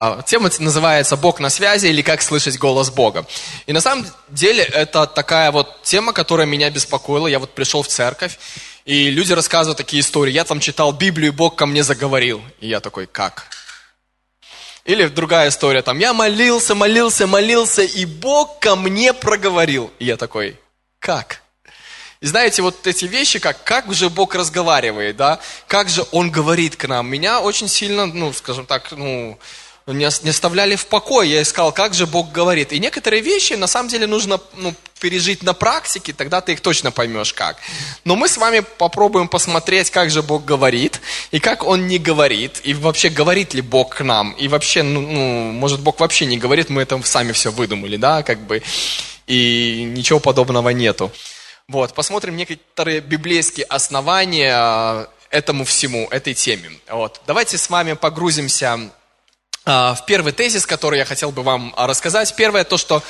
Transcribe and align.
А, 0.00 0.22
тема 0.22 0.48
называется 0.60 1.16
«Бог 1.16 1.40
на 1.40 1.50
связи» 1.50 1.88
или 1.88 2.02
«Как 2.02 2.22
слышать 2.22 2.56
голос 2.56 2.88
Бога». 2.88 3.26
И 3.66 3.72
на 3.72 3.80
самом 3.80 4.06
деле 4.28 4.62
это 4.62 5.08
такая 5.08 5.50
вот 5.50 5.82
тема, 5.82 6.12
которая 6.12 6.46
меня 6.46 6.70
беспокоила. 6.70 7.26
Я 7.26 7.40
вот 7.40 7.52
пришел 7.52 7.82
в 7.82 7.88
церковь, 7.88 8.38
и 8.84 9.10
люди 9.10 9.32
рассказывают 9.32 9.76
такие 9.76 10.00
истории. 10.00 10.30
Я 10.30 10.44
там 10.44 10.60
читал 10.60 10.92
Библию, 10.92 11.32
и 11.32 11.34
Бог 11.34 11.56
ко 11.56 11.66
мне 11.66 11.82
заговорил. 11.82 12.40
И 12.60 12.68
я 12.68 12.78
такой, 12.78 13.08
как? 13.08 13.48
Или 14.84 15.08
другая 15.08 15.48
история, 15.48 15.82
там, 15.82 15.98
я 15.98 16.12
молился, 16.12 16.76
молился, 16.76 17.26
молился, 17.26 17.82
и 17.82 18.04
Бог 18.04 18.60
ко 18.60 18.76
мне 18.76 19.12
проговорил. 19.12 19.90
И 19.98 20.04
я 20.04 20.16
такой, 20.16 20.56
как? 21.00 21.42
И 22.20 22.26
знаете, 22.26 22.62
вот 22.62 22.86
эти 22.86 23.04
вещи, 23.04 23.40
как, 23.40 23.64
как 23.64 23.92
же 23.92 24.10
Бог 24.10 24.36
разговаривает, 24.36 25.16
да? 25.16 25.40
Как 25.66 25.88
же 25.88 26.04
Он 26.12 26.30
говорит 26.30 26.76
к 26.76 26.86
нам? 26.86 27.08
Меня 27.08 27.40
очень 27.40 27.66
сильно, 27.66 28.06
ну, 28.06 28.32
скажем 28.32 28.64
так, 28.64 28.92
ну, 28.92 29.38
не 29.92 30.04
оставляли 30.04 30.76
в 30.76 30.86
покое. 30.86 31.30
Я 31.30 31.42
искал, 31.42 31.72
как 31.72 31.94
же 31.94 32.06
Бог 32.06 32.30
говорит. 32.30 32.72
И 32.72 32.78
некоторые 32.78 33.22
вещи 33.22 33.54
на 33.54 33.66
самом 33.66 33.88
деле 33.88 34.06
нужно 34.06 34.40
ну, 34.56 34.74
пережить 35.00 35.42
на 35.42 35.54
практике, 35.54 36.12
тогда 36.12 36.40
ты 36.40 36.52
их 36.52 36.60
точно 36.60 36.90
поймешь 36.90 37.32
как. 37.32 37.56
Но 38.04 38.16
мы 38.16 38.28
с 38.28 38.36
вами 38.36 38.60
попробуем 38.60 39.28
посмотреть, 39.28 39.90
как 39.90 40.10
же 40.10 40.22
Бог 40.22 40.44
говорит, 40.44 41.00
и 41.30 41.40
как 41.40 41.64
Он 41.64 41.86
не 41.86 41.98
говорит, 41.98 42.60
и 42.64 42.74
вообще 42.74 43.08
говорит 43.08 43.54
ли 43.54 43.62
Бог 43.62 43.96
к 43.96 44.04
нам, 44.04 44.32
и 44.32 44.48
вообще, 44.48 44.82
ну, 44.82 45.00
ну 45.00 45.52
может 45.52 45.80
Бог 45.80 46.00
вообще 46.00 46.26
не 46.26 46.38
говорит, 46.38 46.68
мы 46.68 46.82
это 46.82 47.00
сами 47.02 47.32
все 47.32 47.50
выдумали, 47.50 47.96
да, 47.96 48.22
как 48.22 48.40
бы, 48.40 48.62
и 49.26 49.84
ничего 49.84 50.20
подобного 50.20 50.70
нету. 50.70 51.10
Вот, 51.68 51.94
посмотрим 51.94 52.36
некоторые 52.36 53.00
библейские 53.00 53.66
основания 53.66 54.54
а, 54.54 55.08
этому 55.30 55.64
всему, 55.64 56.08
этой 56.10 56.34
теме. 56.34 56.70
Вот. 56.88 57.20
Давайте 57.26 57.58
с 57.58 57.68
вами 57.68 57.92
погрузимся 57.92 58.90
в 59.68 60.04
первый 60.06 60.32
тезис, 60.32 60.66
который 60.66 60.98
я 60.98 61.04
хотел 61.04 61.30
бы 61.30 61.42
вам 61.42 61.74
рассказать. 61.76 62.34
Первое, 62.36 62.64
то, 62.64 62.78
что 62.78 63.02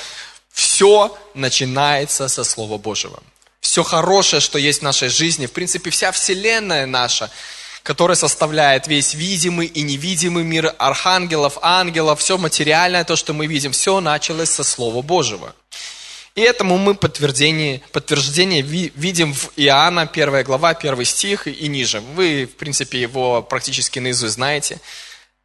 все 0.53 1.17
начинается 1.35 2.27
со 2.27 2.43
Слова 2.43 2.79
Божьего. 2.79 3.23
Все 3.61 3.85
хорошее, 3.85 4.41
что 4.41 4.59
есть 4.59 4.81
в 4.81 4.83
нашей 4.83 5.09
жизни, 5.09 5.47
в 5.47 5.53
принципе, 5.53 5.91
вся 5.91 6.11
Вселенная 6.11 6.85
наша, 6.85 7.31
которая 7.85 8.17
составляет 8.17 8.89
весь 8.89 9.15
видимый 9.15 9.67
и 9.67 9.83
невидимый 9.83 10.43
мир 10.43 10.75
архангелов, 10.79 11.59
ангелов, 11.63 12.21
все 12.21 12.37
материальное, 12.39 13.05
то, 13.05 13.15
что 13.15 13.33
мы 13.33 13.47
видим, 13.47 13.71
все 13.71 14.01
началось 14.01 14.51
со 14.51 14.65
Слова 14.65 15.01
Божьего. 15.01 15.55
И 16.35 16.41
этому 16.41 16.77
мы 16.77 16.95
подтверждение, 16.95 17.83
подтверждение 17.93 18.63
видим 18.63 19.33
в 19.33 19.53
Иоанна, 19.57 20.03
1 20.03 20.45
глава, 20.45 20.71
1 20.71 21.05
стих 21.05 21.47
и 21.47 21.69
ниже. 21.69 22.01
Вы, 22.01 22.47
в 22.47 22.57
принципе, 22.57 23.01
его 23.01 23.43
практически 23.43 23.99
наизусть 23.99 24.35
знаете. 24.35 24.81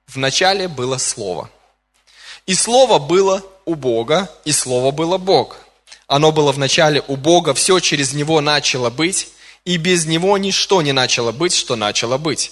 В 0.07 0.17
начале 0.17 0.67
было 0.67 0.97
Слово. 0.97 1.49
И 2.45 2.55
Слово 2.55 2.99
было 2.99 3.43
у 3.65 3.75
Бога, 3.75 4.29
и 4.45 4.51
Слово 4.51 4.91
было 4.91 5.17
Бог. 5.17 5.57
Оно 6.07 6.31
было 6.31 6.51
в 6.51 6.59
начале 6.59 7.01
у 7.07 7.15
Бога, 7.15 7.53
все 7.53 7.79
через 7.79 8.13
Него 8.13 8.41
начало 8.41 8.89
быть, 8.89 9.29
и 9.65 9.77
без 9.77 10.05
Него 10.05 10.37
ничто 10.37 10.81
не 10.81 10.91
начало 10.91 11.31
быть, 11.31 11.53
что 11.53 11.75
начало 11.75 12.17
быть. 12.17 12.51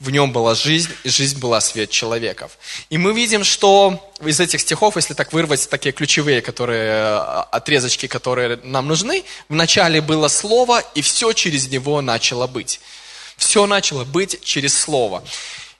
В 0.00 0.10
нем 0.10 0.30
была 0.30 0.54
жизнь, 0.54 0.90
и 1.02 1.08
жизнь 1.08 1.40
была 1.40 1.60
свет 1.60 1.90
человеков. 1.90 2.56
И 2.88 2.98
мы 2.98 3.12
видим, 3.12 3.42
что 3.42 4.12
из 4.20 4.38
этих 4.38 4.60
стихов, 4.60 4.94
если 4.94 5.14
так 5.14 5.32
вырвать 5.32 5.68
такие 5.68 5.92
ключевые 5.92 6.40
которые, 6.40 6.84
э, 6.84 7.16
отрезочки, 7.50 8.06
которые 8.06 8.60
нам 8.62 8.86
нужны, 8.86 9.24
в 9.48 9.54
начале 9.56 10.00
было 10.00 10.28
Слово, 10.28 10.84
и 10.94 11.02
все 11.02 11.32
через 11.32 11.68
него 11.68 12.00
начало 12.00 12.46
быть. 12.46 12.80
Все 13.36 13.66
начало 13.66 14.04
быть 14.04 14.40
через 14.44 14.78
Слово. 14.78 15.24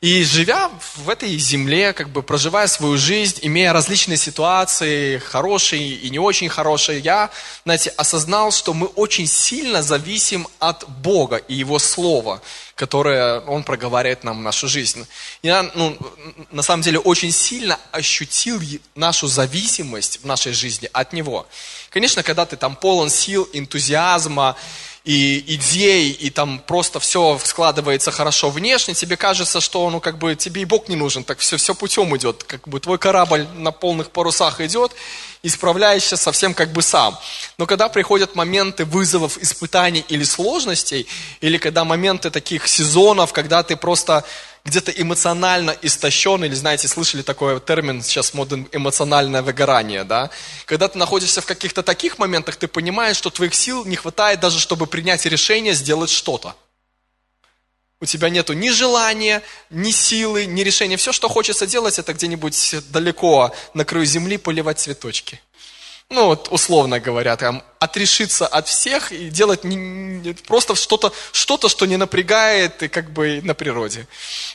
И 0.00 0.22
живя 0.22 0.70
в 0.94 1.10
этой 1.10 1.36
земле, 1.38 1.92
как 1.92 2.10
бы 2.10 2.22
проживая 2.22 2.68
свою 2.68 2.96
жизнь, 2.96 3.40
имея 3.42 3.72
различные 3.72 4.16
ситуации, 4.16 5.18
хорошие 5.18 5.96
и 5.96 6.08
не 6.08 6.20
очень 6.20 6.48
хорошие, 6.48 7.00
я, 7.00 7.30
знаете, 7.64 7.90
осознал, 7.96 8.52
что 8.52 8.74
мы 8.74 8.86
очень 8.86 9.26
сильно 9.26 9.82
зависим 9.82 10.46
от 10.60 10.88
Бога 10.88 11.38
и 11.38 11.54
Его 11.54 11.80
Слова, 11.80 12.40
которое 12.76 13.40
Он 13.40 13.64
проговаривает 13.64 14.22
нам 14.22 14.38
в 14.38 14.42
нашу 14.42 14.68
жизнь. 14.68 15.04
Я, 15.42 15.68
ну, 15.74 15.98
на 16.52 16.62
самом 16.62 16.84
деле, 16.84 17.00
очень 17.00 17.32
сильно 17.32 17.76
ощутил 17.90 18.62
нашу 18.94 19.26
зависимость 19.26 20.20
в 20.22 20.26
нашей 20.26 20.52
жизни 20.52 20.88
от 20.92 21.12
Него. 21.12 21.44
Конечно, 21.90 22.22
когда 22.22 22.46
ты 22.46 22.56
там 22.56 22.76
полон 22.76 23.10
сил, 23.10 23.48
энтузиазма, 23.52 24.54
и 25.08 25.42
идей, 25.54 26.10
и 26.10 26.28
там 26.28 26.58
просто 26.58 27.00
все 27.00 27.40
складывается 27.42 28.10
хорошо 28.10 28.50
внешне, 28.50 28.92
тебе 28.92 29.16
кажется, 29.16 29.58
что 29.58 29.88
ну 29.88 30.00
как 30.00 30.18
бы 30.18 30.36
тебе 30.36 30.60
и 30.60 30.64
Бог 30.66 30.90
не 30.90 30.96
нужен, 30.96 31.24
так 31.24 31.38
все, 31.38 31.56
все 31.56 31.74
путем 31.74 32.14
идет, 32.14 32.44
как 32.44 32.68
бы 32.68 32.78
твой 32.78 32.98
корабль 32.98 33.46
на 33.54 33.72
полных 33.72 34.10
парусах 34.10 34.60
идет, 34.60 34.92
и 35.42 35.48
справляешься 35.48 36.18
совсем 36.18 36.52
как 36.52 36.72
бы 36.72 36.82
сам. 36.82 37.18
Но 37.56 37.64
когда 37.64 37.88
приходят 37.88 38.34
моменты 38.34 38.84
вызовов, 38.84 39.38
испытаний 39.38 40.04
или 40.10 40.24
сложностей, 40.24 41.06
или 41.40 41.56
когда 41.56 41.86
моменты 41.86 42.30
таких 42.30 42.68
сезонов, 42.68 43.32
когда 43.32 43.62
ты 43.62 43.76
просто 43.76 44.24
где-то 44.68 44.90
эмоционально 44.92 45.74
истощен, 45.82 46.44
или, 46.44 46.54
знаете, 46.54 46.88
слышали 46.88 47.22
такой 47.22 47.58
термин, 47.58 48.02
сейчас 48.02 48.34
моден 48.34 48.68
эмоциональное 48.70 49.40
выгорание, 49.40 50.04
да? 50.04 50.30
Когда 50.66 50.88
ты 50.88 50.98
находишься 50.98 51.40
в 51.40 51.46
каких-то 51.46 51.82
таких 51.82 52.18
моментах, 52.18 52.56
ты 52.56 52.68
понимаешь, 52.68 53.16
что 53.16 53.30
твоих 53.30 53.54
сил 53.54 53.86
не 53.86 53.96
хватает 53.96 54.40
даже, 54.40 54.60
чтобы 54.60 54.86
принять 54.86 55.24
решение 55.24 55.72
сделать 55.72 56.10
что-то. 56.10 56.54
У 58.00 58.04
тебя 58.04 58.28
нету 58.28 58.52
ни 58.52 58.68
желания, 58.68 59.42
ни 59.70 59.90
силы, 59.90 60.44
ни 60.46 60.60
решения. 60.60 60.96
Все, 60.96 61.12
что 61.12 61.28
хочется 61.28 61.66
делать, 61.66 61.98
это 61.98 62.12
где-нибудь 62.12 62.76
далеко 62.90 63.54
на 63.74 63.84
краю 63.84 64.04
земли 64.04 64.36
поливать 64.36 64.78
цветочки 64.78 65.40
ну 66.10 66.26
вот 66.26 66.48
условно 66.50 67.00
говоря, 67.00 67.36
там, 67.36 67.62
отрешиться 67.78 68.46
от 68.46 68.66
всех 68.66 69.12
и 69.12 69.28
делать 69.28 69.64
не, 69.64 69.76
не, 69.76 70.32
просто 70.32 70.74
что-то, 70.74 71.12
что-то, 71.32 71.68
что 71.68 71.84
не 71.84 71.96
напрягает 71.98 72.82
и 72.82 72.88
как 72.88 73.10
бы 73.10 73.40
на 73.42 73.54
природе. 73.54 74.06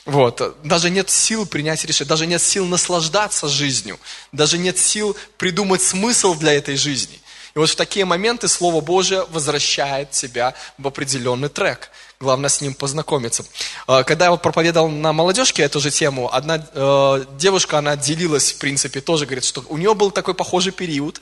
Вот. 0.04 0.56
Даже 0.64 0.90
нет 0.90 1.10
сил 1.10 1.46
принять 1.46 1.84
решение, 1.84 2.08
даже 2.08 2.26
нет 2.26 2.42
сил 2.42 2.66
наслаждаться 2.66 3.46
жизнью, 3.48 4.00
даже 4.32 4.58
нет 4.58 4.78
сил 4.78 5.16
придумать 5.38 5.80
смысл 5.80 6.34
для 6.34 6.54
этой 6.54 6.76
жизни. 6.76 7.20
И 7.54 7.58
вот 7.58 7.70
в 7.70 7.76
такие 7.76 8.04
моменты 8.04 8.48
Слово 8.48 8.80
Божие 8.80 9.24
возвращает 9.30 10.10
тебя 10.10 10.54
в 10.76 10.88
определенный 10.88 11.48
трек. 11.48 11.90
Главное 12.24 12.48
с 12.48 12.62
ним 12.62 12.72
познакомиться. 12.72 13.44
А, 13.86 14.02
когда 14.02 14.30
я 14.30 14.36
проповедовал 14.36 14.88
на 14.88 15.12
молодежке 15.12 15.62
эту 15.62 15.78
же 15.78 15.90
тему, 15.90 16.32
одна 16.32 16.66
э, 16.72 17.24
девушка, 17.36 17.76
она 17.76 17.96
делилась, 17.96 18.52
в 18.52 18.58
принципе, 18.58 19.02
тоже 19.02 19.26
говорит, 19.26 19.44
что 19.44 19.62
у 19.68 19.76
нее 19.76 19.92
был 19.92 20.10
такой 20.10 20.32
похожий 20.32 20.72
период. 20.72 21.20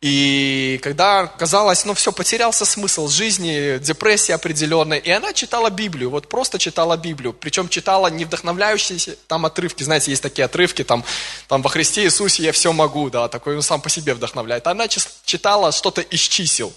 И 0.00 0.78
когда 0.84 1.26
казалось, 1.26 1.84
ну 1.84 1.94
все, 1.94 2.12
потерялся 2.12 2.64
смысл 2.64 3.08
жизни, 3.08 3.78
депрессия 3.78 4.34
определенная, 4.34 4.98
и 4.98 5.10
она 5.10 5.32
читала 5.32 5.68
Библию, 5.68 6.10
вот 6.10 6.28
просто 6.28 6.60
читала 6.60 6.96
Библию, 6.96 7.32
причем 7.32 7.68
читала 7.68 8.06
не 8.06 8.24
вдохновляющиеся 8.24 9.16
там 9.26 9.46
отрывки, 9.46 9.82
знаете, 9.82 10.12
есть 10.12 10.22
такие 10.22 10.44
отрывки, 10.44 10.84
там, 10.84 11.04
там 11.48 11.60
во 11.60 11.68
Христе 11.68 12.04
Иисусе 12.04 12.44
я 12.44 12.52
все 12.52 12.72
могу, 12.72 13.10
да, 13.10 13.26
такой 13.26 13.56
он 13.56 13.62
сам 13.62 13.80
по 13.80 13.90
себе 13.90 14.14
вдохновляет. 14.14 14.68
Она 14.68 14.86
читала 14.86 15.72
что-то 15.72 16.02
из 16.02 16.20
чисел, 16.20 16.72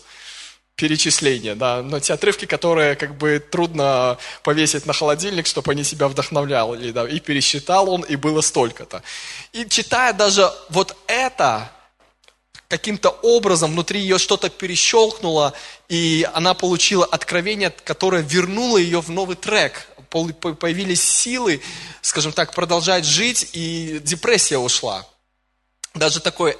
перечисления, 0.75 1.55
да, 1.55 1.81
но 1.83 1.99
те 1.99 2.13
отрывки, 2.13 2.45
которые 2.45 2.95
как 2.95 3.15
бы 3.15 3.39
трудно 3.39 4.17
повесить 4.43 4.85
на 4.85 4.93
холодильник, 4.93 5.45
чтобы 5.45 5.71
они 5.71 5.83
себя 5.83 6.07
вдохновляли, 6.07 6.91
да, 6.91 7.07
и 7.07 7.19
пересчитал 7.19 7.89
он, 7.89 8.01
и 8.01 8.15
было 8.15 8.41
столько-то. 8.41 9.03
И 9.51 9.67
читая 9.69 10.13
даже 10.13 10.51
вот 10.69 10.95
это, 11.07 11.69
каким-то 12.67 13.09
образом 13.21 13.71
внутри 13.73 13.99
ее 13.99 14.17
что-то 14.17 14.49
перещелкнуло, 14.49 15.53
и 15.89 16.27
она 16.33 16.55
получила 16.55 17.05
откровение, 17.05 17.69
которое 17.69 18.23
вернуло 18.23 18.77
ее 18.79 18.99
в 18.99 19.09
новый 19.09 19.35
трек. 19.35 19.87
Появились 20.09 21.03
силы, 21.03 21.61
скажем 22.01 22.31
так, 22.31 22.53
продолжать 22.53 23.05
жить, 23.05 23.49
и 23.53 23.99
депрессия 24.03 24.57
ушла. 24.57 25.05
Даже 25.95 26.21
такой, 26.21 26.57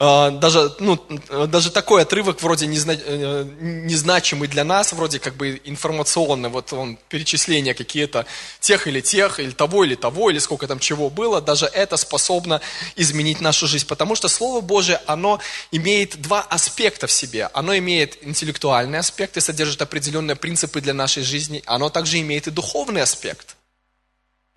э, 0.00 0.30
даже, 0.32 0.74
ну, 0.80 0.98
даже 1.46 1.70
такой 1.70 2.02
отрывок 2.02 2.42
вроде 2.42 2.66
незна, 2.66 2.94
э, 2.98 3.44
незначимый 3.60 4.48
для 4.48 4.64
нас, 4.64 4.92
вроде 4.92 5.20
как 5.20 5.36
бы 5.36 5.60
информационный, 5.64 6.48
вот 6.48 6.72
он, 6.72 6.98
перечисления 7.08 7.72
какие-то 7.72 8.26
тех 8.58 8.88
или 8.88 9.00
тех, 9.00 9.38
или 9.38 9.52
того 9.52 9.84
или 9.84 9.94
того, 9.94 10.28
или 10.28 10.40
сколько 10.40 10.66
там 10.66 10.80
чего 10.80 11.08
было, 11.08 11.40
даже 11.40 11.66
это 11.66 11.96
способно 11.96 12.60
изменить 12.96 13.40
нашу 13.40 13.68
жизнь, 13.68 13.86
потому 13.86 14.16
что 14.16 14.26
Слово 14.26 14.60
Божие, 14.60 15.00
оно 15.06 15.38
имеет 15.70 16.20
два 16.20 16.40
аспекта 16.40 17.06
в 17.06 17.12
себе. 17.12 17.50
Оно 17.54 17.78
имеет 17.78 18.26
интеллектуальный 18.26 18.98
аспект 18.98 19.36
и 19.36 19.40
содержит 19.40 19.82
определенные 19.82 20.34
принципы 20.34 20.80
для 20.80 20.94
нашей 20.94 21.22
жизни, 21.22 21.62
оно 21.66 21.90
также 21.90 22.18
имеет 22.18 22.48
и 22.48 22.50
духовный 22.50 23.02
аспект– 23.02 23.53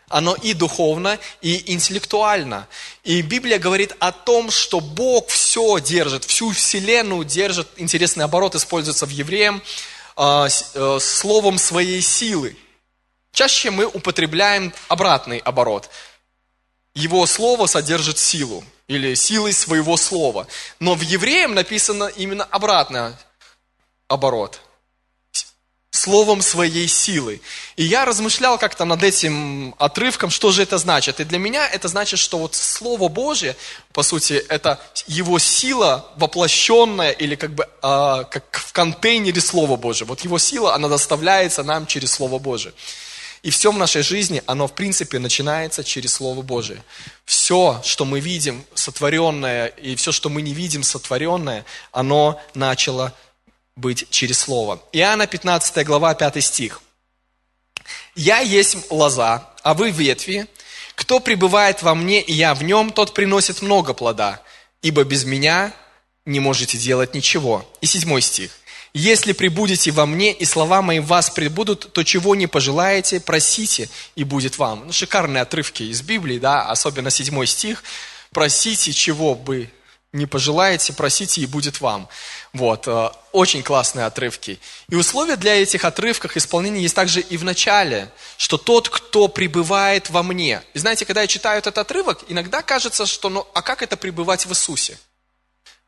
оно 0.10 0.36
и 0.36 0.54
духовно, 0.54 1.20
и 1.42 1.74
интеллектуально. 1.74 2.68
И 3.04 3.22
Библия 3.22 3.60
говорит 3.60 3.96
о 4.00 4.12
том, 4.12 4.52
что 4.52 4.80
Бог 4.80 5.28
все 5.28 5.80
держит, 5.80 6.24
всю 6.24 6.52
вселенную 6.52 7.26
держит. 7.26 7.68
Интересный 7.78 8.24
оборот 8.24 8.56
используется 8.56 9.06
в 9.06 9.10
евреям 9.10 9.62
э, 10.16 10.48
э, 10.74 11.00
словом 11.02 11.58
своей 11.58 12.02
силы. 12.02 12.56
Чаще 13.34 13.70
мы 13.70 13.86
употребляем 13.86 14.74
обратный 14.88 15.40
оборот. 15.40 15.90
Его 16.96 17.26
слово 17.28 17.68
содержит 17.68 18.18
силу 18.18 18.64
или 18.88 19.14
силой 19.14 19.54
своего 19.54 19.98
слова. 19.98 20.48
Но 20.80 20.96
в 20.96 21.02
евреям 21.02 21.54
написано 21.54 22.06
именно 22.06 22.46
обратно 22.46 23.18
оборот. 24.08 24.62
Словом 25.98 26.42
своей 26.42 26.88
силы. 26.88 27.42
И 27.76 27.84
я 27.84 28.06
размышлял 28.06 28.58
как-то 28.58 28.86
над 28.86 29.04
этим 29.04 29.76
отрывком, 29.78 30.30
что 30.30 30.52
же 30.52 30.64
это 30.64 30.78
значит. 30.78 31.20
И 31.20 31.24
для 31.24 31.40
меня 31.40 31.68
это 31.68 31.88
значит, 31.88 32.20
что 32.20 32.38
вот 32.38 32.56
Слово 32.56 33.10
Божье, 33.10 33.56
по 33.94 34.04
сути, 34.04 34.34
это 34.50 34.80
его 35.08 35.40
сила 35.40 36.06
воплощенная 36.18 37.12
или 37.12 37.36
как 37.36 37.54
бы 37.56 37.64
э, 37.64 37.68
как 37.82 38.46
в 38.52 38.72
контейнере 38.74 39.42
Слова 39.42 39.76
Божьего. 39.76 40.10
Вот 40.10 40.22
его 40.22 40.38
сила, 40.38 40.76
она 40.76 40.88
доставляется 40.88 41.64
нам 41.64 41.88
через 41.88 42.12
Слово 42.12 42.40
Божие. 42.40 42.74
И 43.44 43.50
все 43.50 43.72
в 43.72 43.78
нашей 43.78 44.02
жизни, 44.02 44.42
оно 44.46 44.68
в 44.68 44.74
принципе 44.74 45.20
начинается 45.20 45.84
через 45.84 46.14
Слово 46.14 46.42
Божие. 46.42 46.84
Все, 47.26 47.82
что 47.84 48.04
мы 48.04 48.20
видим 48.20 48.66
сотворенное, 48.74 49.68
и 49.68 49.96
все, 49.96 50.12
что 50.12 50.30
мы 50.30 50.42
не 50.42 50.54
видим 50.54 50.84
сотворенное, 50.84 51.66
оно 51.92 52.42
начало 52.56 53.14
быть 53.78 54.10
через 54.10 54.40
Слово. 54.40 54.82
Иоанна 54.92 55.28
15 55.28 55.86
глава, 55.86 56.14
5 56.14 56.44
стих. 56.44 56.82
«Я 58.16 58.40
есть 58.40 58.92
лоза, 58.92 59.50
а 59.64 59.74
вы 59.74 59.92
ветви. 59.92 60.48
Кто 60.96 61.20
пребывает 61.20 61.84
во 61.84 61.96
мне, 61.96 62.22
и 62.22 62.34
я 62.34 62.54
в 62.56 62.64
нем, 62.64 62.92
тот 62.92 63.14
приносит 63.14 63.62
много 63.62 63.94
плода, 63.94 64.42
ибо 64.82 65.04
без 65.04 65.24
меня 65.24 65.72
не 66.26 66.40
можете 66.40 66.78
делать 66.78 67.14
ничего». 67.14 67.66
И 67.80 67.86
седьмой 67.86 68.22
стих. 68.22 68.52
Если 68.94 69.34
прибудете 69.34 69.92
во 69.92 70.08
мне, 70.08 70.34
и 70.34 70.44
слова 70.44 70.82
мои 70.82 71.00
в 71.00 71.06
вас 71.06 71.30
прибудут, 71.30 71.94
то 71.94 72.04
чего 72.04 72.34
не 72.36 72.48
пожелаете, 72.48 73.20
просите, 73.20 73.90
и 74.16 74.24
будет 74.24 74.58
вам. 74.58 74.88
Ну, 74.88 74.92
шикарные 74.92 75.42
отрывки 75.42 75.84
из 75.84 76.02
Библии, 76.02 76.40
да, 76.40 76.64
особенно 76.64 77.12
седьмой 77.12 77.46
стих. 77.46 77.84
Просите, 78.32 78.92
чего 78.92 79.36
бы 79.36 79.70
не 80.18 80.26
пожелаете, 80.26 80.94
просите, 80.94 81.42
и 81.42 81.46
будет 81.46 81.82
вам. 81.82 82.10
Вот, 82.54 82.88
э, 82.88 83.10
очень 83.32 83.64
классные 83.64 84.06
отрывки. 84.06 84.60
И 84.90 84.96
условия 84.96 85.36
для 85.36 85.62
этих 85.62 85.86
отрывков 85.86 86.36
исполнения 86.36 86.82
есть 86.82 86.96
также 86.96 87.22
и 87.22 87.38
в 87.38 87.44
начале, 87.44 88.12
что 88.38 88.58
тот, 88.58 88.90
кто 88.90 89.28
пребывает 89.28 90.10
во 90.10 90.24
мне. 90.24 90.62
И 90.74 90.80
знаете, 90.80 91.06
когда 91.06 91.22
я 91.22 91.28
читаю 91.28 91.60
этот 91.60 91.78
отрывок, 91.78 92.26
иногда 92.28 92.62
кажется, 92.62 93.06
что, 93.06 93.30
ну, 93.30 93.48
а 93.54 93.62
как 93.62 93.82
это 93.82 93.96
пребывать 93.96 94.46
в 94.46 94.52
Иисусе? 94.52 94.98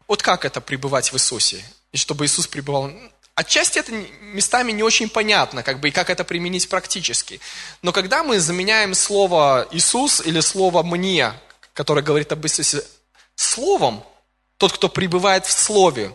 Вот 0.07 0.21
как 0.21 0.45
это 0.45 0.61
пребывать 0.61 1.11
в 1.11 1.15
Иисусе? 1.15 1.63
и 1.91 1.97
чтобы 1.97 2.25
Иисус 2.25 2.47
пребывал. 2.47 2.91
Отчасти 3.35 3.79
это 3.79 3.91
местами 4.21 4.71
не 4.71 4.83
очень 4.83 5.09
понятно, 5.09 5.63
как 5.63 5.79
бы, 5.79 5.89
и 5.89 5.91
как 5.91 6.09
это 6.09 6.23
применить 6.23 6.67
практически. 6.69 7.39
Но 7.81 7.93
когда 7.93 8.23
мы 8.23 8.39
заменяем 8.39 8.93
слово 8.93 9.67
«Иисус» 9.71 10.21
или 10.21 10.41
слово 10.41 10.83
«мне», 10.83 11.33
которое 11.73 12.01
говорит 12.01 12.31
об 12.31 12.45
Иисусе, 12.45 12.83
словом, 13.35 14.03
тот, 14.59 14.73
кто 14.73 14.89
пребывает 14.89 15.45
в 15.45 15.51
Слове, 15.51 16.13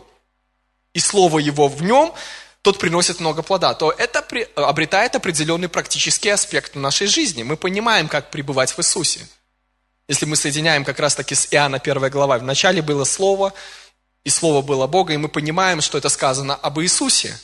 и 0.93 0.99
Слово 0.99 1.39
Его 1.39 1.67
в 1.67 1.83
нем, 1.83 2.13
тот 2.61 2.77
приносит 2.79 3.19
много 3.19 3.41
плода, 3.41 3.73
то 3.73 3.91
это 3.91 4.25
обретает 4.55 5.15
определенный 5.15 5.67
практический 5.67 6.29
аспект 6.29 6.75
в 6.75 6.79
нашей 6.79 7.07
жизни. 7.07 7.43
Мы 7.43 7.57
понимаем, 7.57 8.07
как 8.07 8.29
пребывать 8.29 8.71
в 8.71 8.79
Иисусе. 8.79 9.27
Если 10.07 10.25
мы 10.25 10.35
соединяем 10.35 10.85
как 10.85 10.99
раз 10.99 11.15
таки 11.15 11.33
с 11.33 11.47
Иоанна 11.51 11.77
1 11.77 12.09
глава, 12.11 12.37
вначале 12.37 12.83
было 12.83 13.03
Слово, 13.03 13.51
и 14.23 14.29
Слово 14.29 14.61
было 14.61 14.85
Бога, 14.85 15.13
и 15.13 15.17
мы 15.17 15.27
понимаем, 15.27 15.81
что 15.81 15.97
это 15.97 16.09
сказано 16.09 16.55
об 16.55 16.79
Иисусе. 16.79 17.37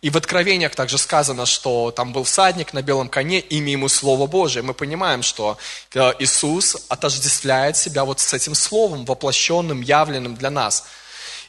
И 0.00 0.10
в 0.10 0.16
Откровениях 0.16 0.76
также 0.76 0.96
сказано, 0.96 1.44
что 1.44 1.90
там 1.90 2.12
был 2.12 2.22
всадник 2.22 2.72
на 2.72 2.82
белом 2.82 3.08
коне, 3.08 3.40
имя 3.40 3.72
ему 3.72 3.88
Слово 3.88 4.28
Божие. 4.28 4.62
Мы 4.62 4.72
понимаем, 4.72 5.22
что 5.22 5.58
э, 5.92 6.12
Иисус 6.20 6.76
отождествляет 6.88 7.76
себя 7.76 8.04
вот 8.04 8.20
с 8.20 8.32
этим 8.32 8.54
Словом, 8.54 9.04
воплощенным, 9.04 9.80
явленным 9.80 10.36
для 10.36 10.50
нас. 10.50 10.84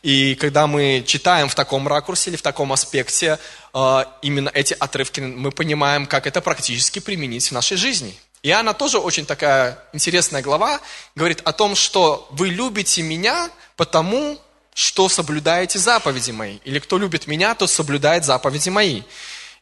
И 0.01 0.33
когда 0.35 0.65
мы 0.65 1.03
читаем 1.05 1.47
в 1.47 1.53
таком 1.53 1.87
ракурсе 1.87 2.31
или 2.31 2.37
в 2.37 2.41
таком 2.41 2.73
аспекте 2.73 3.37
э, 3.71 4.03
именно 4.23 4.49
эти 4.51 4.73
отрывки, 4.73 5.19
мы 5.19 5.51
понимаем, 5.51 6.07
как 6.07 6.25
это 6.25 6.41
практически 6.41 6.97
применить 6.97 7.49
в 7.49 7.51
нашей 7.51 7.77
жизни. 7.77 8.17
И 8.41 8.49
она 8.49 8.73
тоже 8.73 8.97
очень 8.97 9.27
такая 9.27 9.77
интересная 9.93 10.41
глава, 10.41 10.79
говорит 11.13 11.41
о 11.43 11.51
том, 11.51 11.75
что 11.75 12.27
вы 12.31 12.47
любите 12.47 13.03
меня 13.03 13.51
потому, 13.75 14.39
что 14.79 15.09
соблюдаете 15.09 15.77
заповеди 15.77 16.31
мои. 16.31 16.59
Или 16.63 16.79
кто 16.79 16.97
любит 16.97 17.27
меня, 17.27 17.53
тот 17.53 17.69
соблюдает 17.69 18.23
заповеди 18.23 18.69
мои. 18.69 19.01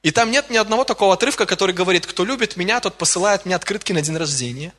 И 0.04 0.12
там 0.12 0.30
нет 0.30 0.52
ни 0.52 0.58
одного 0.58 0.84
такого 0.84 1.16
отрывка, 1.16 1.48
который 1.48 1.74
говорит, 1.74 2.06
кто 2.06 2.24
любит 2.24 2.56
меня, 2.56 2.80
тот 2.80 3.00
посылает 3.00 3.44
мне 3.44 3.56
открытки 3.56 3.94
на 3.94 4.04
день 4.04 4.16
рождения. 4.16 4.74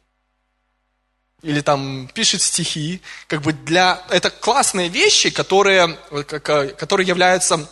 Или 1.42 1.60
там 1.60 2.08
пишет 2.14 2.40
стихи. 2.40 3.02
Как 3.26 3.42
бы 3.42 3.52
для... 3.52 4.00
Это 4.10 4.30
классные 4.30 4.88
вещи, 4.88 5.30
которые, 5.30 5.98
которые 6.28 7.08
являются 7.08 7.68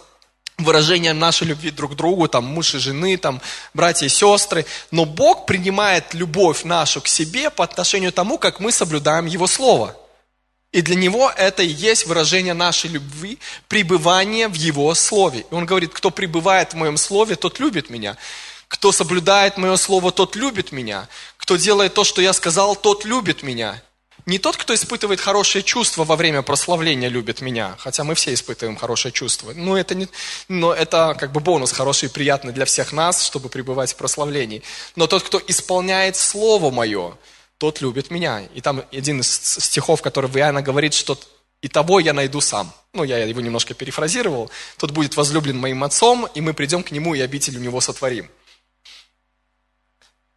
выражением 0.58 1.20
нашей 1.20 1.46
любви 1.46 1.70
друг 1.70 1.92
к 1.92 1.94
другу, 1.94 2.26
там, 2.26 2.46
муж 2.46 2.74
и 2.74 2.78
жены, 2.78 3.16
там, 3.16 3.40
братья 3.74 4.06
и 4.06 4.08
сестры. 4.08 4.66
Но 4.90 5.04
Бог 5.04 5.46
принимает 5.46 6.14
любовь 6.14 6.64
нашу 6.64 7.00
к 7.00 7.06
себе 7.06 7.48
по 7.48 7.62
отношению 7.62 8.10
к 8.10 8.16
тому, 8.16 8.38
как 8.38 8.58
мы 8.58 8.72
соблюдаем 8.72 9.26
Его 9.26 9.46
Слово. 9.46 9.94
И 10.76 10.82
для 10.82 10.94
него 10.94 11.32
это 11.34 11.62
и 11.62 11.68
есть 11.68 12.04
выражение 12.04 12.52
нашей 12.52 12.90
любви, 12.90 13.38
пребывание 13.66 14.46
в 14.46 14.52
его 14.52 14.94
слове. 14.94 15.46
И 15.50 15.54
он 15.54 15.64
говорит, 15.64 15.94
кто 15.94 16.10
пребывает 16.10 16.74
в 16.74 16.76
моем 16.76 16.98
слове, 16.98 17.36
тот 17.36 17.60
любит 17.60 17.88
меня. 17.88 18.18
Кто 18.68 18.92
соблюдает 18.92 19.56
мое 19.56 19.76
слово, 19.76 20.12
тот 20.12 20.36
любит 20.36 20.72
меня. 20.72 21.08
Кто 21.38 21.56
делает 21.56 21.94
то, 21.94 22.04
что 22.04 22.20
я 22.20 22.34
сказал, 22.34 22.76
тот 22.76 23.06
любит 23.06 23.42
меня. 23.42 23.82
Не 24.26 24.38
тот, 24.38 24.58
кто 24.58 24.74
испытывает 24.74 25.18
хорошее 25.18 25.64
чувство 25.64 26.04
во 26.04 26.14
время 26.14 26.42
прославления, 26.42 27.08
любит 27.08 27.40
меня. 27.40 27.76
Хотя 27.78 28.04
мы 28.04 28.14
все 28.14 28.34
испытываем 28.34 28.76
хорошее 28.76 29.12
чувство. 29.12 29.54
Но 29.54 29.78
это, 29.78 29.94
не, 29.94 30.08
но 30.48 30.74
это 30.74 31.16
как 31.18 31.32
бы 31.32 31.40
бонус 31.40 31.72
хороший 31.72 32.10
и 32.10 32.12
приятный 32.12 32.52
для 32.52 32.66
всех 32.66 32.92
нас, 32.92 33.24
чтобы 33.24 33.48
пребывать 33.48 33.94
в 33.94 33.96
прославлении. 33.96 34.62
Но 34.94 35.06
тот, 35.06 35.22
кто 35.22 35.40
исполняет 35.48 36.16
Слово 36.16 36.70
Мое, 36.70 37.16
тот 37.58 37.80
любит 37.80 38.10
меня. 38.10 38.42
И 38.54 38.60
там 38.60 38.84
один 38.92 39.20
из 39.20 39.28
стихов, 39.28 40.02
который 40.02 40.30
в 40.30 40.36
Иоанна 40.36 40.62
говорит, 40.62 40.94
что 40.94 41.18
и 41.62 41.68
того 41.68 42.00
я 42.00 42.12
найду 42.12 42.40
сам. 42.40 42.72
Ну, 42.92 43.02
я 43.02 43.18
его 43.24 43.40
немножко 43.40 43.74
перефразировал. 43.74 44.50
Тот 44.76 44.90
будет 44.90 45.16
возлюблен 45.16 45.58
моим 45.58 45.82
отцом, 45.84 46.28
и 46.34 46.40
мы 46.40 46.54
придем 46.54 46.82
к 46.82 46.90
нему, 46.90 47.14
и 47.14 47.20
обитель 47.20 47.56
у 47.56 47.60
него 47.60 47.80
сотворим. 47.80 48.30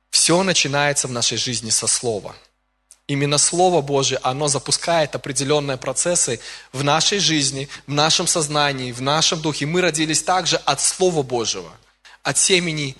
Все 0.09 0.41
начинается 0.43 1.07
в 1.07 1.11
нашей 1.11 1.37
жизни 1.37 1.69
со 1.69 1.87
слова. 1.87 2.35
Именно 3.07 3.39
Слово 3.39 3.81
Божье, 3.81 4.19
оно 4.21 4.47
запускает 4.47 5.15
определенные 5.15 5.77
процессы 5.77 6.39
в 6.71 6.83
нашей 6.83 7.17
жизни, 7.19 7.67
в 7.87 7.91
нашем 7.91 8.27
сознании, 8.27 8.91
в 8.91 9.01
нашем 9.01 9.41
духе. 9.41 9.65
Мы 9.65 9.81
родились 9.81 10.21
также 10.21 10.57
от 10.57 10.79
Слова 10.79 11.23
Божьего, 11.23 11.71
от 12.21 12.37
семени 12.37 12.95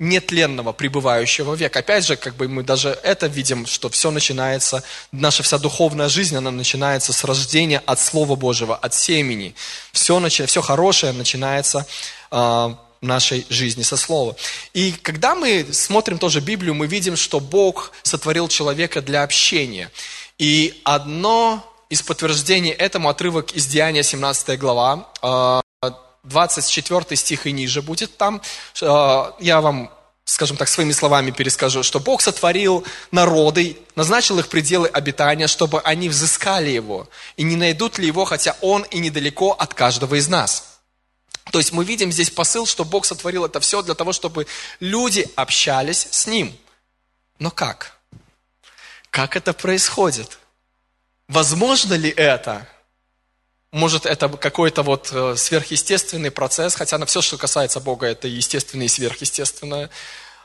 нетленного 0.00 0.72
пребывающего 0.72 1.54
века. 1.54 1.80
Опять 1.80 2.06
же, 2.06 2.16
как 2.16 2.34
бы 2.34 2.48
мы 2.48 2.62
даже 2.62 2.98
это 3.02 3.26
видим, 3.26 3.66
что 3.66 3.90
все 3.90 4.10
начинается, 4.10 4.82
наша 5.12 5.42
вся 5.42 5.58
духовная 5.58 6.08
жизнь, 6.08 6.34
она 6.36 6.50
начинается 6.50 7.12
с 7.12 7.22
рождения 7.22 7.82
от 7.84 8.00
Слова 8.00 8.34
Божьего, 8.34 8.74
от 8.74 8.94
семени. 8.94 9.54
Все, 9.92 10.18
все 10.28 10.62
хорошее 10.62 11.12
начинается 11.12 11.86
э, 12.30 12.74
нашей 13.02 13.46
жизни 13.50 13.82
со 13.82 13.98
Слова. 13.98 14.34
И 14.72 14.92
когда 15.02 15.34
мы 15.34 15.66
смотрим 15.70 16.18
тоже 16.18 16.40
Библию, 16.40 16.74
мы 16.74 16.86
видим, 16.86 17.16
что 17.16 17.38
Бог 17.38 17.92
сотворил 18.02 18.48
человека 18.48 19.02
для 19.02 19.22
общения. 19.22 19.90
И 20.38 20.80
одно 20.82 21.62
из 21.90 22.00
подтверждений 22.00 22.70
этому 22.70 23.10
отрывок 23.10 23.52
из 23.52 23.66
Деяния 23.66 24.02
17 24.02 24.58
глава, 24.58 25.08
э, 25.22 25.60
24 26.24 27.16
стих 27.16 27.46
и 27.46 27.52
ниже 27.52 27.82
будет 27.82 28.16
там. 28.16 28.42
Э, 28.80 29.32
я 29.40 29.60
вам, 29.60 29.90
скажем 30.24 30.56
так, 30.56 30.68
своими 30.68 30.92
словами 30.92 31.30
перескажу, 31.30 31.82
что 31.82 32.00
Бог 32.00 32.20
сотворил 32.20 32.84
народы, 33.10 33.78
назначил 33.96 34.38
их 34.38 34.48
пределы 34.48 34.88
обитания, 34.88 35.46
чтобы 35.46 35.80
они 35.80 36.08
взыскали 36.08 36.70
Его, 36.70 37.08
и 37.36 37.42
не 37.42 37.56
найдут 37.56 37.98
ли 37.98 38.06
Его, 38.06 38.24
хотя 38.24 38.56
Он 38.60 38.82
и 38.82 38.98
недалеко 38.98 39.52
от 39.52 39.74
каждого 39.74 40.16
из 40.16 40.28
нас. 40.28 40.80
То 41.50 41.58
есть 41.58 41.72
мы 41.72 41.84
видим 41.84 42.12
здесь 42.12 42.30
посыл, 42.30 42.66
что 42.66 42.84
Бог 42.84 43.04
сотворил 43.04 43.44
это 43.44 43.60
все 43.60 43.82
для 43.82 43.94
того, 43.94 44.12
чтобы 44.12 44.46
люди 44.78 45.28
общались 45.34 46.06
с 46.10 46.26
Ним. 46.26 46.56
Но 47.38 47.50
как? 47.50 47.98
Как 49.10 49.36
это 49.36 49.52
происходит? 49.52 50.38
Возможно 51.26 51.94
ли 51.94 52.10
это? 52.10 52.68
Может, 53.72 54.04
это 54.04 54.28
какой-то 54.28 54.82
вот 54.82 55.10
э, 55.12 55.36
сверхъестественный 55.36 56.32
процесс, 56.32 56.74
хотя 56.74 56.98
на 56.98 57.06
все, 57.06 57.22
что 57.22 57.38
касается 57.38 57.78
Бога, 57.78 58.06
это 58.06 58.26
естественное 58.26 58.86
и 58.86 58.88
сверхъестественное, 58.88 59.90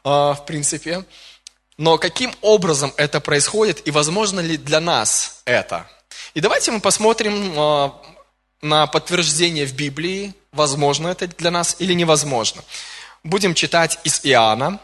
а, 0.03 0.35
в 0.35 0.45
принципе. 0.45 1.05
Но 1.77 1.97
каким 1.97 2.33
образом 2.41 2.93
это 2.97 3.19
происходит 3.19 3.87
и 3.87 3.91
возможно 3.91 4.39
ли 4.39 4.57
для 4.57 4.79
нас 4.79 5.41
это? 5.45 5.89
И 6.35 6.39
давайте 6.39 6.69
мы 6.71 6.79
посмотрим 6.79 7.53
а, 7.57 8.01
на 8.61 8.85
подтверждение 8.85 9.65
в 9.65 9.73
Библии, 9.73 10.35
возможно 10.51 11.07
это 11.07 11.27
для 11.27 11.49
нас 11.49 11.77
или 11.79 11.93
невозможно. 11.93 12.63
Будем 13.23 13.55
читать 13.55 13.99
из 14.03 14.21
Иоанна, 14.23 14.79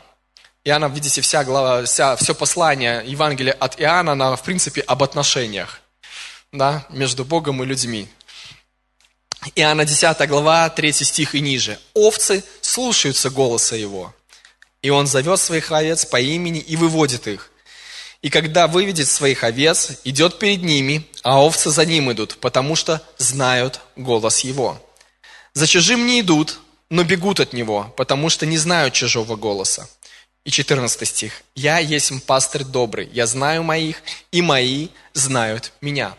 Иоанна, 0.64 0.86
видите, 0.86 1.22
вся 1.22 1.44
глава, 1.44 1.84
вся, 1.86 2.16
все 2.16 2.34
послание 2.34 3.04
Евангелия 3.06 3.54
от 3.54 3.80
Иоанна, 3.80 4.14
она, 4.14 4.36
в 4.36 4.44
принципе, 4.44 4.82
об 4.82 5.04
отношениях 5.04 5.82
да, 6.52 6.86
между 6.90 7.24
Богом 7.24 7.64
и 7.64 7.66
людьми. 7.66 8.10
Иоанна 9.56 9.86
10 9.86 10.28
глава, 10.28 10.70
3 10.70 10.94
стих 10.94 11.34
и 11.34 11.42
ниже. 11.42 11.80
«Овцы 11.94 12.44
слушаются 12.62 13.32
голоса 13.32 13.76
Его, 13.76 14.14
и 14.84 14.92
Он 14.92 15.08
зовет 15.08 15.40
своих 15.40 15.72
овец 15.72 16.06
по 16.06 16.20
имени 16.20 16.60
и 16.60 16.76
выводит 16.76 17.28
их. 17.28 17.52
И 18.22 18.30
когда 18.30 18.68
выведет 18.68 19.08
своих 19.08 19.44
овец, 19.44 19.94
идет 20.04 20.38
перед 20.38 20.62
ними, 20.62 21.08
а 21.24 21.44
овцы 21.44 21.72
за 21.72 21.86
ним 21.86 22.12
идут, 22.12 22.38
потому 22.38 22.76
что 22.76 23.02
знают 23.18 23.80
голос 23.96 24.42
Его. 24.42 24.80
За 25.54 25.66
чужим 25.66 26.06
не 26.06 26.22
идут, 26.22 26.60
но 26.92 27.04
бегут 27.04 27.40
от 27.40 27.52
Него, 27.52 27.92
потому 27.98 28.30
что 28.30 28.46
не 28.46 28.60
знают 28.60 28.94
чужого 28.94 29.38
голоса. 29.38 29.90
И 30.44 30.50
14 30.50 31.08
стих. 31.08 31.44
«Я 31.54 31.78
есть 31.78 32.12
пастырь 32.26 32.64
добрый, 32.64 33.08
я 33.14 33.28
знаю 33.28 33.64
моих, 33.64 34.02
и 34.32 34.42
мои 34.42 34.88
знают 35.14 35.72
меня». 35.82 36.16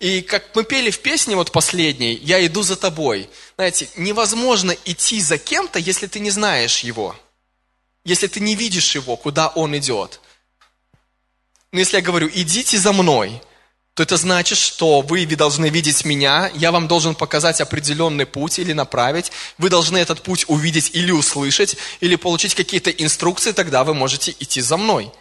И 0.00 0.22
как 0.22 0.56
мы 0.56 0.64
пели 0.64 0.90
в 0.90 1.00
песне 1.00 1.36
вот 1.36 1.52
последней, 1.52 2.14
«Я 2.14 2.44
иду 2.44 2.62
за 2.62 2.76
тобой». 2.76 3.28
Знаете, 3.56 3.88
невозможно 3.96 4.74
идти 4.84 5.20
за 5.20 5.38
кем-то, 5.38 5.78
если 5.78 6.06
ты 6.06 6.18
не 6.18 6.30
знаешь 6.30 6.80
его. 6.80 7.14
Если 8.04 8.26
ты 8.26 8.40
не 8.40 8.56
видишь 8.56 8.94
его, 8.94 9.16
куда 9.16 9.48
он 9.48 9.76
идет. 9.76 10.20
Но 11.70 11.78
если 11.78 11.96
я 11.96 12.02
говорю, 12.02 12.28
идите 12.32 12.78
за 12.78 12.92
мной, 12.92 13.40
то 14.00 14.04
это 14.04 14.16
значит, 14.16 14.56
что 14.56 15.02
вы 15.02 15.26
должны 15.26 15.68
видеть 15.68 16.06
меня, 16.06 16.50
я 16.54 16.72
вам 16.72 16.88
должен 16.88 17.14
показать 17.14 17.60
определенный 17.60 18.24
путь 18.24 18.58
или 18.58 18.72
направить, 18.72 19.30
вы 19.58 19.68
должны 19.68 19.98
этот 19.98 20.22
путь 20.22 20.46
увидеть 20.48 20.92
или 20.94 21.10
услышать, 21.10 21.76
или 22.00 22.16
получить 22.16 22.54
какие-то 22.54 22.88
инструкции, 22.90 23.52
тогда 23.52 23.84
вы 23.84 23.92
можете 23.92 24.34
идти 24.40 24.62
за 24.62 24.78
мной. 24.78 25.12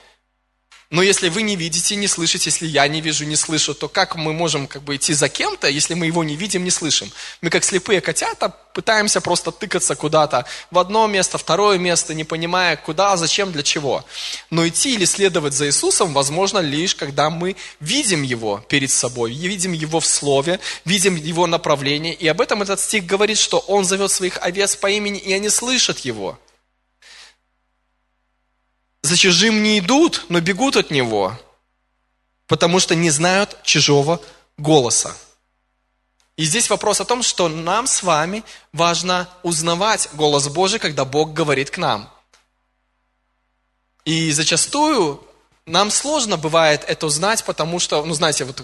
Но 0.91 1.03
если 1.03 1.29
вы 1.29 1.43
не 1.43 1.55
видите, 1.55 1.95
не 1.95 2.07
слышите, 2.07 2.49
если 2.49 2.65
я 2.65 2.87
не 2.87 2.99
вижу, 2.99 3.23
не 3.23 3.35
слышу, 3.35 3.75
то 3.75 3.87
как 3.87 4.15
мы 4.15 4.33
можем 4.33 4.65
как 4.65 4.81
бы 4.81 4.95
идти 4.95 5.13
за 5.13 5.29
кем-то, 5.29 5.67
если 5.67 5.93
мы 5.93 6.07
его 6.07 6.23
не 6.23 6.35
видим, 6.35 6.63
не 6.63 6.71
слышим? 6.71 7.11
Мы 7.41 7.51
как 7.51 7.63
слепые 7.63 8.01
котята 8.01 8.55
пытаемся 8.73 9.21
просто 9.21 9.51
тыкаться 9.51 9.95
куда-то 9.95 10.45
в 10.71 10.79
одно 10.79 11.05
место, 11.05 11.37
второе 11.37 11.77
место, 11.77 12.15
не 12.15 12.23
понимая, 12.23 12.75
куда, 12.75 13.17
зачем, 13.17 13.51
для 13.51 13.61
чего. 13.61 14.03
Но 14.49 14.67
идти 14.67 14.95
или 14.95 15.05
следовать 15.05 15.53
за 15.53 15.67
Иисусом 15.67 16.11
возможно 16.11 16.57
лишь, 16.57 16.95
когда 16.95 17.29
мы 17.29 17.55
видим 17.79 18.23
Его 18.23 18.65
перед 18.67 18.89
собой, 18.89 19.31
видим 19.33 19.73
Его 19.73 19.99
в 19.99 20.07
Слове, 20.07 20.59
видим 20.85 21.15
Его 21.15 21.45
направление. 21.45 22.15
И 22.15 22.27
об 22.27 22.41
этом 22.41 22.63
этот 22.63 22.79
стих 22.79 23.05
говорит, 23.05 23.37
что 23.37 23.59
Он 23.59 23.85
зовет 23.85 24.09
своих 24.09 24.39
овец 24.41 24.75
по 24.75 24.89
имени, 24.89 25.19
и 25.19 25.33
они 25.33 25.49
слышат 25.49 25.99
Его. 25.99 26.39
За 29.09 29.17
чужим 29.17 29.63
не 29.63 29.79
идут, 29.79 30.25
но 30.29 30.39
бегут 30.39 30.75
от 30.75 30.91
него, 30.91 31.35
потому 32.45 32.79
что 32.79 32.93
не 32.93 33.09
знают 33.09 33.57
чужого 33.63 34.21
голоса. 34.55 35.17
И 36.37 36.45
здесь 36.45 36.69
вопрос 36.69 37.01
о 37.01 37.05
том, 37.05 37.23
что 37.23 37.49
нам 37.49 37.87
с 37.87 38.03
вами 38.03 38.43
важно 38.71 39.27
узнавать 39.41 40.09
голос 40.13 40.47
Божий, 40.47 40.77
когда 40.77 41.05
Бог 41.05 41.33
говорит 41.33 41.71
к 41.71 41.79
нам. 41.79 42.07
И 44.05 44.31
зачастую 44.31 45.23
нам 45.65 45.89
сложно 45.89 46.37
бывает 46.37 46.83
это 46.87 47.07
узнать, 47.07 47.43
потому 47.43 47.79
что, 47.79 48.05
ну 48.05 48.13
знаете, 48.13 48.45
вот 48.45 48.61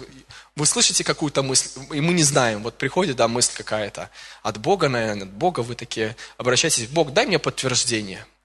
вы 0.54 0.64
слышите 0.64 1.02
какую-то 1.02 1.42
мысль, 1.42 1.70
и 1.90 2.00
мы 2.00 2.12
не 2.12 2.22
знаем, 2.22 2.62
вот 2.62 2.78
приходит, 2.78 3.16
да, 3.16 3.26
мысль 3.26 3.52
какая-то 3.56 4.10
от 4.44 4.58
Бога, 4.58 4.88
наверное, 4.88 5.24
от 5.24 5.32
Бога, 5.32 5.58
вы 5.58 5.74
такие 5.74 6.14
обращаетесь, 6.36 6.86
Бог, 6.86 7.12
дай 7.12 7.26
мне 7.26 7.40
подтверждение– 7.40 8.24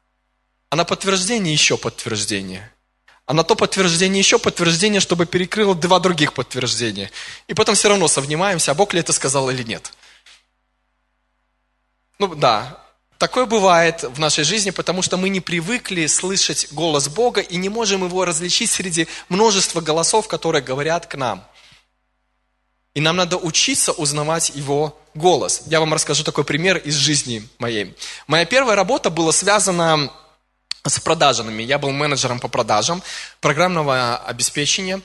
а 0.72 0.78
на 0.78 0.86
подтверждение 0.86 1.54
еще 1.54 1.78
подтверждение. 1.78 2.72
А 3.26 3.34
на 3.34 3.44
то 3.44 3.56
подтверждение 3.56 4.20
еще 4.20 4.40
подтверждение, 4.40 5.02
чтобы 5.02 5.26
перекрыло 5.26 5.76
два 5.76 6.00
других 6.00 6.32
подтверждения. 6.34 7.12
И 7.50 7.54
потом 7.54 7.76
все 7.76 7.90
равно 7.90 8.08
совнимаемся, 8.08 8.72
а 8.72 8.74
Бог 8.74 8.94
ли 8.94 9.02
это 9.02 9.12
сказал 9.12 9.50
или 9.50 9.64
нет. 9.64 9.92
Ну 12.20 12.34
да, 12.36 12.82
такое 13.18 13.46
бывает 13.46 14.04
в 14.04 14.18
нашей 14.18 14.46
жизни, 14.46 14.70
потому 14.70 15.02
что 15.02 15.18
мы 15.18 15.28
не 15.28 15.42
привыкли 15.42 16.06
слышать 16.06 16.70
голос 16.72 17.10
Бога 17.10 17.42
и 17.42 17.58
не 17.58 17.68
можем 17.68 18.06
его 18.06 18.24
различить 18.24 18.72
среди 18.72 19.10
множества 19.28 19.82
голосов, 19.82 20.30
которые 20.30 20.64
говорят 20.64 21.06
к 21.06 21.16
нам. 21.16 21.46
И 22.94 23.02
нам 23.02 23.18
надо 23.18 23.36
учиться 23.36 23.92
узнавать 23.92 24.52
его 24.56 24.98
голос. 25.16 25.64
Я 25.66 25.82
вам 25.82 25.94
расскажу 25.94 26.24
такой 26.24 26.46
пример 26.46 26.78
из 26.78 26.96
жизни 26.96 27.46
моей. 27.60 27.94
Моя 28.28 28.46
первая 28.46 28.78
работа 28.78 29.10
была 29.10 29.34
связана 29.34 30.14
с 30.86 31.00
продажами. 31.00 31.64
Я 31.64 31.78
был 31.78 31.92
менеджером 31.92 32.40
по 32.40 32.48
продажам 32.48 33.04
программного 33.40 34.18
обеспечения. 34.18 35.02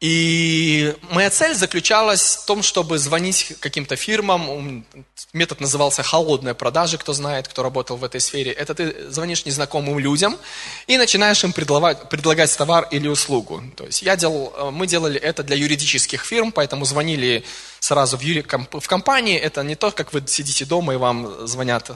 И 0.00 0.94
моя 1.10 1.28
цель 1.28 1.54
заключалась 1.54 2.36
в 2.36 2.46
том, 2.46 2.62
чтобы 2.62 2.98
звонить 2.98 3.54
каким-то 3.58 3.96
фирмам. 3.96 4.84
Метод 5.32 5.60
назывался 5.60 6.04
холодная 6.04 6.54
продажа, 6.54 6.98
кто 6.98 7.12
знает, 7.12 7.48
кто 7.48 7.64
работал 7.64 7.96
в 7.96 8.04
этой 8.04 8.20
сфере. 8.20 8.52
Это 8.52 8.76
ты 8.76 9.10
звонишь 9.10 9.44
незнакомым 9.44 9.98
людям 9.98 10.38
и 10.86 10.96
начинаешь 10.98 11.42
им 11.42 11.52
предлагать, 11.52 12.08
предлагать 12.08 12.56
товар 12.56 12.86
или 12.92 13.08
услугу. 13.08 13.60
То 13.76 13.86
есть 13.86 14.02
я 14.02 14.14
делал, 14.16 14.70
мы 14.70 14.86
делали 14.86 15.18
это 15.18 15.42
для 15.42 15.56
юридических 15.56 16.24
фирм, 16.24 16.52
поэтому 16.52 16.84
звонили 16.84 17.44
сразу 17.80 18.16
в, 18.16 18.20
юри, 18.20 18.44
в 18.72 18.86
компании. 18.86 19.36
Это 19.36 19.64
не 19.64 19.74
то, 19.74 19.90
как 19.90 20.12
вы 20.12 20.22
сидите 20.26 20.64
дома 20.64 20.94
и 20.94 20.96
вам 20.96 21.46
звонят 21.48 21.90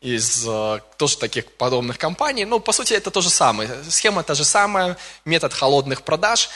из 0.00 0.44
э, 0.46 0.80
тоже 0.96 1.16
таких 1.16 1.46
подобных 1.52 1.98
компаний. 1.98 2.44
Ну, 2.44 2.60
по 2.60 2.72
сути, 2.72 2.94
это 2.94 3.10
то 3.10 3.20
же 3.20 3.30
самое. 3.30 3.70
Схема 3.88 4.22
та 4.22 4.34
же 4.34 4.44
самая, 4.44 4.96
метод 5.24 5.52
холодных 5.52 6.02
продаж. 6.02 6.50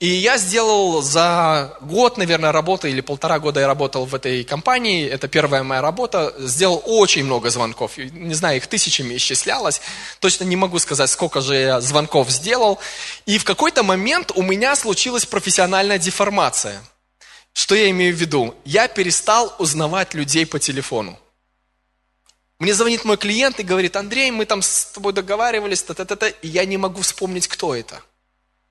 И 0.00 0.06
я 0.06 0.38
сделал 0.38 1.02
за 1.02 1.76
год, 1.80 2.18
наверное, 2.18 2.52
работы, 2.52 2.88
или 2.88 3.00
полтора 3.00 3.40
года 3.40 3.58
я 3.58 3.66
работал 3.66 4.04
в 4.04 4.14
этой 4.14 4.44
компании, 4.44 5.08
это 5.08 5.26
первая 5.26 5.64
моя 5.64 5.82
работа, 5.82 6.32
сделал 6.38 6.80
очень 6.86 7.24
много 7.24 7.50
звонков, 7.50 7.96
не 7.96 8.34
знаю, 8.34 8.58
их 8.58 8.68
тысячами 8.68 9.16
исчислялось, 9.16 9.80
точно 10.20 10.44
не 10.44 10.54
могу 10.54 10.78
сказать, 10.78 11.10
сколько 11.10 11.40
же 11.40 11.56
я 11.56 11.80
звонков 11.80 12.30
сделал. 12.30 12.78
И 13.26 13.38
в 13.38 13.44
какой-то 13.44 13.82
момент 13.82 14.30
у 14.36 14.42
меня 14.42 14.76
случилась 14.76 15.26
профессиональная 15.26 15.98
деформация. 15.98 16.80
Что 17.52 17.74
я 17.74 17.90
имею 17.90 18.14
в 18.14 18.20
виду? 18.20 18.54
Я 18.64 18.86
перестал 18.86 19.52
узнавать 19.58 20.14
людей 20.14 20.46
по 20.46 20.60
телефону. 20.60 21.18
Мне 22.60 22.72
звонит 22.72 23.04
мой 23.04 23.16
клиент 23.16 23.58
и 23.58 23.64
говорит, 23.64 23.96
Андрей, 23.96 24.30
мы 24.30 24.44
там 24.44 24.62
с 24.62 24.84
тобой 24.84 25.12
договаривались, 25.12 25.82
та-та-та-та, 25.82 26.28
и 26.28 26.46
я 26.46 26.64
не 26.66 26.76
могу 26.76 27.02
вспомнить, 27.02 27.48
кто 27.48 27.74
это. 27.74 28.00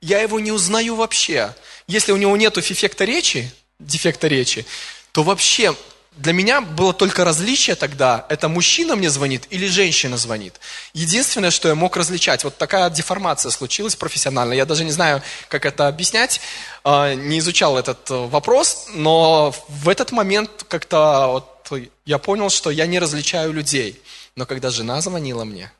Я 0.01 0.22
его 0.22 0.39
не 0.39 0.51
узнаю 0.51 0.96
вообще. 0.96 1.56
Если 1.88 2.12
у 2.12 2.18
него 2.18 2.36
нет 2.38 2.58
эффекта 2.58 3.06
речи, 3.06 3.51
дефекта 3.80 4.27
речи, 4.27 4.66
то 5.12 5.24
вообще 5.24 5.75
для 6.18 6.34
меня 6.34 6.62
было 6.62 6.94
только 6.94 7.24
различие 7.24 7.75
тогда, 7.75 8.25
это 8.30 8.50
мужчина 8.50 8.96
мне 8.96 9.10
звонит 9.10 9.46
или 9.51 9.68
женщина 9.68 10.18
звонит. 10.18 10.60
Единственное, 10.94 11.51
что 11.51 11.68
я 11.68 11.75
мог 11.75 11.96
различать, 11.96 12.44
вот 12.44 12.58
такая 12.58 12.89
деформация 12.89 13.51
случилась 13.51 13.96
профессионально. 13.96 14.54
Я 14.54 14.66
даже 14.66 14.84
не 14.84 14.92
знаю, 14.92 15.22
как 15.48 15.66
это 15.66 15.88
объяснять, 15.88 16.42
а, 16.84 17.13
не 17.13 17.38
изучал 17.38 17.77
этот 17.77 18.10
э, 18.10 18.16
вопрос, 18.16 18.88
но 18.94 19.54
в 19.68 19.89
этот 19.89 20.12
момент 20.12 20.66
как-то 20.68 21.27
вот 21.27 21.72
я 22.06 22.18
понял, 22.18 22.50
что 22.50 22.72
я 22.72 22.88
не 22.88 22.98
различаю 22.98 23.54
людей. 23.54 24.01
Но 24.36 24.46
когда 24.46 24.70
жена 24.72 25.01
звонила 25.01 25.44
мне, 25.44 25.72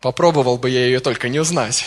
попробовал 0.00 0.56
бы 0.56 0.70
я 0.70 0.86
ее 0.86 1.00
только 1.00 1.28
не 1.28 1.40
узнать. 1.40 1.84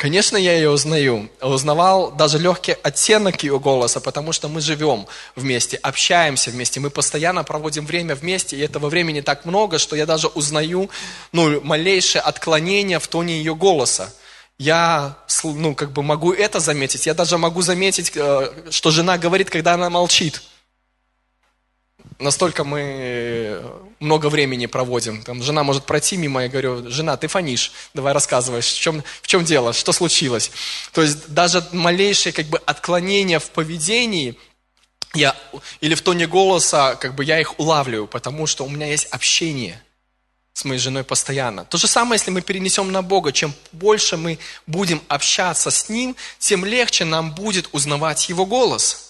Конечно, 0.00 0.38
я 0.38 0.54
ее 0.54 0.70
узнаю. 0.70 1.28
Узнавал 1.42 2.10
даже 2.10 2.38
легкий 2.38 2.74
оттенок 2.82 3.42
ее 3.42 3.60
голоса, 3.60 4.00
потому 4.00 4.32
что 4.32 4.48
мы 4.48 4.62
живем 4.62 5.06
вместе, 5.36 5.76
общаемся 5.76 6.50
вместе, 6.50 6.80
мы 6.80 6.88
постоянно 6.88 7.44
проводим 7.44 7.84
время 7.84 8.14
вместе, 8.14 8.56
и 8.56 8.60
этого 8.60 8.88
времени 8.88 9.20
так 9.20 9.44
много, 9.44 9.78
что 9.78 9.96
я 9.96 10.06
даже 10.06 10.28
узнаю 10.28 10.88
ну, 11.32 11.60
малейшее 11.60 12.22
отклонение 12.22 12.98
в 12.98 13.06
тоне 13.08 13.36
ее 13.36 13.54
голоса. 13.54 14.10
Я 14.56 15.18
ну, 15.44 15.74
как 15.74 15.92
бы 15.92 16.02
могу 16.02 16.32
это 16.32 16.60
заметить. 16.60 17.04
Я 17.04 17.12
даже 17.12 17.36
могу 17.36 17.60
заметить, 17.60 18.12
э, 18.14 18.70
что 18.70 18.90
жена 18.90 19.18
говорит, 19.18 19.50
когда 19.50 19.74
она 19.74 19.90
молчит 19.90 20.40
настолько 22.20 22.64
мы 22.64 22.80
э, 22.80 23.62
много 23.98 24.28
времени 24.28 24.66
проводим. 24.66 25.22
Там 25.22 25.42
жена 25.42 25.62
может 25.62 25.84
пройти 25.84 26.16
мимо, 26.16 26.42
я 26.42 26.48
говорю, 26.48 26.90
жена, 26.90 27.16
ты 27.16 27.26
фонишь, 27.28 27.72
давай 27.94 28.12
рассказывай, 28.12 28.60
в 28.60 28.66
чем, 28.66 29.02
в 29.22 29.26
чем 29.26 29.44
дело, 29.44 29.72
что 29.72 29.92
случилось. 29.92 30.50
То 30.92 31.02
есть 31.02 31.32
даже 31.32 31.64
малейшее 31.72 32.32
как 32.32 32.46
бы 32.46 32.58
отклонение 32.58 33.38
в 33.38 33.50
поведении 33.50 34.36
я, 35.14 35.36
или 35.80 35.94
в 35.94 36.02
тоне 36.02 36.26
голоса, 36.26 36.94
как 36.94 37.14
бы 37.14 37.24
я 37.24 37.40
их 37.40 37.58
улавливаю, 37.58 38.06
потому 38.06 38.46
что 38.46 38.64
у 38.64 38.68
меня 38.68 38.86
есть 38.86 39.06
общение 39.06 39.82
с 40.52 40.64
моей 40.64 40.78
женой 40.78 41.04
постоянно. 41.04 41.64
То 41.64 41.78
же 41.78 41.86
самое, 41.86 42.18
если 42.18 42.30
мы 42.30 42.42
перенесем 42.42 42.92
на 42.92 43.02
Бога. 43.02 43.32
Чем 43.32 43.54
больше 43.72 44.16
мы 44.16 44.38
будем 44.66 45.02
общаться 45.08 45.70
с 45.70 45.88
Ним, 45.88 46.16
тем 46.38 46.64
легче 46.64 47.04
нам 47.04 47.32
будет 47.32 47.68
узнавать 47.72 48.28
Его 48.28 48.46
голос 48.46 49.09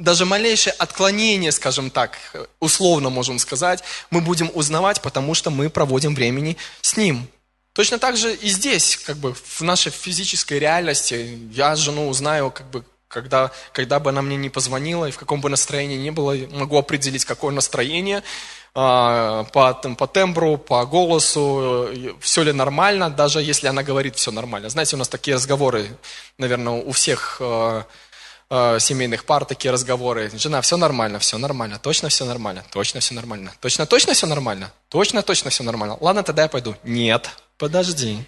даже 0.00 0.24
малейшее 0.24 0.72
отклонение, 0.72 1.52
скажем 1.52 1.90
так, 1.90 2.18
условно 2.58 3.10
можем 3.10 3.38
сказать, 3.38 3.84
мы 4.10 4.20
будем 4.20 4.50
узнавать, 4.54 5.00
потому 5.02 5.34
что 5.34 5.50
мы 5.50 5.68
проводим 5.68 6.14
времени 6.14 6.56
с 6.80 6.96
Ним. 6.96 7.28
То 7.72 7.82
Точно 7.82 7.98
так 7.98 8.16
же 8.16 8.34
и 8.34 8.48
здесь, 8.48 8.96
как 8.96 9.16
бы 9.16 9.34
в 9.34 9.60
нашей 9.60 9.92
физической 9.92 10.58
реальности, 10.58 11.38
я 11.52 11.76
жену 11.76 12.08
узнаю, 12.08 12.50
как 12.50 12.66
бы, 12.70 12.84
когда, 13.08 13.52
когда 13.72 14.00
бы 14.00 14.10
она 14.10 14.22
мне 14.22 14.36
не 14.36 14.48
позвонила 14.48 15.06
и 15.06 15.12
в 15.12 15.18
каком 15.18 15.40
бы 15.40 15.50
настроении 15.50 15.96
ни 15.96 16.10
было, 16.10 16.34
могу 16.50 16.78
определить, 16.78 17.24
какое 17.24 17.52
настроение, 17.52 18.22
а, 18.74 19.44
по, 19.52 19.74
по 19.74 20.06
тембру, 20.06 20.56
по 20.56 20.84
голосу, 20.86 21.88
все 22.20 22.42
ли 22.42 22.52
нормально, 22.52 23.10
даже 23.10 23.42
если 23.42 23.68
она 23.68 23.82
говорит 23.82 24.16
все 24.16 24.30
нормально. 24.30 24.68
Знаете, 24.68 24.96
у 24.96 24.98
нас 24.98 25.08
такие 25.08 25.36
разговоры, 25.36 25.96
наверное, 26.38 26.74
у 26.74 26.92
всех 26.92 27.40
а, 28.52 28.80
семейных 28.80 29.24
пар 29.26 29.44
такие 29.44 29.70
разговоры. 29.70 30.28
Жена, 30.34 30.60
все 30.60 30.76
нормально, 30.76 31.20
все 31.20 31.38
нормально, 31.38 31.78
точно 31.78 32.08
все 32.08 32.24
нормально, 32.24 32.64
точно 32.70 32.98
все 32.98 33.14
нормально, 33.14 33.54
точно, 33.60 33.86
точно 33.86 34.12
все 34.12 34.26
нормально, 34.26 34.72
точно, 34.88 35.22
точно 35.22 35.50
все 35.50 35.62
нормально. 35.62 35.96
Ладно, 36.00 36.24
тогда 36.24 36.42
я 36.42 36.48
пойду. 36.48 36.74
Нет, 36.82 37.30
подожди. 37.58 38.24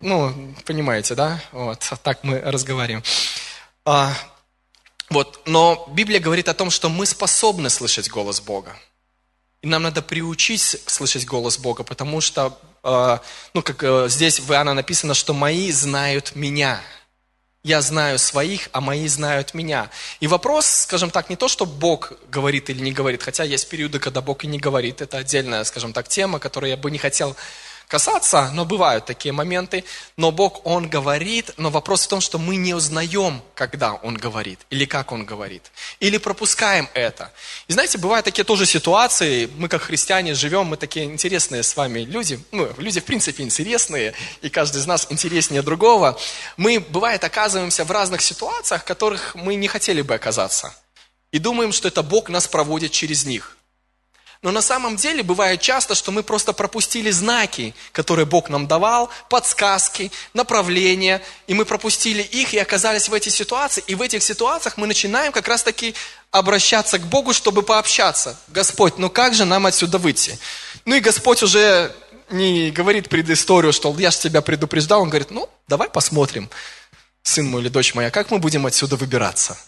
Ну, 0.00 0.54
понимаете, 0.64 1.16
да? 1.16 1.42
Вот, 1.50 1.92
так 2.04 2.22
мы 2.22 2.40
разговариваем. 2.40 3.02
А, 3.84 4.14
вот, 5.10 5.40
но 5.44 5.88
Библия 5.92 6.20
говорит 6.20 6.48
о 6.48 6.54
том, 6.54 6.70
что 6.70 6.88
мы 6.88 7.04
способны 7.04 7.70
слышать 7.70 8.08
голос 8.08 8.40
Бога. 8.40 8.76
И 9.60 9.66
нам 9.66 9.82
надо 9.82 10.02
приучить 10.02 10.60
слышать 10.86 11.26
голос 11.26 11.58
Бога, 11.58 11.82
потому 11.82 12.20
что, 12.20 12.56
э, 12.84 13.18
ну, 13.54 13.62
как 13.62 13.82
э, 13.82 14.06
здесь 14.08 14.38
в 14.38 14.52
Иоанна 14.52 14.74
написано, 14.74 15.14
что 15.14 15.34
мои 15.34 15.72
знают 15.72 16.36
меня. 16.36 16.80
Я 17.68 17.82
знаю 17.82 18.18
своих, 18.18 18.70
а 18.72 18.80
мои 18.80 19.06
знают 19.08 19.52
меня. 19.52 19.90
И 20.20 20.26
вопрос, 20.26 20.64
скажем 20.64 21.10
так, 21.10 21.28
не 21.28 21.36
то, 21.36 21.48
что 21.48 21.66
Бог 21.66 22.14
говорит 22.30 22.70
или 22.70 22.80
не 22.80 22.92
говорит, 22.92 23.22
хотя 23.22 23.44
есть 23.44 23.68
периоды, 23.68 23.98
когда 23.98 24.22
Бог 24.22 24.42
и 24.44 24.46
не 24.46 24.58
говорит. 24.58 25.02
Это 25.02 25.18
отдельная, 25.18 25.62
скажем 25.64 25.92
так, 25.92 26.08
тема, 26.08 26.38
которую 26.38 26.70
я 26.70 26.78
бы 26.78 26.90
не 26.90 26.96
хотел 26.96 27.36
касаться, 27.88 28.50
но 28.52 28.64
бывают 28.64 29.06
такие 29.06 29.32
моменты. 29.32 29.84
Но 30.16 30.30
Бог, 30.30 30.64
Он 30.64 30.88
говорит, 30.88 31.50
но 31.56 31.70
вопрос 31.70 32.04
в 32.04 32.08
том, 32.08 32.20
что 32.20 32.38
мы 32.38 32.56
не 32.56 32.74
узнаем, 32.74 33.42
когда 33.54 33.94
Он 33.94 34.14
говорит, 34.14 34.60
или 34.70 34.84
как 34.84 35.10
Он 35.10 35.24
говорит, 35.24 35.72
или 35.98 36.18
пропускаем 36.18 36.88
это. 36.94 37.32
И 37.66 37.72
знаете, 37.72 37.98
бывают 37.98 38.24
такие 38.24 38.44
тоже 38.44 38.66
ситуации, 38.66 39.50
мы 39.56 39.68
как 39.68 39.82
христиане 39.82 40.34
живем, 40.34 40.66
мы 40.66 40.76
такие 40.76 41.06
интересные 41.06 41.62
с 41.62 41.74
вами 41.74 42.00
люди, 42.00 42.38
ну, 42.52 42.70
люди 42.76 43.00
в 43.00 43.04
принципе 43.04 43.42
интересные, 43.42 44.14
и 44.42 44.50
каждый 44.50 44.78
из 44.78 44.86
нас 44.86 45.06
интереснее 45.10 45.62
другого. 45.62 46.18
Мы, 46.56 46.78
бывает, 46.80 47.24
оказываемся 47.24 47.84
в 47.84 47.90
разных 47.90 48.20
ситуациях, 48.20 48.82
в 48.82 48.84
которых 48.84 49.34
мы 49.34 49.54
не 49.54 49.66
хотели 49.66 50.02
бы 50.02 50.14
оказаться. 50.14 50.74
И 51.32 51.38
думаем, 51.38 51.72
что 51.72 51.88
это 51.88 52.02
Бог 52.02 52.28
нас 52.28 52.46
проводит 52.46 52.92
через 52.92 53.24
них. 53.24 53.57
Но 54.40 54.52
на 54.52 54.62
самом 54.62 54.94
деле 54.94 55.24
бывает 55.24 55.60
часто, 55.60 55.96
что 55.96 56.12
мы 56.12 56.22
просто 56.22 56.52
пропустили 56.52 57.10
знаки, 57.10 57.74
которые 57.90 58.24
Бог 58.24 58.48
нам 58.48 58.68
давал, 58.68 59.10
подсказки, 59.28 60.12
направления, 60.32 61.20
и 61.48 61.54
мы 61.54 61.64
пропустили 61.64 62.22
их 62.22 62.54
и 62.54 62.58
оказались 62.58 63.08
в 63.08 63.14
этой 63.14 63.30
ситуации. 63.32 63.82
И 63.88 63.96
в 63.96 64.02
этих 64.02 64.22
ситуациях 64.22 64.76
мы 64.76 64.86
начинаем 64.86 65.32
как 65.32 65.48
раз 65.48 65.64
таки 65.64 65.94
обращаться 66.30 66.98
к 66.98 67.06
Богу, 67.06 67.32
чтобы 67.32 67.62
пообщаться. 67.62 68.38
Господь, 68.48 68.96
ну 68.98 69.10
как 69.10 69.34
же 69.34 69.44
нам 69.44 69.66
отсюда 69.66 69.98
выйти? 69.98 70.38
Ну 70.84 70.94
и 70.94 71.00
Господь 71.00 71.42
уже 71.42 71.92
не 72.30 72.70
говорит 72.70 73.08
предысторию, 73.08 73.72
что 73.72 73.94
я 73.98 74.12
же 74.12 74.18
тебя 74.18 74.40
предупреждал. 74.40 75.02
Он 75.02 75.08
говорит, 75.08 75.32
ну 75.32 75.48
давай 75.66 75.88
посмотрим, 75.90 76.48
сын 77.22 77.46
мой 77.46 77.62
или 77.62 77.68
дочь 77.68 77.94
моя, 77.94 78.10
как 78.10 78.30
мы 78.30 78.38
будем 78.38 78.66
отсюда 78.66 78.94
выбираться. 78.94 79.58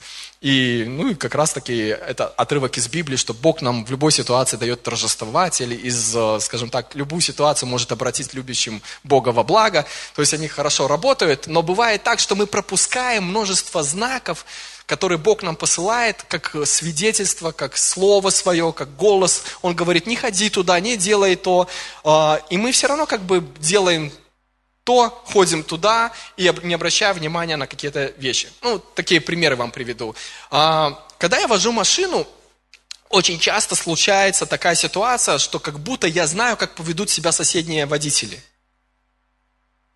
И, 0.41 0.87
ну, 0.89 1.11
и 1.11 1.15
как 1.15 1.35
раз-таки 1.35 1.77
это 1.77 2.27
отрывок 2.27 2.79
из 2.79 2.89
Библии, 2.89 3.17
что 3.17 3.35
Бог 3.35 3.61
нам 3.61 3.85
в 3.85 3.91
любой 3.91 4.11
ситуации 4.11 4.57
дает 4.57 4.83
торжествовать, 4.83 5.61
или 5.61 5.75
из, 5.75 6.17
э, 6.17 6.39
скажем 6.41 6.71
так, 6.71 6.95
любую 6.95 7.21
ситуацию 7.21 7.69
может 7.69 7.93
обратить 7.93 8.33
любящим 8.33 8.81
Бога 9.05 9.31
во 9.31 9.45
благо. 9.45 9.85
То 10.15 10.23
есть 10.23 10.33
они 10.33 10.49
хорошо 10.49 10.89
работают, 10.89 11.47
но 11.47 11.63
бывает 11.63 12.03
так, 12.05 12.21
что 12.21 12.37
мы 12.37 12.47
пропускаем 12.47 13.25
множество 13.25 13.83
знаков, 13.83 14.47
которые 14.87 15.19
Бог 15.19 15.43
нам 15.43 15.57
посылает, 15.57 16.25
как 16.27 16.57
свидетельство, 16.65 17.53
как 17.53 17.77
слово 17.77 18.31
свое, 18.31 18.73
как 18.73 18.97
голос. 18.97 19.43
Он 19.61 19.77
говорит, 19.77 20.07
не 20.07 20.17
ходи 20.17 20.49
туда, 20.49 20.81
не 20.81 20.97
делай 20.97 21.37
то. 21.37 21.69
А, 22.03 22.41
и 22.49 22.57
мы 22.57 22.73
все 22.73 22.87
равно 22.87 23.05
как 23.05 23.21
бы 23.21 23.47
делаем 23.59 24.11
то, 24.91 25.23
ходим 25.33 25.63
туда 25.63 26.11
и 26.37 26.53
не 26.65 26.75
обращая 26.75 27.15
внимания 27.15 27.57
на 27.57 27.69
какие-то 27.69 28.13
вещи. 28.17 28.49
Ну, 28.61 28.81
такие 28.81 29.21
примеры 29.21 29.55
вам 29.55 29.71
приведу. 29.71 30.17
А, 30.51 31.07
когда 31.17 31.39
я 31.39 31.47
вожу 31.47 31.71
машину, 31.71 32.27
очень 33.09 33.39
часто 33.39 33.77
случается 33.77 34.47
такая 34.47 34.75
ситуация, 34.75 35.39
что 35.39 35.61
как 35.61 35.79
будто 35.79 36.09
я 36.09 36.27
знаю, 36.27 36.57
как 36.57 36.75
поведут 36.75 37.09
себя 37.09 37.31
соседние 37.31 37.87
водители. 37.87 38.43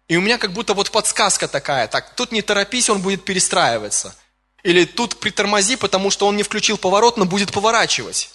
И 0.06 0.16
у 0.16 0.20
меня 0.20 0.38
как 0.38 0.52
будто 0.52 0.74
вот 0.74 0.92
подсказка 0.92 1.48
такая, 1.48 1.88
так, 1.88 2.14
тут 2.14 2.30
не 2.30 2.42
торопись, 2.42 2.88
он 2.88 3.02
будет 3.02 3.24
перестраиваться. 3.24 4.14
Или 4.62 4.84
тут 4.84 5.18
притормози, 5.18 5.74
потому 5.74 6.12
что 6.12 6.28
он 6.28 6.36
не 6.36 6.44
включил 6.44 6.78
поворот, 6.78 7.16
но 7.16 7.24
будет 7.24 7.50
поворачивать 7.50 8.30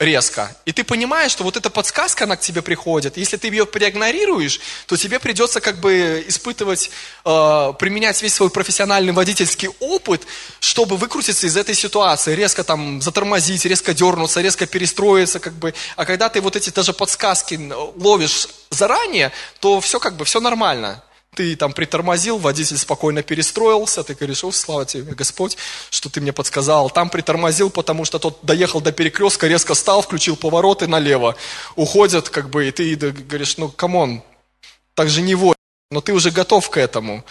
резко. 0.00 0.54
И 0.64 0.72
ты 0.72 0.82
понимаешь, 0.82 1.30
что 1.30 1.44
вот 1.44 1.56
эта 1.56 1.70
подсказка, 1.70 2.24
она 2.24 2.36
к 2.36 2.40
тебе 2.40 2.62
приходит. 2.62 3.16
Если 3.16 3.36
ты 3.36 3.46
ее 3.46 3.64
проигнорируешь, 3.64 4.60
то 4.86 4.96
тебе 4.96 5.20
придется 5.20 5.60
как 5.60 5.78
бы 5.78 6.24
испытывать, 6.26 6.90
э, 7.24 7.72
применять 7.78 8.20
весь 8.20 8.34
свой 8.34 8.50
профессиональный 8.50 9.12
водительский 9.12 9.68
опыт, 9.78 10.22
чтобы 10.58 10.96
выкрутиться 10.96 11.46
из 11.46 11.56
этой 11.56 11.76
ситуации. 11.76 12.34
Резко 12.34 12.64
там 12.64 13.00
затормозить, 13.00 13.64
резко 13.66 13.94
дернуться, 13.94 14.40
резко 14.40 14.66
перестроиться. 14.66 15.38
Как 15.38 15.52
бы. 15.54 15.74
А 15.94 16.04
когда 16.04 16.28
ты 16.28 16.40
вот 16.40 16.56
эти 16.56 16.70
даже 16.70 16.92
подсказки 16.92 17.58
ловишь 17.96 18.48
заранее, 18.70 19.30
то 19.60 19.80
все 19.80 20.00
как 20.00 20.16
бы, 20.16 20.24
все 20.24 20.40
нормально. 20.40 21.03
Ты 21.34 21.56
там 21.56 21.72
притормозил, 21.72 22.38
водитель 22.38 22.78
спокойно 22.78 23.22
перестроился, 23.22 24.04
ты 24.04 24.14
говоришь, 24.14 24.44
о, 24.44 24.52
слава 24.52 24.86
тебе, 24.86 25.14
Господь, 25.14 25.56
что 25.90 26.08
ты 26.08 26.20
мне 26.20 26.32
подсказал. 26.32 26.90
Там 26.90 27.10
притормозил, 27.10 27.70
потому 27.70 28.04
что 28.04 28.18
тот 28.18 28.38
доехал 28.42 28.80
до 28.80 28.92
перекрестка, 28.92 29.48
резко 29.48 29.74
стал, 29.74 30.02
включил 30.02 30.36
повороты 30.36 30.86
налево, 30.86 31.36
уходят, 31.76 32.28
как 32.28 32.50
бы, 32.50 32.68
и 32.68 32.70
ты 32.70 32.94
говоришь, 33.10 33.56
ну, 33.56 33.68
come 33.68 33.99
on, 33.99 34.22
так 34.94 35.08
же 35.08 35.22
не 35.22 35.34
водят, 35.34 35.56
но 35.90 36.00
ты 36.00 36.12
уже 36.12 36.30
готов 36.30 36.70
к 36.70 36.76
этому. 36.76 37.24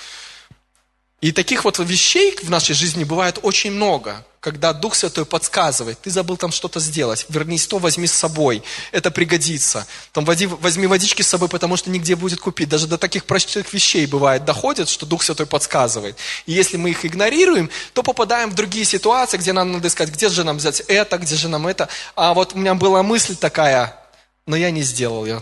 И 1.24 1.32
таких 1.32 1.64
вот 1.64 1.80
вещей 1.80 2.36
в 2.44 2.50
нашей 2.50 2.76
жизни 2.76 3.06
бывает 3.06 3.40
очень 3.44 3.72
много, 3.72 4.26
когда 4.42 4.74
Дух 4.74 4.94
Святой 4.94 5.26
подсказывает, 5.26 5.98
ты 6.02 6.10
забыл 6.10 6.36
там 6.36 6.52
что-то 6.52 6.82
сделать, 6.82 7.26
вернись 7.30 7.66
то, 7.66 7.78
возьми 7.78 8.08
с 8.08 8.12
собой, 8.12 8.62
это 8.92 9.10
пригодится. 9.10 9.88
Там 10.12 10.26
возьми, 10.26 10.48
возьми 10.48 10.86
водички 10.86 11.22
с 11.22 11.30
собой, 11.30 11.48
потому 11.48 11.78
что 11.78 11.90
нигде 11.90 12.18
будет 12.18 12.42
купить. 12.42 12.68
Даже 12.68 12.88
до 12.88 12.98
таких 12.98 13.24
простых 13.24 13.72
вещей 13.72 14.06
бывает 14.06 14.44
доходит, 14.44 14.90
что 14.90 15.06
Дух 15.06 15.24
Святой 15.24 15.46
подсказывает. 15.46 16.18
И 16.46 16.52
если 16.52 16.76
мы 16.76 16.90
их 16.90 17.06
игнорируем, 17.06 17.70
то 17.94 18.04
попадаем 18.04 18.52
в 18.52 18.56
другие 18.56 18.84
ситуации, 18.84 19.38
где 19.38 19.54
нам 19.54 19.72
надо 19.72 19.88
искать, 19.88 20.10
где 20.10 20.28
же 20.28 20.44
нам 20.44 20.58
взять 20.58 20.82
это, 20.82 21.18
где 21.20 21.38
же 21.38 21.48
нам 21.48 21.68
это. 21.68 21.88
А 22.18 22.34
вот 22.34 22.52
у 22.54 22.58
меня 22.58 22.76
была 22.76 23.02
мысль 23.02 23.38
такая, 23.38 23.98
но 24.46 24.58
я 24.58 24.72
не 24.72 24.82
сделал 24.82 25.26
ее. 25.26 25.42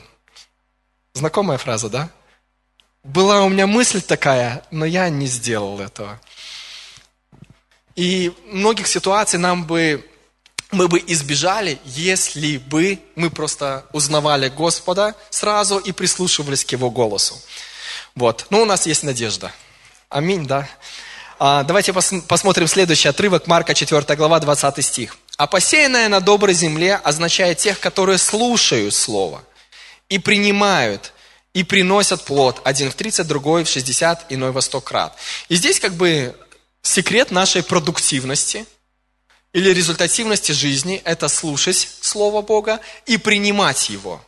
Знакомая 1.15 1.57
фраза, 1.57 1.89
да? 1.89 2.11
Была 3.03 3.43
у 3.43 3.49
меня 3.49 3.67
мысль 3.67 4.01
такая, 4.01 4.63
но 4.71 4.85
я 4.85 5.09
не 5.09 5.27
сделал 5.27 5.79
этого. 5.79 6.19
И 7.95 8.31
многих 8.45 8.87
ситуаций 8.87 9.39
нам 9.39 9.65
бы, 9.65 10.07
мы 10.71 10.87
бы 10.87 11.03
избежали, 11.07 11.79
если 11.85 12.57
бы 12.57 12.99
мы 13.15 13.29
просто 13.29 13.85
узнавали 13.91 14.49
Господа 14.49 15.15
сразу 15.29 15.77
и 15.77 15.91
прислушивались 15.91 16.63
к 16.63 16.71
Его 16.71 16.89
голосу. 16.89 17.35
Вот. 18.15 18.45
Но 18.49 18.61
у 18.61 18.65
нас 18.65 18.85
есть 18.85 19.03
надежда. 19.03 19.51
Аминь, 20.09 20.45
да? 20.45 20.67
А, 21.39 21.63
давайте 21.63 21.91
пос, 21.91 22.13
посмотрим 22.27 22.67
следующий 22.67 23.07
отрывок, 23.09 23.47
Марка 23.47 23.73
4 23.73 24.15
глава, 24.15 24.39
20 24.39 24.85
стих. 24.85 25.17
«А 25.37 25.47
посеянное 25.47 26.07
на 26.07 26.19
доброй 26.19 26.53
земле 26.53 26.95
означает 26.95 27.57
тех, 27.57 27.79
которые 27.79 28.19
слушают 28.19 28.93
Слово 28.93 29.43
и 30.07 30.19
принимают, 30.19 31.13
и 31.53 31.63
приносят 31.63 32.23
плод. 32.23 32.61
Один 32.63 32.91
в 32.91 32.95
30, 32.95 33.27
другой 33.27 33.63
в 33.63 33.69
60, 33.69 34.27
иной 34.29 34.51
во 34.51 34.61
100 34.61 34.81
крат. 34.81 35.17
И 35.49 35.55
здесь 35.55 35.79
как 35.79 35.93
бы 35.93 36.35
секрет 36.81 37.31
нашей 37.31 37.63
продуктивности 37.63 38.65
или 39.53 39.69
результативности 39.69 40.53
жизни– 40.53 41.01
это 41.05 41.27
слушать 41.27 41.89
Слово 42.01 42.41
Бога 42.41 42.79
и 43.05 43.17
принимать 43.17 43.89
Его. 43.89 44.23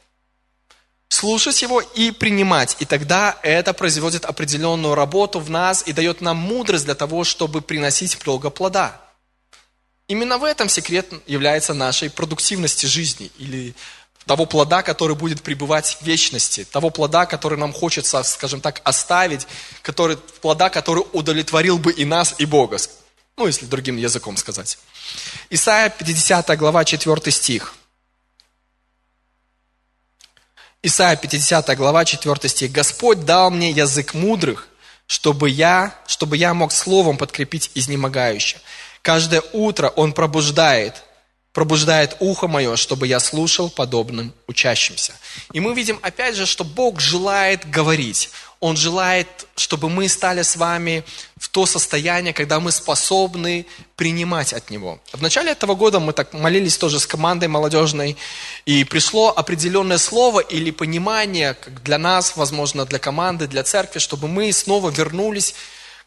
Слушать 1.08 1.62
Его 1.62 1.80
и 1.80 2.12
принимать. 2.12 2.76
И 2.80 2.86
тогда 2.86 3.38
это 3.42 3.74
производит 3.74 4.26
определенную 4.26 4.96
работу 4.96 5.40
в 5.40 5.50
нас 5.50 5.84
и 5.86 5.94
дает 5.94 6.20
нам 6.20 6.38
мудрость 6.38 6.86
для 6.86 6.96
того, 6.96 7.24
чтобы 7.24 7.62
приносить 7.62 8.18
много 8.26 8.50
плода. 8.50 9.00
Именно 10.10 10.38
в 10.38 10.44
этом 10.44 10.68
секрет 10.68 11.08
является 11.26 11.74
нашей 11.74 12.10
продуктивности 12.10 12.86
жизни 12.86 13.32
или 13.38 13.74
того 14.26 14.46
плода, 14.46 14.82
который 14.84 15.16
будет 15.16 15.42
пребывать 15.42 15.98
в 16.00 16.06
вечности, 16.06 16.66
того 16.66 16.90
плода, 16.90 17.26
который 17.26 17.58
нам 17.58 17.74
хочется, 17.74 18.24
скажем 18.24 18.62
так, 18.62 18.82
оставить, 18.84 19.48
который, 19.82 20.18
плода, 20.18 20.70
который 20.70 21.04
удовлетворил 21.14 21.78
бы 21.78 21.92
и 21.92 22.06
нас, 22.06 22.36
и 22.38 22.46
Бога. 22.46 22.78
Ну, 23.36 23.48
если 23.48 23.66
другим 23.66 23.98
языком 23.98 24.38
сказать. 24.38 24.78
Исайя 25.50 25.90
50 25.90 26.58
глава 26.58 26.86
4 26.86 27.32
стих. 27.32 27.74
Исайя 30.84 31.16
50 31.16 31.76
глава, 31.78 32.06
4 32.06 32.50
стих. 32.50 32.72
«Господь 32.72 33.26
дал 33.26 33.50
мне 33.50 33.72
язык 33.72 34.14
мудрых, 34.14 34.68
чтобы 35.08 35.50
я, 35.50 35.96
чтобы 36.08 36.38
я 36.38 36.54
мог 36.54 36.72
словом 36.72 37.18
подкрепить 37.18 37.72
изнемогающих. 37.74 38.60
Каждое 39.02 39.42
утро 39.54 39.90
Он 39.90 40.14
пробуждает, 40.14 41.04
пробуждает 41.54 42.18
ухо 42.20 42.48
мое, 42.48 42.76
чтобы 42.76 43.08
я 43.08 43.20
слушал 43.20 43.70
подобным 43.70 44.34
учащимся». 44.48 45.14
И 45.54 45.60
мы 45.60 45.74
видим 45.74 46.00
опять 46.02 46.36
же, 46.36 46.46
что 46.46 46.64
Бог 46.64 47.00
желает 47.00 47.70
говорить. 47.70 48.30
Он 48.60 48.78
желает, 48.78 49.28
чтобы 49.56 49.90
мы 49.90 50.08
стали 50.08 50.42
с 50.42 50.56
вами 50.56 51.04
в 51.38 51.50
то 51.50 51.66
состояние, 51.66 52.34
когда 52.34 52.62
мы 52.62 52.72
способны 52.72 53.66
принимать 53.98 54.54
от 54.54 54.70
Него. 54.70 55.00
В 55.12 55.22
начале 55.22 55.52
этого 55.52 55.76
года 55.76 56.00
мы 56.00 56.14
так 56.14 56.34
молились 56.34 56.78
тоже 56.78 57.02
с 57.02 57.06
командой 57.06 57.50
молодежной, 57.50 58.16
и 58.66 58.86
пришло 58.86 59.34
определенное 59.36 59.98
слово 59.98 60.40
или 60.40 60.72
понимание 60.72 61.56
как 61.56 61.84
для 61.84 61.98
нас, 61.98 62.38
возможно, 62.38 62.86
для 62.86 63.00
команды, 63.00 63.48
для 63.48 63.64
церкви, 63.64 64.00
чтобы 64.00 64.30
мы 64.30 64.52
снова 64.54 64.90
вернулись 64.90 65.56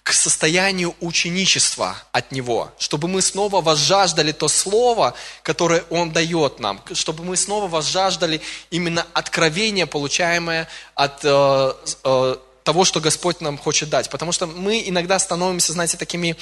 к 0.07 0.13
состоянию 0.13 0.95
ученичества 1.01 1.97
от 2.13 2.31
Него, 2.31 2.71
чтобы 2.79 3.09
мы 3.09 3.21
снова 3.21 3.61
возжаждали 3.61 4.31
то 4.31 4.47
Слово, 4.47 5.15
которое 5.43 5.83
Он 5.91 6.13
дает 6.13 6.61
нам, 6.61 6.81
чтобы 6.93 7.25
мы 7.25 7.37
снова 7.37 7.67
возжаждали 7.67 8.41
именно 8.71 9.05
откровение, 9.15 9.87
получаемое 9.87 10.69
от 10.95 11.25
э, 11.25 11.73
э, 12.05 12.37
того, 12.63 12.85
что 12.85 13.01
Господь 13.01 13.41
нам 13.41 13.59
хочет 13.59 13.89
дать. 13.89 14.09
Потому 14.09 14.31
что 14.31 14.47
мы 14.47 14.81
иногда 14.87 15.19
становимся, 15.19 15.73
знаете, 15.73 15.97
такими, 15.97 16.37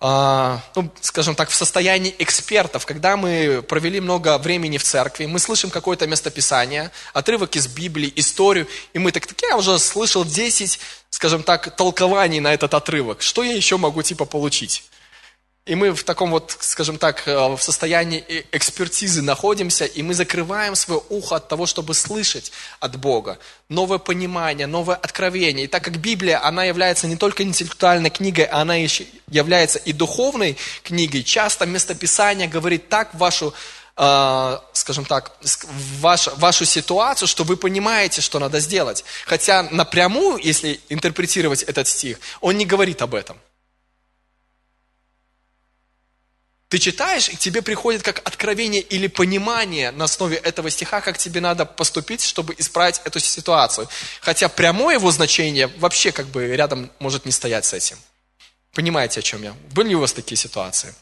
ну, 0.00 0.90
скажем 1.00 1.34
так, 1.34 1.48
в 1.48 1.54
состоянии 1.54 2.14
экспертов. 2.18 2.84
Когда 2.84 3.16
мы 3.16 3.62
провели 3.66 4.00
много 4.00 4.36
времени 4.38 4.76
в 4.76 4.84
церкви, 4.84 5.26
мы 5.26 5.38
слышим 5.38 5.70
какое-то 5.70 6.06
местописание, 6.06 6.90
отрывок 7.12 7.56
из 7.56 7.66
Библии, 7.68 8.12
историю, 8.16 8.68
и 8.92 8.98
мы 8.98 9.12
так, 9.12 9.26
так 9.26 9.40
я 9.42 9.56
уже 9.56 9.78
слышал 9.78 10.24
10 10.24 10.78
скажем 11.14 11.44
так, 11.44 11.74
толкований 11.76 12.40
на 12.40 12.52
этот 12.52 12.74
отрывок. 12.74 13.22
Что 13.22 13.44
я 13.44 13.54
еще 13.54 13.76
могу 13.76 14.02
типа 14.02 14.24
получить? 14.24 14.82
И 15.66 15.74
мы 15.76 15.92
в 15.92 16.04
таком 16.04 16.30
вот, 16.30 16.54
скажем 16.60 16.98
так, 16.98 17.26
э, 17.26 17.56
в 17.56 17.58
состоянии 17.62 18.22
э, 18.28 18.42
экспертизы 18.52 19.22
находимся, 19.22 19.86
и 19.86 20.02
мы 20.02 20.12
закрываем 20.12 20.74
свое 20.74 21.00
ухо 21.08 21.36
от 21.36 21.48
того, 21.48 21.64
чтобы 21.64 21.94
слышать 21.94 22.52
от 22.80 22.96
Бога. 22.96 23.38
Новое 23.70 23.96
понимание, 23.96 24.66
новое 24.66 24.96
откровение. 24.96 25.64
И 25.64 25.66
так 25.66 25.82
как 25.82 25.96
Библия, 25.96 26.44
она 26.44 26.64
является 26.64 27.06
не 27.06 27.16
только 27.16 27.44
интеллектуальной 27.44 28.10
книгой, 28.10 28.44
она 28.44 28.74
еще 28.74 29.06
является 29.30 29.78
и 29.78 29.94
духовной 29.94 30.58
книгой, 30.82 31.22
часто 31.22 31.64
местописание 31.64 32.46
говорит 32.46 32.90
так 32.90 33.14
вашу 33.14 33.54
э, 33.96 34.58
скажем 34.74 35.06
так, 35.06 35.32
ваш, 36.00 36.28
вашу 36.36 36.66
ситуацию, 36.66 37.26
что 37.26 37.42
вы 37.44 37.56
понимаете, 37.56 38.20
что 38.20 38.38
надо 38.38 38.60
сделать. 38.60 39.02
Хотя 39.24 39.62
напрямую, 39.70 40.36
если 40.42 40.78
интерпретировать 40.90 41.62
этот 41.62 41.88
стих, 41.88 42.20
он 42.42 42.58
не 42.58 42.66
говорит 42.66 43.00
об 43.00 43.14
этом. 43.14 43.38
Ты 46.74 46.80
читаешь, 46.80 47.28
и 47.28 47.36
к 47.36 47.38
тебе 47.38 47.62
приходит 47.62 48.02
как 48.02 48.20
откровение 48.24 48.80
или 48.80 49.06
понимание 49.06 49.92
на 49.92 50.06
основе 50.06 50.38
этого 50.38 50.70
стиха, 50.70 51.00
как 51.00 51.16
тебе 51.16 51.40
надо 51.40 51.66
поступить, 51.66 52.24
чтобы 52.24 52.52
исправить 52.58 53.00
эту 53.04 53.20
ситуацию. 53.20 53.88
Хотя 54.20 54.48
прямое 54.48 54.96
его 54.96 55.12
значение 55.12 55.68
вообще 55.78 56.10
как 56.10 56.26
бы 56.26 56.48
рядом 56.48 56.90
может 56.98 57.26
не 57.26 57.30
стоять 57.30 57.64
с 57.64 57.74
этим. 57.74 57.96
Понимаете, 58.72 59.20
о 59.20 59.22
чем 59.22 59.44
я? 59.44 59.54
Были 59.70 59.90
ли 59.90 59.94
у 59.94 60.00
вас 60.00 60.12
такие 60.12 60.36
ситуации? 60.36 60.92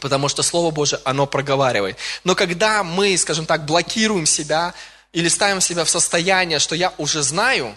Потому 0.00 0.30
что 0.30 0.42
Слово 0.42 0.70
Божие, 0.70 0.98
оно 1.04 1.26
проговаривает. 1.26 1.98
Но 2.24 2.34
когда 2.34 2.82
мы, 2.82 3.18
скажем 3.18 3.44
так, 3.44 3.66
блокируем 3.66 4.24
себя 4.24 4.72
или 5.12 5.28
ставим 5.28 5.60
себя 5.60 5.84
в 5.84 5.90
состояние, 5.90 6.58
что 6.58 6.74
я 6.74 6.94
уже 6.96 7.22
знаю, 7.22 7.76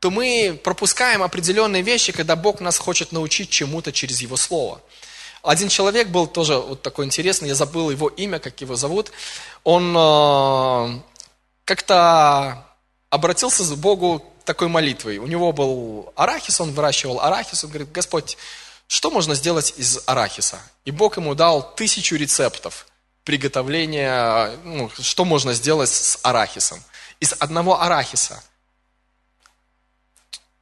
то 0.00 0.10
мы 0.10 0.60
пропускаем 0.62 1.22
определенные 1.22 1.80
вещи, 1.80 2.12
когда 2.12 2.36
Бог 2.36 2.60
нас 2.60 2.76
хочет 2.76 3.10
научить 3.10 3.48
чему-то 3.48 3.90
через 3.90 4.20
Его 4.20 4.36
Слово. 4.36 4.82
Один 5.44 5.68
человек 5.68 6.08
был 6.08 6.26
тоже 6.26 6.56
вот 6.56 6.80
такой 6.80 7.04
интересный, 7.04 7.48
я 7.48 7.54
забыл 7.54 7.90
его 7.90 8.08
имя, 8.08 8.38
как 8.38 8.58
его 8.62 8.76
зовут. 8.76 9.12
Он 9.62 9.94
э, 9.94 11.00
как-то 11.66 12.66
обратился 13.10 13.62
к 13.62 13.78
Богу 13.78 14.24
такой 14.46 14.68
молитвой. 14.68 15.18
У 15.18 15.26
него 15.26 15.52
был 15.52 16.12
арахис, 16.16 16.62
он 16.62 16.72
выращивал 16.72 17.20
арахис, 17.20 17.62
он 17.62 17.70
говорит, 17.70 17.92
Господь, 17.92 18.38
что 18.86 19.10
можно 19.10 19.34
сделать 19.34 19.74
из 19.76 20.00
арахиса? 20.06 20.58
И 20.86 20.90
Бог 20.90 21.18
ему 21.18 21.34
дал 21.34 21.74
тысячу 21.74 22.16
рецептов 22.16 22.86
приготовления, 23.24 24.50
ну, 24.64 24.90
что 24.98 25.26
можно 25.26 25.52
сделать 25.52 25.90
с 25.90 26.18
арахисом. 26.22 26.82
Из 27.20 27.34
одного 27.38 27.82
арахиса. 27.82 28.42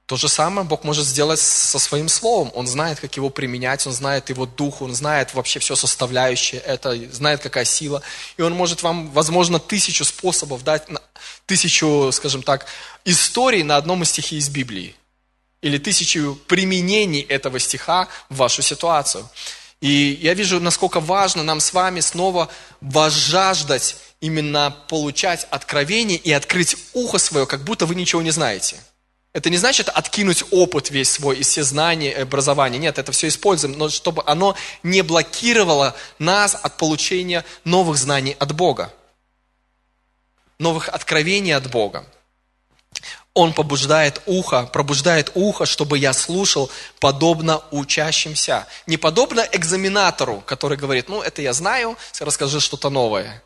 То 0.06 0.16
же 0.16 0.28
самое 0.28 0.66
Бог 0.66 0.84
может 0.84 1.06
сделать 1.06 1.40
со 1.40 1.78
своим 1.78 2.08
словом. 2.08 2.50
Он 2.54 2.66
знает, 2.66 3.00
как 3.00 3.16
его 3.16 3.30
применять, 3.30 3.86
он 3.86 3.92
знает 3.92 4.28
его 4.30 4.46
дух, 4.46 4.82
он 4.82 4.94
знает 4.94 5.32
вообще 5.32 5.58
все 5.60 5.76
составляющее 5.76 6.60
это, 6.60 6.96
знает, 7.12 7.40
какая 7.40 7.64
сила. 7.64 8.02
И 8.36 8.42
он 8.42 8.52
может 8.52 8.82
вам, 8.82 9.10
возможно, 9.10 9.58
тысячу 9.58 10.04
способов 10.04 10.64
дать, 10.64 10.86
тысячу, 11.46 12.10
скажем 12.12 12.42
так, 12.42 12.66
историй 13.04 13.62
на 13.62 13.76
одном 13.76 14.02
из 14.02 14.10
стихе 14.10 14.36
из 14.36 14.48
Библии 14.48 14.96
или 15.62 15.78
тысячу 15.78 16.38
применений 16.48 17.20
этого 17.20 17.58
стиха 17.60 18.08
в 18.28 18.36
вашу 18.36 18.62
ситуацию. 18.62 19.28
И 19.80 20.18
я 20.20 20.34
вижу, 20.34 20.60
насколько 20.60 21.00
важно 21.00 21.42
нам 21.42 21.60
с 21.60 21.72
вами 21.72 22.00
снова 22.00 22.48
возжаждать 22.80 23.96
именно 24.20 24.76
получать 24.88 25.46
откровение 25.50 26.18
и 26.18 26.32
открыть 26.32 26.76
ухо 26.92 27.18
свое, 27.18 27.46
как 27.46 27.64
будто 27.64 27.86
вы 27.86 27.94
ничего 27.94 28.22
не 28.22 28.30
знаете. 28.30 28.76
Это 29.32 29.48
не 29.48 29.56
значит 29.56 29.88
откинуть 29.88 30.44
опыт 30.50 30.90
весь 30.90 31.10
свой 31.10 31.38
и 31.38 31.42
все 31.42 31.62
знания, 31.62 32.12
образование. 32.12 32.78
Нет, 32.78 32.98
это 32.98 33.12
все 33.12 33.28
используем, 33.28 33.78
но 33.78 33.88
чтобы 33.88 34.22
оно 34.26 34.54
не 34.82 35.02
блокировало 35.02 35.96
нас 36.18 36.54
от 36.54 36.76
получения 36.76 37.44
новых 37.64 37.96
знаний 37.96 38.36
от 38.38 38.52
Бога, 38.52 38.92
новых 40.58 40.90
откровений 40.90 41.54
от 41.54 41.70
Бога. 41.70 42.06
Он 43.32 43.54
побуждает 43.54 44.20
ухо, 44.26 44.66
пробуждает 44.66 45.30
ухо, 45.32 45.64
чтобы 45.64 45.96
я 45.96 46.12
слушал 46.12 46.70
подобно 47.00 47.62
учащимся. 47.70 48.66
Не 48.86 48.98
подобно 48.98 49.40
экзаменатору, 49.40 50.42
который 50.44 50.76
говорит, 50.76 51.08
ну 51.08 51.22
это 51.22 51.40
я 51.40 51.54
знаю, 51.54 51.96
расскажи 52.20 52.60
что-то 52.60 52.90
новое. 52.90 53.42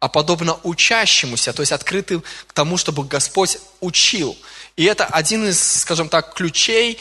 А 0.00 0.08
подобно 0.08 0.58
учащемуся, 0.62 1.52
то 1.52 1.60
есть 1.60 1.72
открытым 1.72 2.24
к 2.46 2.52
тому, 2.54 2.78
чтобы 2.78 3.04
Господь 3.04 3.58
учил. 3.80 4.34
И 4.76 4.84
это 4.84 5.06
один 5.06 5.48
из, 5.48 5.80
скажем 5.80 6.08
так, 6.08 6.34
ключей 6.34 6.98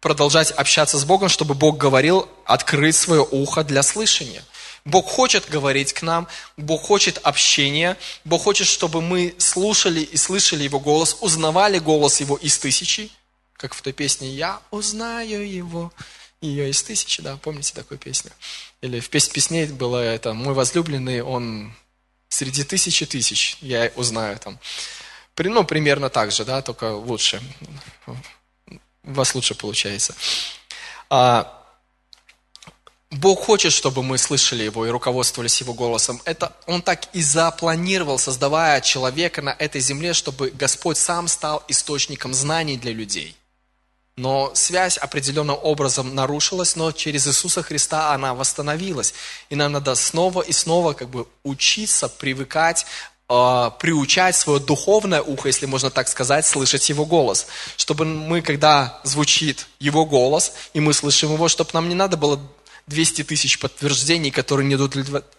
продолжать 0.00 0.52
общаться 0.52 0.98
с 0.98 1.04
Богом, 1.04 1.28
чтобы 1.28 1.54
Бог 1.54 1.78
говорил, 1.78 2.28
открыть 2.44 2.94
свое 2.94 3.26
ухо 3.28 3.64
для 3.64 3.82
слышания. 3.82 4.44
Бог 4.84 5.08
хочет 5.08 5.48
говорить 5.48 5.92
к 5.92 6.02
нам, 6.02 6.28
Бог 6.56 6.82
хочет 6.82 7.18
общения, 7.24 7.96
Бог 8.24 8.44
хочет, 8.44 8.68
чтобы 8.68 9.02
мы 9.02 9.34
слушали 9.38 10.00
и 10.00 10.16
слышали 10.16 10.62
Его 10.62 10.78
голос, 10.78 11.16
узнавали 11.20 11.80
голос 11.80 12.20
Его 12.20 12.36
из 12.36 12.56
тысячи, 12.56 13.10
как 13.54 13.74
в 13.74 13.82
той 13.82 13.92
песне 13.92 14.30
«Я 14.30 14.60
узнаю 14.70 15.44
Его». 15.44 15.92
Ее 16.40 16.70
из 16.70 16.82
тысячи, 16.82 17.20
да, 17.20 17.36
помните 17.38 17.72
такую 17.74 17.98
песню? 17.98 18.30
Или 18.82 19.00
в 19.00 19.08
песне 19.08 19.32
песней 19.32 19.66
было 19.66 19.98
это 19.98 20.34
«Мой 20.34 20.54
возлюбленный, 20.54 21.20
он 21.22 21.74
среди 22.28 22.62
тысячи 22.62 23.06
тысяч, 23.06 23.56
я 23.60 23.90
узнаю 23.96 24.38
там». 24.38 24.60
Ну, 25.38 25.64
примерно 25.64 26.08
так 26.08 26.32
же, 26.32 26.44
да, 26.44 26.62
только 26.62 26.94
лучше. 26.94 27.42
У 29.04 29.12
вас 29.12 29.34
лучше 29.34 29.54
получается. 29.54 30.14
А, 31.10 31.52
Бог 33.10 33.44
хочет, 33.44 33.72
чтобы 33.72 34.02
мы 34.02 34.18
слышали 34.18 34.64
Его 34.64 34.86
и 34.86 34.90
руководствовались 34.90 35.60
Его 35.60 35.74
голосом. 35.74 36.20
Это 36.24 36.52
Он 36.66 36.82
так 36.82 37.04
и 37.12 37.22
запланировал, 37.22 38.18
создавая 38.18 38.80
человека 38.80 39.42
на 39.42 39.50
этой 39.50 39.80
земле, 39.80 40.12
чтобы 40.12 40.50
Господь 40.50 40.98
сам 40.98 41.28
стал 41.28 41.62
источником 41.68 42.34
знаний 42.34 42.76
для 42.76 42.92
людей. 42.92 43.36
Но 44.16 44.50
связь 44.54 44.96
определенным 44.96 45.58
образом 45.62 46.14
нарушилась, 46.14 46.74
но 46.74 46.90
через 46.90 47.28
Иисуса 47.28 47.62
Христа 47.62 48.14
она 48.14 48.34
восстановилась. 48.34 49.12
И 49.50 49.56
нам 49.56 49.72
надо 49.72 49.94
снова 49.94 50.40
и 50.40 50.52
снова 50.52 50.94
как 50.94 51.10
бы 51.10 51.26
учиться, 51.44 52.08
привыкать, 52.08 52.86
э, 53.28 53.70
приучать 53.78 54.36
свое 54.36 54.60
духовное 54.60 55.22
ухо, 55.22 55.48
если 55.48 55.66
можно 55.66 55.90
так 55.90 56.08
сказать, 56.08 56.46
слышать 56.46 56.88
Его 56.88 57.04
голос. 57.04 57.46
Чтобы 57.76 58.04
мы, 58.04 58.42
когда 58.42 59.00
звучит 59.04 59.66
Его 59.80 60.04
голос, 60.04 60.52
и 60.74 60.80
мы 60.80 60.92
слышим 60.92 61.32
Его, 61.32 61.48
чтобы 61.48 61.70
нам 61.72 61.88
не 61.88 61.94
надо 61.94 62.16
было 62.16 62.40
200 62.86 63.24
тысяч 63.24 63.58
подтверждений, 63.58 64.30
которые 64.30 64.66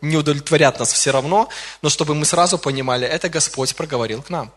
не 0.02 0.17
удовлетворят 0.17 0.80
нас 0.80 0.91
все 0.91 1.12
равно, 1.12 1.47
но 1.82 1.89
чтобы 1.89 2.13
мы 2.13 2.26
сразу 2.26 2.58
понимали, 2.58 3.08
это 3.08 3.30
Господь 3.30 3.76
проговорил 3.76 4.21
к 4.21 4.30
нам. 4.30 4.52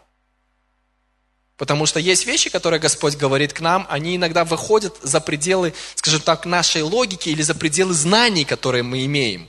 Потому 1.57 1.85
что 1.85 2.01
есть 2.01 2.27
вещи, 2.27 2.49
которые 2.49 2.81
Господь 2.81 3.16
говорит 3.16 3.53
к 3.53 3.61
нам, 3.61 3.87
они 3.90 4.16
иногда 4.16 4.45
выходят 4.45 4.97
за 5.03 5.21
пределы, 5.21 5.75
скажем 5.95 6.23
так, 6.23 6.47
нашей 6.47 6.81
логики 6.83 7.29
или 7.29 7.43
за 7.43 7.55
пределы 7.55 7.93
знаний, 7.93 8.47
которые 8.47 8.83
мы 8.83 9.05
имеем. 9.05 9.47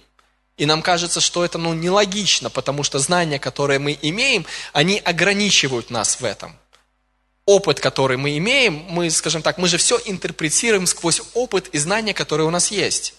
И 0.61 0.65
нам 0.67 0.83
кажется, 0.83 1.21
что 1.21 1.43
это 1.43 1.57
ну, 1.57 1.73
нелогично, 1.73 2.51
потому 2.51 2.83
что 2.83 2.99
знания, 2.99 3.39
которые 3.39 3.79
мы 3.79 3.97
имеем, 3.99 4.45
они 4.73 4.99
ограничивают 4.99 5.89
нас 5.89 6.21
в 6.21 6.23
этом. 6.23 6.55
Опыт, 7.47 7.79
который 7.79 8.17
мы 8.17 8.37
имеем, 8.37 8.85
мы, 8.87 9.09
скажем 9.09 9.41
так, 9.41 9.57
мы 9.57 9.67
же 9.67 9.79
все 9.79 9.99
интерпретируем 10.05 10.85
сквозь 10.85 11.19
опыт 11.33 11.69
и 11.69 11.79
знания, 11.79 12.13
которые 12.13 12.45
у 12.45 12.51
нас 12.51 12.69
есть. 12.69 13.15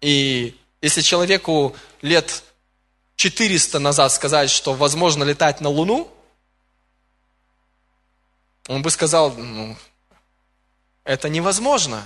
И 0.00 0.56
если 0.80 1.02
человеку 1.02 1.76
лет 2.00 2.42
400 3.16 3.78
назад 3.78 4.10
сказать, 4.10 4.48
что 4.48 4.72
возможно 4.72 5.24
летать 5.24 5.60
на 5.60 5.68
Луну, 5.68 6.10
он 8.68 8.80
бы 8.80 8.90
сказал, 8.90 9.34
ну, 9.34 9.76
это 11.04 11.28
невозможно. 11.28 12.02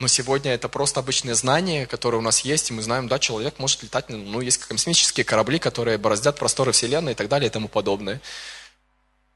Но 0.00 0.08
сегодня 0.08 0.54
это 0.54 0.70
просто 0.70 0.98
обычные 1.00 1.34
знания, 1.34 1.86
которые 1.86 2.20
у 2.20 2.22
нас 2.22 2.40
есть, 2.40 2.70
и 2.70 2.72
мы 2.72 2.80
знаем, 2.80 3.06
да, 3.06 3.18
человек 3.18 3.58
может 3.58 3.82
летать, 3.82 4.08
ну, 4.08 4.40
есть 4.40 4.56
космические 4.56 5.24
корабли, 5.24 5.58
которые 5.58 5.98
бороздят 5.98 6.38
просторы 6.38 6.72
Вселенной 6.72 7.12
и 7.12 7.14
так 7.14 7.28
далее 7.28 7.48
и 7.48 7.52
тому 7.52 7.68
подобное. 7.68 8.22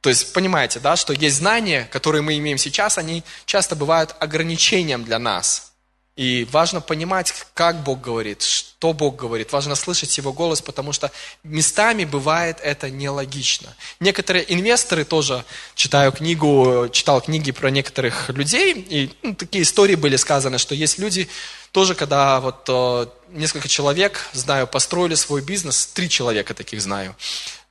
То 0.01 0.09
есть, 0.09 0.33
понимаете, 0.33 0.81
да, 0.81 0.97
что 0.97 1.13
есть 1.13 1.37
знания, 1.37 1.87
которые 1.93 2.23
мы 2.23 2.39
имеем 2.39 2.57
сейчас, 2.57 2.97
они 2.97 3.23
часто 3.45 3.77
бывают 3.77 4.17
ограничением 4.21 5.05
для 5.05 5.19
нас. 5.19 5.74
И 6.17 6.47
важно 6.53 6.81
понимать, 6.81 7.35
как 7.55 7.83
Бог 7.83 8.01
говорит, 8.01 8.43
что 8.43 8.93
Бог 8.93 9.17
говорит. 9.17 9.53
Важно 9.53 9.75
слышать 9.75 10.17
Его 10.17 10.33
голос, 10.33 10.61
потому 10.61 10.93
что 10.93 11.11
местами 11.43 12.05
бывает 12.05 12.59
это 12.63 12.89
нелогично. 12.89 13.75
Некоторые 13.99 14.45
инвесторы 14.53 15.05
тоже, 15.05 15.45
читаю 15.75 16.13
книгу, 16.13 16.89
читал 16.93 17.21
книги 17.21 17.51
про 17.51 17.71
некоторых 17.71 18.29
людей, 18.29 18.75
и 18.75 19.11
ну, 19.23 19.35
такие 19.35 19.65
истории 19.65 19.97
были 19.97 20.15
сказаны, 20.15 20.59
что 20.59 20.77
есть 20.77 21.01
люди, 21.01 21.29
тоже 21.73 21.97
когда 21.97 22.39
вот 22.39 22.65
э, 22.69 23.07
несколько 23.31 23.67
человек, 23.67 24.29
знаю, 24.33 24.69
построили 24.69 25.17
свой 25.17 25.43
бизнес, 25.43 25.87
три 25.87 26.09
человека 26.09 26.55
таких 26.55 26.81
знаю, 26.81 27.17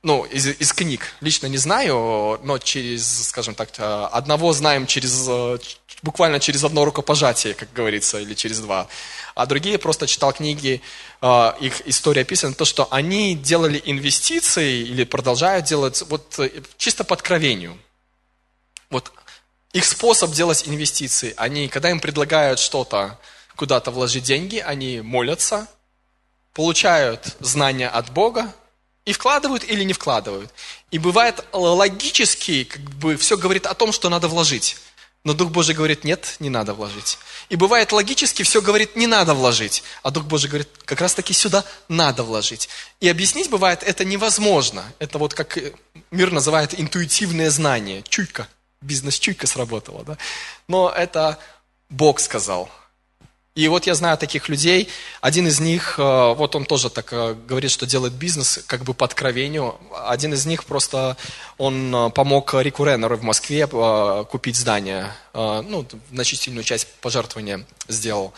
ну, 0.04 0.24
из, 0.24 0.46
из 0.46 0.72
книг. 0.74 1.14
Лично 1.22 1.46
не 1.46 1.56
знаю, 1.56 2.38
но 2.44 2.58
через, 2.58 3.28
скажем 3.28 3.54
так, 3.54 3.70
э, 3.78 4.08
одного 4.12 4.52
знаем 4.52 4.86
через, 4.86 5.24
э, 5.26 5.58
буквально 6.02 6.40
через 6.40 6.62
одно 6.62 6.84
рукопожатие, 6.84 7.54
как 7.54 7.72
говорится, 7.72 8.20
или 8.20 8.34
через 8.34 8.60
два. 8.60 8.86
А 9.34 9.46
другие 9.46 9.78
просто 9.78 10.06
читал 10.06 10.34
книги, 10.34 10.82
э, 11.22 11.52
их 11.60 11.88
история 11.88 12.20
описана, 12.20 12.54
то, 12.54 12.66
что 12.66 12.86
они 12.90 13.34
делали 13.34 13.82
инвестиции 13.82 14.82
или 14.82 15.04
продолжают 15.04 15.64
делать 15.64 16.02
вот 16.06 16.38
чисто 16.76 17.04
по 17.04 17.14
откровению. 17.14 17.78
Вот 18.90 19.10
их 19.72 19.86
способ 19.86 20.32
делать 20.32 20.68
инвестиции, 20.68 21.32
они, 21.38 21.68
когда 21.68 21.90
им 21.90 21.98
предлагают 21.98 22.58
что-то, 22.58 23.18
куда-то 23.56 23.90
вложить 23.90 24.24
деньги, 24.24 24.58
они 24.58 25.00
молятся, 25.00 25.66
получают 26.52 27.36
знания 27.40 27.88
от 27.88 28.12
Бога, 28.12 28.52
и 29.04 29.12
вкладывают 29.12 29.64
или 29.64 29.84
не 29.84 29.92
вкладывают. 29.92 30.52
И 30.90 30.98
бывает 30.98 31.44
логически, 31.52 32.64
как 32.64 32.82
бы 32.82 33.16
все 33.16 33.36
говорит 33.36 33.66
о 33.66 33.74
том, 33.74 33.92
что 33.92 34.08
надо 34.08 34.28
вложить. 34.28 34.76
Но 35.24 35.32
Дух 35.32 35.50
Божий 35.50 35.74
говорит, 35.74 36.04
нет, 36.04 36.36
не 36.38 36.50
надо 36.50 36.74
вложить. 36.74 37.18
И 37.48 37.56
бывает 37.56 37.92
логически, 37.92 38.42
все 38.42 38.60
говорит, 38.60 38.94
не 38.94 39.06
надо 39.06 39.32
вложить. 39.32 39.82
А 40.02 40.10
Дух 40.10 40.24
Божий 40.24 40.50
говорит, 40.50 40.68
как 40.84 41.00
раз 41.00 41.14
таки 41.14 41.32
сюда 41.32 41.64
надо 41.88 42.22
вложить. 42.22 42.68
И 43.00 43.08
объяснить 43.08 43.48
бывает 43.48 43.82
это 43.82 44.04
невозможно. 44.04 44.84
Это 44.98 45.16
вот 45.16 45.32
как 45.32 45.58
мир 46.10 46.30
называет 46.30 46.78
интуитивное 46.78 47.50
знание. 47.50 48.02
Чуйка. 48.08 48.48
Бизнес-чуйка 48.82 49.46
сработала. 49.46 50.04
Да? 50.04 50.18
Но 50.68 50.90
это 50.90 51.38
Бог 51.88 52.20
сказал. 52.20 52.70
И 53.54 53.68
вот 53.68 53.86
я 53.86 53.94
знаю 53.94 54.18
таких 54.18 54.48
людей, 54.48 54.88
один 55.20 55.46
из 55.46 55.60
них, 55.60 55.94
э, 55.96 56.02
вот 56.02 56.56
он 56.56 56.64
тоже 56.64 56.90
так 56.90 57.12
э, 57.12 57.34
говорит, 57.34 57.70
что 57.70 57.86
делает 57.86 58.12
бизнес 58.12 58.58
как 58.66 58.82
бы 58.82 58.94
по 58.94 59.04
откровению. 59.04 59.76
Один 60.06 60.34
из 60.34 60.44
них 60.44 60.64
просто, 60.64 61.16
он 61.56 61.94
э, 61.94 62.10
помог 62.10 62.52
Рику 62.54 62.84
Реннеру 62.84 63.16
в 63.16 63.22
Москве 63.22 63.68
купить 63.68 64.56
здание, 64.56 65.12
ну, 65.32 65.86
значительную 66.10 66.64
часть 66.64 66.88
пожертвования 67.00 67.64
сделал 67.86 68.34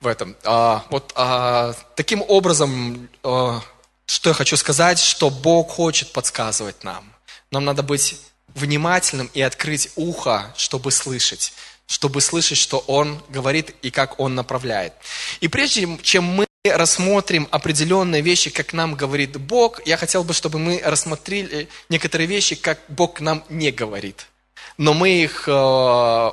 в 0.00 0.06
этом. 0.06 0.36
А, 0.44 0.84
вот 0.90 1.12
а, 1.14 1.74
таким 1.96 2.22
образом, 2.26 3.08
что 3.22 3.62
я 4.30 4.32
хочу 4.32 4.56
сказать, 4.56 4.98
что 4.98 5.30
Бог 5.30 5.70
хочет 5.70 6.12
подсказывать 6.12 6.84
нам. 6.84 7.12
Нам 7.50 7.64
надо 7.64 7.82
быть 7.82 8.20
внимательным 8.54 9.30
и 9.32 9.40
открыть 9.40 9.90
ухо, 9.96 10.52
чтобы 10.56 10.90
слышать 10.90 11.52
чтобы 11.90 12.20
слышать, 12.20 12.56
что 12.56 12.78
Он 12.86 13.20
говорит 13.28 13.74
и 13.82 13.90
как 13.90 14.20
Он 14.20 14.36
направляет. 14.36 14.92
И 15.40 15.48
прежде 15.48 15.98
чем 16.02 16.22
мы 16.22 16.46
рассмотрим 16.64 17.48
определенные 17.50 18.22
вещи, 18.22 18.48
как 18.48 18.72
нам 18.72 18.94
говорит 18.94 19.36
Бог, 19.38 19.84
я 19.86 19.96
хотел 19.96 20.22
бы, 20.22 20.32
чтобы 20.32 20.60
мы 20.60 20.80
рассмотрели 20.84 21.68
некоторые 21.88 22.28
вещи, 22.28 22.54
как 22.54 22.78
Бог 22.88 23.20
нам 23.20 23.44
не 23.48 23.72
говорит 23.72 24.26
но 24.80 24.94
мы 24.94 25.10
их 25.10 25.46
э, 25.46 25.52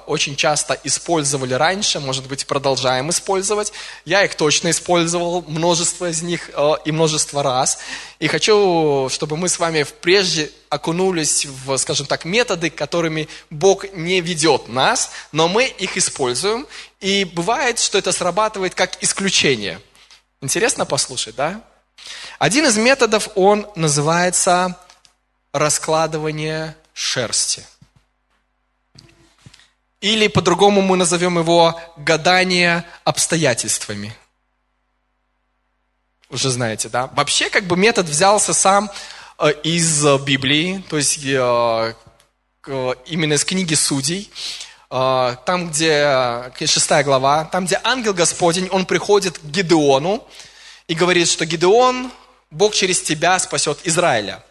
очень 0.08 0.38
часто 0.38 0.80
использовали 0.86 1.54
раньше, 1.54 2.00
может 2.00 2.28
быть, 2.28 2.48
продолжаем 2.48 3.10
использовать. 3.10 3.74
Я 4.06 4.24
их 4.24 4.36
точно 4.36 4.70
использовал, 4.70 5.44
множество 5.50 6.10
из 6.10 6.22
них 6.22 6.50
э, 6.54 6.72
и 6.86 6.94
множество 6.94 7.44
раз. 7.44 7.80
И 8.20 8.28
хочу, 8.30 9.10
чтобы 9.12 9.36
мы 9.36 9.50
с 9.50 9.60
вами 9.60 9.86
прежде 10.00 10.50
окунулись 10.70 11.46
в, 11.46 11.76
скажем 11.76 12.06
так, 12.06 12.24
методы, 12.24 12.70
которыми 12.70 13.28
Бог 13.50 13.92
не 13.92 14.22
ведет 14.22 14.70
нас, 14.70 15.12
но 15.34 15.50
мы 15.50 15.66
их 15.66 15.98
используем. 15.98 16.68
И 17.02 17.26
бывает, 17.26 17.80
что 17.80 17.98
это 17.98 18.14
срабатывает 18.14 18.76
как 18.76 19.04
исключение. 19.04 19.82
Интересно 20.42 20.86
послушать, 20.86 21.36
да? 21.36 21.62
Один 22.40 22.66
из 22.66 22.78
методов, 22.78 23.28
он 23.36 23.68
называется 23.76 24.80
раскладывание 25.52 26.78
шерсти– 26.94 27.66
или 30.02 30.28
по-другому 30.28 30.82
мы 30.82 30.98
назовем 30.98 31.40
его 31.40 31.80
гадание 31.98 32.86
обстоятельствами. 33.04 34.16
Уже 36.30 36.50
знаете, 36.50 36.90
да? 36.90 37.08
Вообще, 37.08 37.50
как 37.50 37.66
бы 37.66 37.78
метод 37.78 38.08
взялся 38.08 38.54
сам 38.54 38.92
э, 39.40 39.52
из 39.64 40.06
Библии, 40.22 40.84
то 40.90 40.98
есть 40.98 41.20
э, 41.24 41.94
именно 43.06 43.34
из 43.34 43.46
книги 43.46 43.76
Судей, 43.76 44.30
э, 44.92 45.36
там, 45.46 45.70
где, 45.70 46.52
шестая 46.66 47.04
глава, 47.04 47.46
там, 47.46 47.66
где 47.66 47.80
ангел 47.84 48.14
Господень, 48.14 48.68
он 48.70 48.86
приходит 48.86 49.40
к 49.40 49.44
Гидеону 49.44 50.28
и 50.88 50.94
говорит, 50.94 51.30
что 51.30 51.46
Гидеон, 51.46 52.12
Бог 52.52 52.74
через 52.76 53.02
тебя 53.02 53.40
спасет 53.40 53.80
Израиля. 53.86 54.44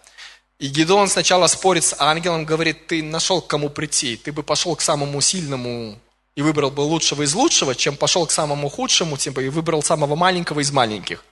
И 0.59 0.69
Гедеон 0.69 1.09
сначала 1.09 1.47
спорит 1.49 1.85
с 1.85 1.95
ангелом, 1.99 2.47
говорит, 2.47 2.87
ты 2.87 3.03
нашел 3.03 3.43
к 3.43 3.47
кому 3.47 3.69
прийти, 3.69 4.17
ты 4.17 4.33
бы 4.33 4.43
пошел 4.43 4.75
к 4.75 4.81
самому 4.81 5.21
сильному 5.21 5.99
и 6.35 6.43
выбрал 6.43 6.71
бы 6.71 6.81
лучшего 6.81 7.23
из 7.23 7.35
лучшего, 7.35 7.75
чем 7.75 7.97
пошел 7.97 8.27
к 8.27 8.31
самому 8.31 8.71
худшему, 8.71 9.19
типа, 9.19 9.41
и 9.41 9.49
выбрал 9.49 9.83
самого 9.83 10.17
маленького 10.17 10.61
из 10.61 10.73
маленьких. 10.73 11.25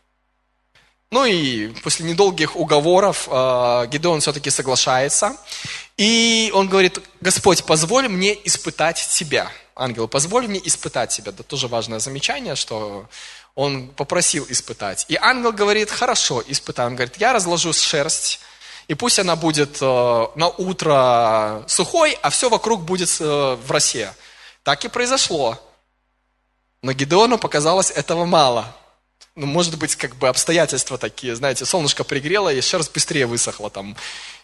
Ну 1.10 1.24
и 1.24 1.68
после 1.82 2.06
недолгих 2.06 2.56
уговоров 2.56 3.28
э, 3.30 3.86
Гедеон 3.88 4.20
все-таки 4.20 4.50
соглашается. 4.50 5.36
И 5.96 6.50
он 6.54 6.68
говорит, 6.68 6.98
Господь, 7.20 7.64
позволь 7.64 8.08
мне 8.08 8.36
испытать 8.44 9.06
тебя. 9.10 9.50
Ангел, 9.76 10.08
позволь 10.08 10.48
мне 10.48 10.60
испытать 10.64 11.10
тебя. 11.10 11.30
Это 11.30 11.44
тоже 11.44 11.68
важное 11.68 12.00
замечание, 12.00 12.56
что 12.56 13.06
он 13.54 13.88
попросил 13.88 14.44
испытать. 14.48 15.06
И 15.08 15.16
ангел 15.16 15.52
говорит, 15.52 15.90
хорошо, 15.90 16.42
испытай. 16.46 16.86
Он 16.86 16.96
говорит, 16.96 17.16
я 17.18 17.32
разложу 17.32 17.72
шерсть 17.72 18.40
и 18.88 18.94
пусть 18.94 19.18
она 19.18 19.36
будет 19.36 19.78
э, 19.80 20.26
на 20.34 20.48
утро 20.48 21.64
сухой, 21.66 22.18
а 22.22 22.30
все 22.30 22.48
вокруг 22.48 22.82
будет 22.82 23.08
э, 23.20 23.54
в 23.54 23.70
росе. 23.70 24.14
Так 24.62 24.84
и 24.84 24.88
произошло. 24.88 25.58
Но 26.82 26.92
Гидеону 26.92 27.38
показалось 27.38 27.90
этого 27.90 28.26
мало. 28.26 28.76
Ну, 29.36 29.46
может 29.46 29.78
быть, 29.78 29.96
как 29.96 30.14
бы 30.16 30.28
обстоятельства 30.28 30.96
такие, 30.96 31.34
знаете, 31.34 31.64
солнышко 31.64 32.04
пригрело, 32.04 32.52
и 32.52 32.60
шерсть 32.60 32.92
быстрее 32.92 33.26
высохла 33.26 33.68
там, 33.68 33.96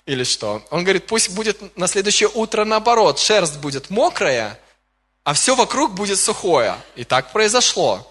или 0.05 0.25
что. 0.25 0.63
Он 0.71 0.83
говорит, 0.83 1.07
пусть 1.07 1.31
будет 1.31 1.77
на 1.77 1.87
следующее 1.87 2.29
утро 2.33 2.65
наоборот, 2.65 3.19
шерсть 3.19 3.59
будет 3.59 3.91
мокрая, 3.91 4.59
а 5.23 5.35
все 5.35 5.55
вокруг 5.55 5.95
будет 5.95 6.19
сухое. 6.19 6.77
И 6.97 7.05
так 7.05 7.33
произошло. 7.33 8.11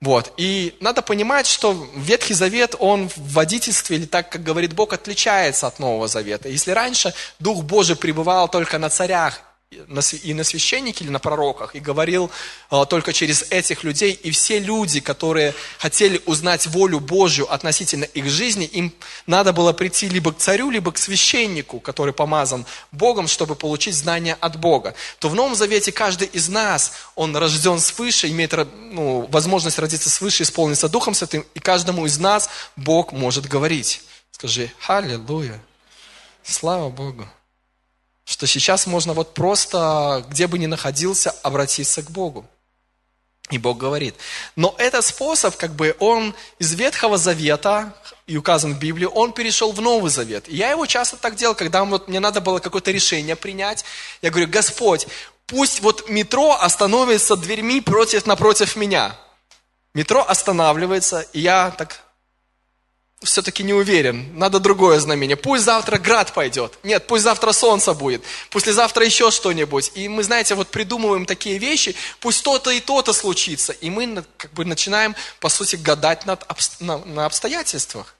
Вот. 0.00 0.32
И 0.36 0.76
надо 0.80 1.02
понимать, 1.02 1.46
что 1.46 1.88
Ветхий 1.96 2.34
Завет, 2.34 2.76
он 2.78 3.08
в 3.08 3.32
водительстве, 3.32 3.96
или 3.96 4.06
так, 4.06 4.30
как 4.30 4.44
говорит 4.44 4.72
Бог, 4.72 4.92
отличается 4.92 5.66
от 5.66 5.80
Нового 5.80 6.06
Завета. 6.06 6.48
Если 6.48 6.70
раньше 6.70 7.14
Дух 7.40 7.64
Божий 7.64 7.96
пребывал 7.96 8.48
только 8.48 8.78
на 8.78 8.90
царях 8.90 9.42
и 9.70 10.32
на 10.32 10.44
священнике 10.44 11.04
или 11.04 11.10
на 11.10 11.18
пророках, 11.18 11.74
и 11.74 11.80
говорил 11.80 12.30
а, 12.70 12.86
только 12.86 13.12
через 13.12 13.42
этих 13.50 13.84
людей, 13.84 14.12
и 14.12 14.30
все 14.30 14.58
люди, 14.58 15.00
которые 15.00 15.54
хотели 15.78 16.22
узнать 16.24 16.66
волю 16.66 17.00
Божью 17.00 17.52
относительно 17.52 18.04
их 18.04 18.30
жизни, 18.30 18.64
им 18.64 18.94
надо 19.26 19.52
было 19.52 19.74
прийти 19.74 20.08
либо 20.08 20.32
к 20.32 20.38
царю, 20.38 20.70
либо 20.70 20.90
к 20.90 20.96
священнику, 20.96 21.80
который 21.80 22.14
помазан 22.14 22.64
Богом, 22.92 23.28
чтобы 23.28 23.56
получить 23.56 23.94
знания 23.94 24.38
от 24.40 24.58
Бога. 24.58 24.94
То 25.18 25.28
в 25.28 25.34
Новом 25.34 25.54
Завете 25.54 25.92
каждый 25.92 26.28
из 26.28 26.48
нас, 26.48 26.92
он 27.14 27.36
рожден 27.36 27.78
свыше, 27.78 28.30
имеет 28.30 28.54
ну, 28.90 29.28
возможность 29.30 29.78
родиться 29.78 30.08
свыше, 30.08 30.44
исполниться 30.44 30.88
Духом 30.88 31.12
Святым, 31.12 31.44
и 31.54 31.60
каждому 31.60 32.06
из 32.06 32.18
нас 32.18 32.48
Бог 32.76 33.12
может 33.12 33.46
говорить. 33.46 34.00
Скажи, 34.30 34.72
аллилуйя, 34.86 35.60
слава 36.42 36.88
Богу 36.88 37.28
что 38.28 38.46
сейчас 38.46 38.86
можно 38.86 39.14
вот 39.14 39.32
просто, 39.32 40.22
где 40.28 40.46
бы 40.46 40.58
ни 40.58 40.66
находился, 40.66 41.30
обратиться 41.42 42.02
к 42.02 42.10
Богу. 42.10 42.44
И 43.48 43.56
Бог 43.56 43.78
говорит. 43.78 44.14
Но 44.54 44.74
этот 44.76 45.02
способ, 45.06 45.56
как 45.56 45.74
бы, 45.74 45.96
он 45.98 46.34
из 46.58 46.74
Ветхого 46.74 47.16
Завета, 47.16 47.94
и 48.26 48.36
указан 48.36 48.74
в 48.74 48.78
Библии, 48.78 49.06
он 49.06 49.32
перешел 49.32 49.72
в 49.72 49.80
Новый 49.80 50.10
Завет. 50.10 50.46
И 50.46 50.56
я 50.56 50.72
его 50.72 50.84
часто 50.84 51.16
так 51.16 51.36
делал, 51.36 51.54
когда 51.54 51.82
вот 51.86 52.08
мне 52.08 52.20
надо 52.20 52.42
было 52.42 52.58
какое-то 52.58 52.90
решение 52.90 53.34
принять. 53.34 53.86
Я 54.20 54.28
говорю, 54.28 54.48
Господь, 54.48 55.06
пусть 55.46 55.80
вот 55.80 56.10
метро 56.10 56.54
остановится 56.60 57.34
дверьми 57.34 57.80
против, 57.80 58.26
напротив 58.26 58.76
меня. 58.76 59.16
Метро 59.94 60.22
останавливается, 60.28 61.22
и 61.32 61.40
я 61.40 61.70
так 61.70 62.02
все-таки 63.22 63.64
не 63.64 63.74
уверен, 63.74 64.38
надо 64.38 64.60
другое 64.60 65.00
знамение. 65.00 65.36
Пусть 65.36 65.64
завтра 65.64 65.98
град 65.98 66.32
пойдет. 66.32 66.78
Нет, 66.84 67.06
пусть 67.08 67.24
завтра 67.24 67.52
солнце 67.52 67.92
будет. 67.92 68.22
Послезавтра 68.50 69.04
еще 69.04 69.30
что-нибудь. 69.32 69.90
И 69.94 70.08
мы, 70.08 70.22
знаете, 70.22 70.54
вот 70.54 70.68
придумываем 70.68 71.26
такие 71.26 71.58
вещи, 71.58 71.96
пусть 72.20 72.44
то-то 72.44 72.70
и 72.70 72.80
то-то 72.80 73.12
случится. 73.12 73.72
И 73.72 73.90
мы 73.90 74.24
как 74.36 74.52
бы 74.52 74.64
начинаем, 74.64 75.16
по 75.40 75.48
сути, 75.48 75.74
гадать 75.74 76.26
над, 76.26 76.46
на, 76.80 76.98
на 76.98 77.26
обстоятельствах. 77.26 78.14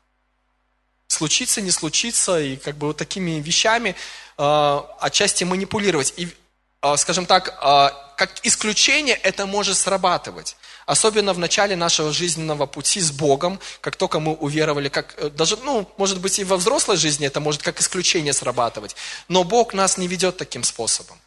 Случится, 1.06 1.60
не 1.60 1.70
случится, 1.70 2.40
и 2.40 2.56
как 2.56 2.76
бы 2.76 2.88
вот 2.88 2.96
такими 2.96 3.40
вещами 3.40 3.94
э, 4.36 4.80
отчасти 5.00 5.44
манипулировать. 5.44 6.12
И, 6.16 6.28
э, 6.82 6.96
скажем 6.96 7.24
так, 7.24 7.48
э, 7.48 7.88
как 8.16 8.30
исключение 8.42 9.14
это 9.14 9.46
может 9.46 9.78
срабатывать. 9.78 10.56
Особенно 10.88 11.34
в 11.34 11.38
начале 11.38 11.76
нашего 11.76 12.14
жизненного 12.14 12.64
пути 12.64 12.98
с 13.00 13.10
Богом, 13.10 13.60
как 13.82 13.96
только 13.96 14.20
мы 14.20 14.32
уверовали, 14.32 14.88
как 14.88 15.14
э, 15.18 15.28
даже, 15.28 15.58
ну, 15.58 15.86
может 15.98 16.18
быть, 16.18 16.38
и 16.38 16.44
во 16.44 16.56
взрослой 16.56 16.96
жизни 16.96 17.26
это 17.26 17.40
может 17.40 17.62
как 17.62 17.78
исключение 17.78 18.32
срабатывать. 18.32 18.96
Но 19.28 19.44
Бог 19.44 19.74
нас 19.74 19.98
не 19.98 20.08
ведет 20.08 20.38
таким 20.38 20.64
способом. 20.64 21.18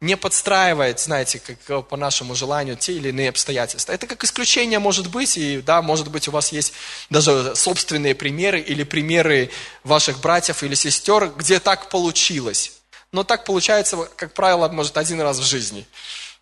Не 0.00 0.16
подстраивает, 0.16 0.98
знаете, 0.98 1.40
как 1.40 1.58
э, 1.68 1.82
по 1.82 1.98
нашему 1.98 2.34
желанию 2.34 2.74
те 2.74 2.94
или 2.94 3.10
иные 3.10 3.28
обстоятельства. 3.28 3.92
Это 3.92 4.06
как 4.06 4.24
исключение 4.24 4.78
может 4.78 5.08
быть, 5.08 5.36
и 5.36 5.60
да, 5.60 5.82
может 5.82 6.08
быть, 6.08 6.26
у 6.26 6.30
вас 6.30 6.52
есть 6.52 6.72
даже 7.10 7.54
собственные 7.54 8.14
примеры 8.14 8.60
или 8.60 8.82
примеры 8.82 9.50
ваших 9.84 10.20
братьев 10.20 10.62
или 10.62 10.74
сестер, 10.74 11.30
где 11.36 11.60
так 11.60 11.90
получилось. 11.90 12.72
Но 13.12 13.24
так 13.24 13.44
получается, 13.44 14.08
как 14.16 14.32
правило, 14.32 14.68
может 14.68 14.96
один 14.96 15.20
раз 15.20 15.38
в 15.38 15.44
жизни. 15.44 15.86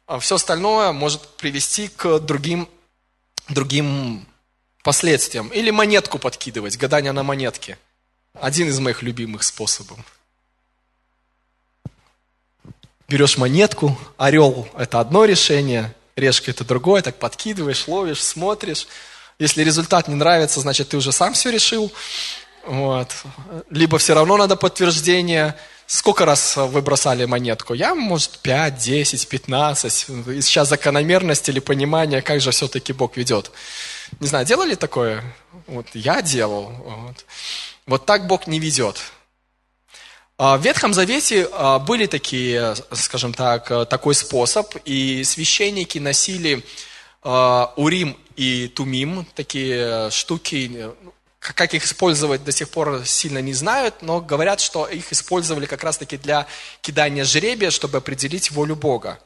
А 0.08 0.18
все 0.18 0.36
остальное 0.36 0.92
может 0.92 1.20
привести 1.36 1.88
к 1.88 2.18
другим, 2.20 2.66
другим 3.50 4.26
последствиям. 4.82 5.48
Или 5.48 5.70
монетку 5.70 6.18
подкидывать, 6.18 6.78
гадание 6.78 7.12
на 7.12 7.22
монетке. 7.22 7.78
Один 8.32 8.68
из 8.68 8.78
моих 8.78 9.02
любимых 9.02 9.42
способов. 9.42 9.98
Берешь 13.06 13.36
монетку, 13.36 13.98
орел– 14.16 14.66
это 14.78 14.98
одно 14.98 15.26
решение, 15.26 15.94
решка– 16.16 16.50
это 16.52 16.64
другое, 16.64 17.02
так 17.02 17.18
подкидываешь, 17.18 17.86
ловишь, 17.86 18.22
смотришь. 18.22 18.88
Если 19.38 19.62
результат 19.62 20.08
не 20.08 20.14
нравится, 20.14 20.60
значит, 20.60 20.88
ты 20.88 20.96
уже 20.96 21.12
сам 21.12 21.34
все 21.34 21.50
решил. 21.50 21.92
Вот. 22.68 23.08
Либо 23.70 23.98
все 23.98 24.14
равно 24.14 24.36
надо 24.36 24.56
подтверждение– 24.56 25.54
Сколько 25.90 26.26
раз 26.26 26.58
вы 26.58 26.82
бросали 26.82 27.24
монетку? 27.24 27.72
Я, 27.72 27.94
может, 27.94 28.40
5, 28.40 28.76
10, 28.76 29.26
15. 29.26 30.06
И 30.36 30.42
сейчас 30.42 30.68
закономерность 30.68 31.48
или 31.48 31.60
понимание, 31.60 32.20
как 32.20 32.42
же 32.42 32.50
все-таки 32.50 32.92
Бог 32.92 33.16
ведет. 33.16 33.50
Не 34.20 34.26
знаю, 34.26 34.44
делали 34.44 34.74
такое? 34.74 35.24
Вот 35.66 35.86
я 35.94 36.20
делал. 36.20 36.70
Вот, 36.84 37.24
вот 37.86 38.04
так 38.04 38.26
Бог 38.26 38.46
не 38.46 38.58
ведет. 38.58 39.00
А 40.36 40.58
в 40.58 40.62
Ветхом 40.62 40.92
Завете 40.92 41.48
а, 41.52 41.78
были 41.78 42.04
такие, 42.04 42.74
скажем 42.92 43.32
так, 43.32 43.88
такой 43.88 44.14
способ, 44.14 44.74
и 44.84 45.24
священники 45.24 45.98
носили 45.98 46.66
а, 47.22 47.72
Урим 47.76 48.14
и 48.36 48.68
Тумим, 48.68 49.26
такие 49.34 50.10
штуки, 50.10 50.90
как 51.54 51.74
их 51.74 51.84
использовать 51.84 52.44
до 52.44 52.52
сих 52.52 52.68
пор 52.68 53.02
сильно 53.04 53.38
не 53.38 53.52
знают, 53.52 54.02
но 54.02 54.20
говорят, 54.20 54.60
что 54.60 54.86
их 54.86 55.12
использовали 55.12 55.66
как 55.66 55.84
раз-таки 55.84 56.16
для 56.16 56.46
кидания 56.80 57.24
жребия, 57.24 57.70
чтобы 57.70 57.98
определить 57.98 58.50
волю 58.50 58.76
Бога. 58.76 59.18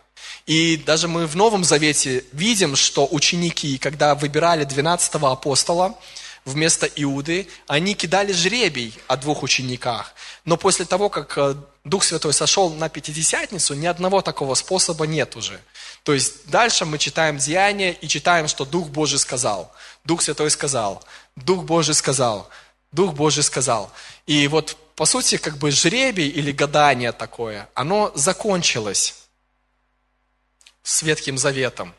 И 0.46 0.76
даже 0.76 1.08
мы 1.08 1.26
в 1.26 1.36
Новом 1.36 1.64
Завете 1.64 2.24
видим, 2.32 2.76
что 2.76 3.06
ученики, 3.10 3.78
когда 3.78 4.14
выбирали 4.14 4.64
12 4.64 5.14
апостола 5.14 5.96
вместо 6.44 6.86
Иуды, 6.86 7.48
они 7.68 7.94
кидали 7.94 8.32
жребий 8.32 8.94
о 9.06 9.16
двух 9.16 9.42
учениках. 9.42 10.14
Но 10.44 10.56
после 10.56 10.84
того, 10.84 11.08
как 11.08 11.38
э, 11.38 11.54
Дух 11.84 12.02
Святой 12.02 12.32
сошел 12.32 12.70
на 12.70 12.88
Пятидесятницу, 12.88 13.74
ни 13.74 13.86
одного 13.86 14.22
такого 14.22 14.54
способа 14.54 15.06
нет 15.06 15.36
уже. 15.36 15.60
То 16.02 16.12
есть 16.12 16.48
дальше 16.48 16.84
мы 16.84 16.98
читаем 16.98 17.38
Деяния 17.38 17.92
и 17.92 18.08
читаем, 18.08 18.48
что 18.48 18.64
Дух 18.64 18.88
Божий 18.88 19.20
сказал. 19.20 19.72
Дух 20.04 20.22
Святой 20.22 20.50
сказал. 20.50 21.04
Дух 21.36 21.64
Божий 21.64 21.94
сказал, 21.94 22.48
Дух 22.92 23.14
Божий 23.14 23.42
сказал. 23.42 23.90
И 24.26 24.46
вот, 24.48 24.76
по 24.94 25.06
сути, 25.06 25.38
как 25.38 25.56
бы 25.56 25.70
жребий 25.70 26.28
или 26.28 26.52
гадание 26.52 27.12
такое, 27.12 27.68
оно 27.74 28.12
закончилось 28.14 29.14
с 30.82 31.02
Ветхим 31.02 31.38
Заветом. 31.38 31.94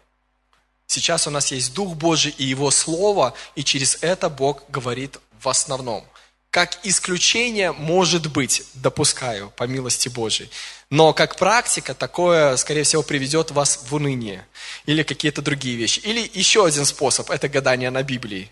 Сейчас 0.86 1.26
у 1.28 1.32
нас 1.32 1.52
есть 1.52 1.74
Дух 1.74 1.96
Божий 1.96 2.34
и 2.38 2.44
Его 2.44 2.70
Слово, 2.70 3.34
и 3.56 3.64
через 3.64 3.98
это 4.02 4.30
Бог 4.30 4.64
говорит 4.70 5.18
в 5.40 5.50
основном. 5.50 6.06
Как 6.52 6.78
исключение, 6.84 7.72
может 7.72 8.32
быть, 8.32 8.64
допускаю, 8.76 9.52
по 9.56 9.64
милости 9.64 10.08
Божией. 10.08 10.52
Но 10.92 11.12
как 11.12 11.36
практика, 11.38 11.96
такое, 11.96 12.56
скорее 12.58 12.84
всего, 12.84 13.02
приведет 13.02 13.50
вас 13.50 13.80
в 13.90 13.96
уныние. 13.96 14.46
Или 14.86 15.02
какие-то 15.02 15.42
другие 15.42 15.76
вещи. 15.76 16.00
Или 16.02 16.30
еще 16.32 16.64
один 16.64 16.86
способ– 16.86 17.30
это 17.32 17.50
гадание 17.50 17.90
на 17.90 18.04
Библии 18.04 18.52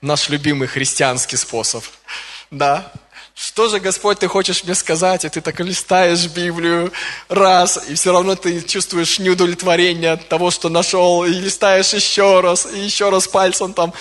наш 0.00 0.28
любимый 0.28 0.68
христианский 0.68 1.36
способ. 1.36 1.84
Да. 2.50 2.92
Что 3.34 3.68
же, 3.68 3.80
Господь, 3.80 4.18
ты 4.18 4.28
хочешь 4.28 4.64
мне 4.64 4.74
сказать? 4.74 5.24
И 5.24 5.28
ты 5.28 5.40
так 5.40 5.58
листаешь 5.60 6.26
Библию 6.26 6.92
раз, 7.28 7.80
и 7.88 7.94
все 7.94 8.12
равно 8.12 8.34
ты 8.34 8.60
чувствуешь 8.60 9.18
неудовлетворение 9.18 10.12
от 10.12 10.28
того, 10.28 10.50
что 10.50 10.68
нашел, 10.68 11.24
и 11.24 11.30
листаешь 11.30 11.94
еще 11.94 12.40
раз, 12.40 12.66
и 12.66 12.78
еще 12.78 13.08
раз 13.08 13.28
пальцем 13.28 13.72
там. 13.72 13.94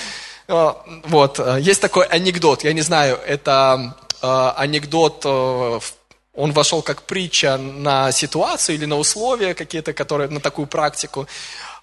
А, 0.50 0.84
вот, 1.06 1.40
есть 1.60 1.80
такой 1.80 2.06
анекдот, 2.08 2.64
я 2.64 2.74
не 2.74 2.82
знаю, 2.82 3.18
это 3.26 3.96
а, 4.22 4.56
анекдот, 4.58 5.22
а, 5.26 5.80
он 6.34 6.52
вошел 6.52 6.82
как 6.82 7.04
притча 7.04 7.58
на 7.58 8.12
ситуацию 8.12 8.76
или 8.76 8.86
на 8.86 8.98
условия 8.98 9.54
какие-то, 9.54 9.94
которые, 9.94 10.30
на 10.30 10.40
такую 10.40 10.68
практику. 10.68 11.28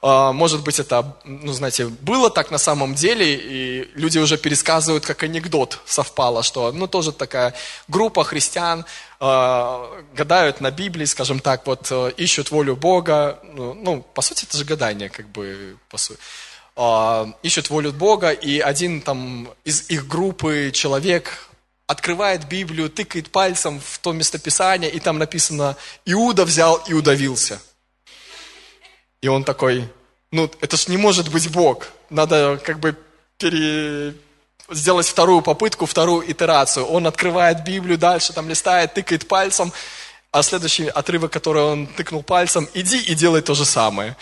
А, 0.02 0.32
может 0.32 0.62
быть, 0.62 0.78
это, 0.78 1.16
ну, 1.24 1.52
знаете, 1.52 1.86
было 1.86 2.30
так 2.30 2.50
на 2.50 2.58
самом 2.58 2.94
деле, 2.94 3.34
и 3.34 3.90
люди 3.94 4.18
уже 4.18 4.36
пересказывают, 4.36 5.06
как 5.06 5.22
анекдот 5.22 5.80
совпало, 5.86 6.42
что, 6.42 6.72
ну, 6.72 6.86
тоже 6.86 7.12
такая 7.12 7.54
группа 7.88 8.24
христиан 8.24 8.84
э, 9.20 10.02
гадают 10.14 10.60
на 10.60 10.70
Библии, 10.70 11.06
скажем 11.06 11.40
так, 11.40 11.66
вот, 11.66 11.88
э, 11.90 12.12
ищут 12.16 12.50
волю 12.50 12.76
Бога, 12.76 13.40
ну, 13.42 13.74
ну, 13.74 14.02
по 14.02 14.22
сути, 14.22 14.44
это 14.44 14.58
же 14.58 14.64
гадание, 14.64 15.08
как 15.08 15.28
бы, 15.28 15.76
по 15.88 15.98
сути. 15.98 16.20
Э, 16.76 17.26
ищут 17.42 17.70
волю 17.70 17.92
Бога, 17.92 18.30
и 18.30 18.60
один 18.60 19.00
там 19.00 19.48
из 19.64 19.88
их 19.88 20.06
группы 20.06 20.70
человек 20.74 21.48
открывает 21.86 22.48
Библию, 22.48 22.90
тыкает 22.90 23.30
пальцем 23.30 23.80
в 23.80 23.98
то 23.98 24.12
местописание, 24.12 24.90
и 24.90 25.00
там 25.00 25.18
написано 25.18 25.76
«Иуда 26.04 26.44
взял 26.44 26.76
и 26.88 26.92
удавился». 26.92 27.60
И 29.26 29.28
он 29.28 29.42
такой, 29.42 29.88
ну, 30.30 30.48
это 30.60 30.76
ж 30.76 30.86
не 30.86 30.96
может 30.96 31.32
быть 31.32 31.50
Бог. 31.50 31.88
Надо 32.10 32.60
как 32.62 32.78
бы 32.78 32.94
пере... 33.38 34.14
сделать 34.70 35.08
вторую 35.08 35.42
попытку, 35.42 35.84
вторую 35.84 36.30
итерацию. 36.30 36.86
Он 36.86 37.08
открывает 37.08 37.64
Библию 37.64 37.98
дальше, 37.98 38.32
там 38.32 38.48
листает, 38.48 38.94
тыкает 38.94 39.26
пальцем, 39.26 39.72
а 40.30 40.44
следующий 40.44 40.86
отрывок, 40.86 41.32
который 41.32 41.62
он 41.62 41.88
тыкнул 41.88 42.22
пальцем, 42.22 42.68
иди 42.72 43.00
и 43.00 43.16
делай 43.16 43.42
то 43.42 43.54
же 43.54 43.64
самое. 43.64 44.16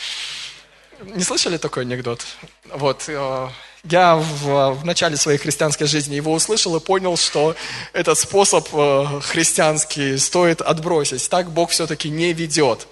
Не 1.03 1.23
слышали 1.23 1.59
такой 1.59 1.83
анекдот? 1.83 2.25
Вот. 2.73 3.05
Э, 3.09 3.49
я 3.83 4.17
в, 4.17 4.71
в 4.81 4.87
начале 4.87 5.19
своей 5.19 5.37
христианской 5.37 5.87
жизни 5.87 6.15
его 6.15 6.33
услышал 6.33 6.75
и 6.77 6.81
понял, 6.81 7.19
что 7.19 7.55
этот 7.93 8.19
способ 8.19 8.67
э, 8.73 9.21
христианский 9.21 10.17
стоит 10.17 10.63
отбросить. 10.63 11.29
Так 11.29 11.51
Бог 11.51 11.73
все-таки 11.73 12.09
не 12.09 12.33
ведет. 12.33 12.87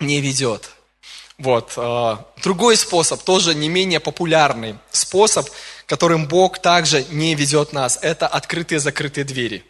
Не 0.00 0.20
ведет. 0.20 0.68
Вот. 1.38 1.72
Э, 1.76 2.16
другой 2.42 2.76
способ, 2.76 3.22
тоже 3.22 3.54
не 3.54 3.68
менее 3.68 4.00
популярный 4.00 4.76
способ, 4.90 5.48
которым 5.86 6.26
Бог 6.26 6.58
также 6.58 7.04
не 7.10 7.34
ведет 7.34 7.72
нас, 7.72 7.98
это 8.02 8.26
открытые 8.26 8.80
закрытые 8.80 9.24
двери. 9.24 9.64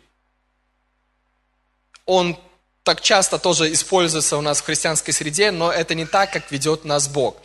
Он 2.06 2.38
так 2.84 3.02
часто 3.02 3.38
тоже 3.38 3.70
используется 3.70 4.38
у 4.38 4.40
нас 4.40 4.60
в 4.60 4.64
христианской 4.64 5.12
среде, 5.12 5.50
но 5.50 5.70
это 5.70 5.94
не 5.94 6.06
так, 6.06 6.32
как 6.32 6.50
ведет 6.50 6.86
нас 6.86 7.06
Бог. 7.06 7.36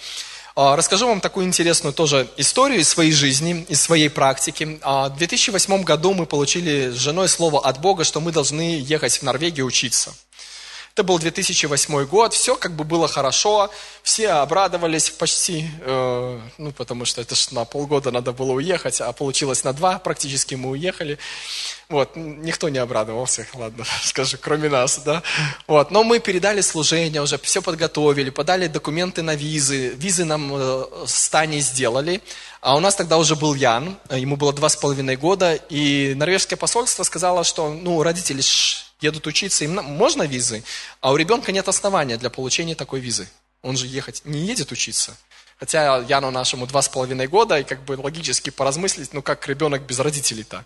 А, 0.56 0.78
расскажу 0.78 1.08
вам 1.08 1.20
такую 1.20 1.46
интересную 1.46 1.94
тоже 1.94 2.30
историю 2.38 2.80
из 2.80 2.88
своей 2.88 3.12
жизни, 3.12 3.66
из 3.68 3.82
своей 3.82 4.10
практики. 4.10 4.80
А, 4.84 5.10
в 5.10 5.18
2008 5.18 5.84
году 5.84 6.14
мы 6.14 6.26
получили 6.26 6.92
с 6.92 6.96
женой 6.96 7.28
слово 7.28 7.60
от 7.60 7.82
Бога, 7.82 8.06
что 8.06 8.22
мы 8.22 8.32
должны 8.32 8.80
ехать 8.80 9.18
в 9.18 9.24
Норвегию 9.24 9.66
учиться. 9.66 10.14
Это 10.96 11.04
был 11.04 11.18
2008 11.18 12.06
год, 12.06 12.36
все 12.36 12.56
как 12.56 12.74
бы 12.74 12.84
было 12.84 13.08
хорошо, 13.08 13.72
все 14.04 14.30
обрадовались 14.30 15.10
почти, 15.10 15.68
э, 15.82 16.39
ну, 16.60 16.72
потому 16.72 17.06
что 17.06 17.20
это 17.20 17.34
ж 17.34 17.50
на 17.50 17.66
полгода 17.66 18.12
надо 18.12 18.32
было 18.32 18.52
уехать, 18.52 19.02
а 19.02 19.12
получилось 19.12 19.64
на 19.64 19.74
два, 19.74 19.98
практически 19.98 20.54
мы 20.54 20.70
уехали. 20.70 21.18
Вот, 21.94 22.16
никто 22.16 22.70
не 22.70 22.80
обрадовался, 22.80 23.46
ладно, 23.54 23.86
скажу, 24.04 24.38
кроме 24.41 24.68
нас, 24.68 24.98
да. 25.06 25.22
Вот, 25.68 25.91
но 25.91 26.04
мы 26.04 26.18
передали 26.18 26.62
служение 26.62 27.22
уже, 27.22 27.38
все 27.38 27.62
подготовили, 27.62 28.32
подали 28.32 28.66
документы 28.66 29.22
на 29.22 29.36
визы, 29.36 29.89
визы 29.89 30.26
нам 30.26 30.52
э, 30.56 30.86
с 31.06 31.30
сделали, 31.60 32.24
а 32.62 32.76
у 32.76 32.80
нас 32.80 32.96
тогда 32.96 33.20
уже 33.20 33.36
был 33.36 33.54
Ян, 33.54 33.96
ему 34.10 34.38
было 34.38 34.52
два 34.54 34.70
с 34.70 34.76
половиной 34.76 35.18
года, 35.18 35.54
и 35.54 36.16
норвежское 36.16 36.58
посольство 36.58 37.04
сказало, 37.04 37.44
что, 37.44 37.70
ну, 37.70 38.02
родители 38.02 38.41
едут 39.00 39.28
учиться, 39.28 39.64
им 39.64 39.76
можно 39.76 40.24
визы, 40.24 40.64
а 41.00 41.12
у 41.12 41.16
ребенка 41.16 41.52
нет 41.52 41.68
основания 41.68 42.18
для 42.18 42.32
получения 42.32 42.74
такой 42.74 43.02
визы. 43.02 43.30
Он 43.62 43.78
же 43.78 43.86
ехать 43.86 44.24
не 44.26 44.39
едет 44.39 44.72
учиться. 44.72 45.16
Хотя 45.60 46.00
Яну 46.10 46.32
нашему 46.32 46.66
два 46.66 46.82
с 46.82 46.89
половиной 46.89 47.28
года, 47.28 47.60
и 47.60 47.64
как 47.64 47.86
бы 47.86 47.94
логически 48.02 48.50
поразмыслить, 48.50 49.14
ну 49.14 49.22
как 49.22 49.48
ребенок 49.48 49.84
без 49.84 50.00
родителей-то. 50.00 50.66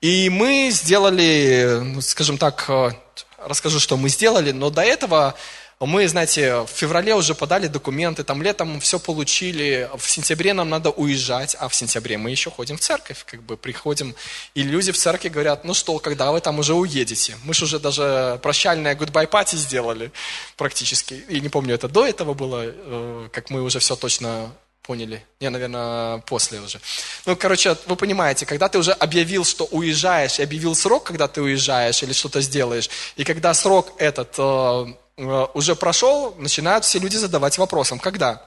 И 0.00 0.30
мы 0.30 0.70
сделали, 0.72 1.80
ну, 1.82 2.00
скажем 2.00 2.38
так, 2.38 2.64
э, 2.68 2.92
расскажу, 3.36 3.78
что 3.78 3.98
мы 3.98 4.08
сделали, 4.08 4.50
но 4.50 4.70
до 4.70 4.80
этого 4.80 5.34
мы, 5.78 6.08
знаете, 6.08 6.60
в 6.60 6.68
феврале 6.68 7.14
уже 7.14 7.34
подали 7.34 7.66
документы, 7.66 8.24
там 8.24 8.42
летом 8.42 8.80
все 8.80 8.98
получили, 8.98 9.90
в 9.96 10.10
сентябре 10.10 10.54
нам 10.54 10.70
надо 10.70 10.90
уезжать, 10.90 11.54
а 11.58 11.68
в 11.68 11.74
сентябре 11.74 12.16
мы 12.16 12.30
еще 12.30 12.50
ходим 12.50 12.76
в 12.76 12.80
церковь, 12.80 13.24
как 13.26 13.42
бы 13.42 13.58
приходим, 13.58 14.14
и 14.54 14.62
люди 14.62 14.90
в 14.92 14.98
церкви 14.98 15.28
говорят, 15.28 15.64
ну 15.64 15.74
что, 15.74 15.98
когда 15.98 16.32
вы 16.32 16.40
там 16.40 16.58
уже 16.58 16.74
уедете? 16.74 17.36
Мы 17.44 17.52
же 17.52 17.64
уже 17.64 17.78
даже 17.78 18.38
прощальное 18.42 18.94
goodbye 18.94 19.28
party 19.28 19.56
сделали 19.56 20.12
практически, 20.56 21.14
и 21.28 21.40
не 21.40 21.48
помню, 21.50 21.74
это 21.74 21.88
до 21.88 22.06
этого 22.06 22.32
было, 22.32 22.62
э, 22.64 23.28
как 23.32 23.50
мы 23.50 23.62
уже 23.62 23.78
все 23.78 23.96
точно 23.96 24.50
поняли. 24.90 25.18
Не, 25.40 25.50
наверное, 25.50 26.18
после 26.18 26.60
уже. 26.60 26.80
Ну, 27.26 27.36
короче, 27.36 27.76
вы 27.86 27.96
понимаете, 27.96 28.46
когда 28.46 28.68
ты 28.68 28.78
уже 28.78 28.92
объявил, 28.92 29.44
что 29.44 29.64
уезжаешь, 29.64 30.40
и 30.40 30.42
объявил 30.42 30.74
срок, 30.74 31.04
когда 31.04 31.26
ты 31.26 31.42
уезжаешь 31.42 32.02
или 32.02 32.12
что-то 32.12 32.40
сделаешь, 32.40 32.90
и 33.18 33.24
когда 33.24 33.54
срок 33.54 33.92
этот 33.98 34.34
э, 34.38 34.86
Э, 35.20 35.46
уже 35.52 35.76
прошел, 35.76 36.34
начинают 36.38 36.84
все 36.84 36.98
люди 36.98 37.16
задавать 37.16 37.58
вопросом, 37.58 37.98
когда? 37.98 38.42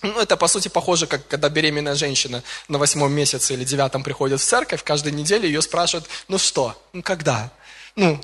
Ну, 0.00 0.18
это, 0.18 0.36
по 0.36 0.48
сути, 0.48 0.68
похоже, 0.68 1.06
как 1.06 1.26
когда 1.28 1.50
беременная 1.50 1.94
женщина 1.96 2.42
на 2.68 2.78
восьмом 2.78 3.12
месяце 3.12 3.54
или 3.54 3.64
девятом 3.64 4.02
приходит 4.02 4.40
в 4.40 4.44
церковь, 4.44 4.82
каждую 4.82 5.14
неделю 5.14 5.46
ее 5.46 5.60
спрашивают, 5.60 6.08
ну 6.28 6.38
что, 6.38 6.80
ну 6.94 7.02
когда? 7.02 7.50
Ну, 7.94 8.18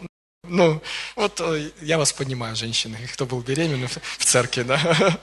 ну, 0.45 0.81
вот 1.17 1.41
э, 1.41 1.71
я 1.83 1.99
вас 1.99 2.13
понимаю, 2.13 2.57
женщины, 2.57 2.97
кто 3.13 3.27
был 3.27 3.41
беременный 3.41 3.89
в 4.19 4.25
церкви, 4.25 4.63
да. 4.63 5.19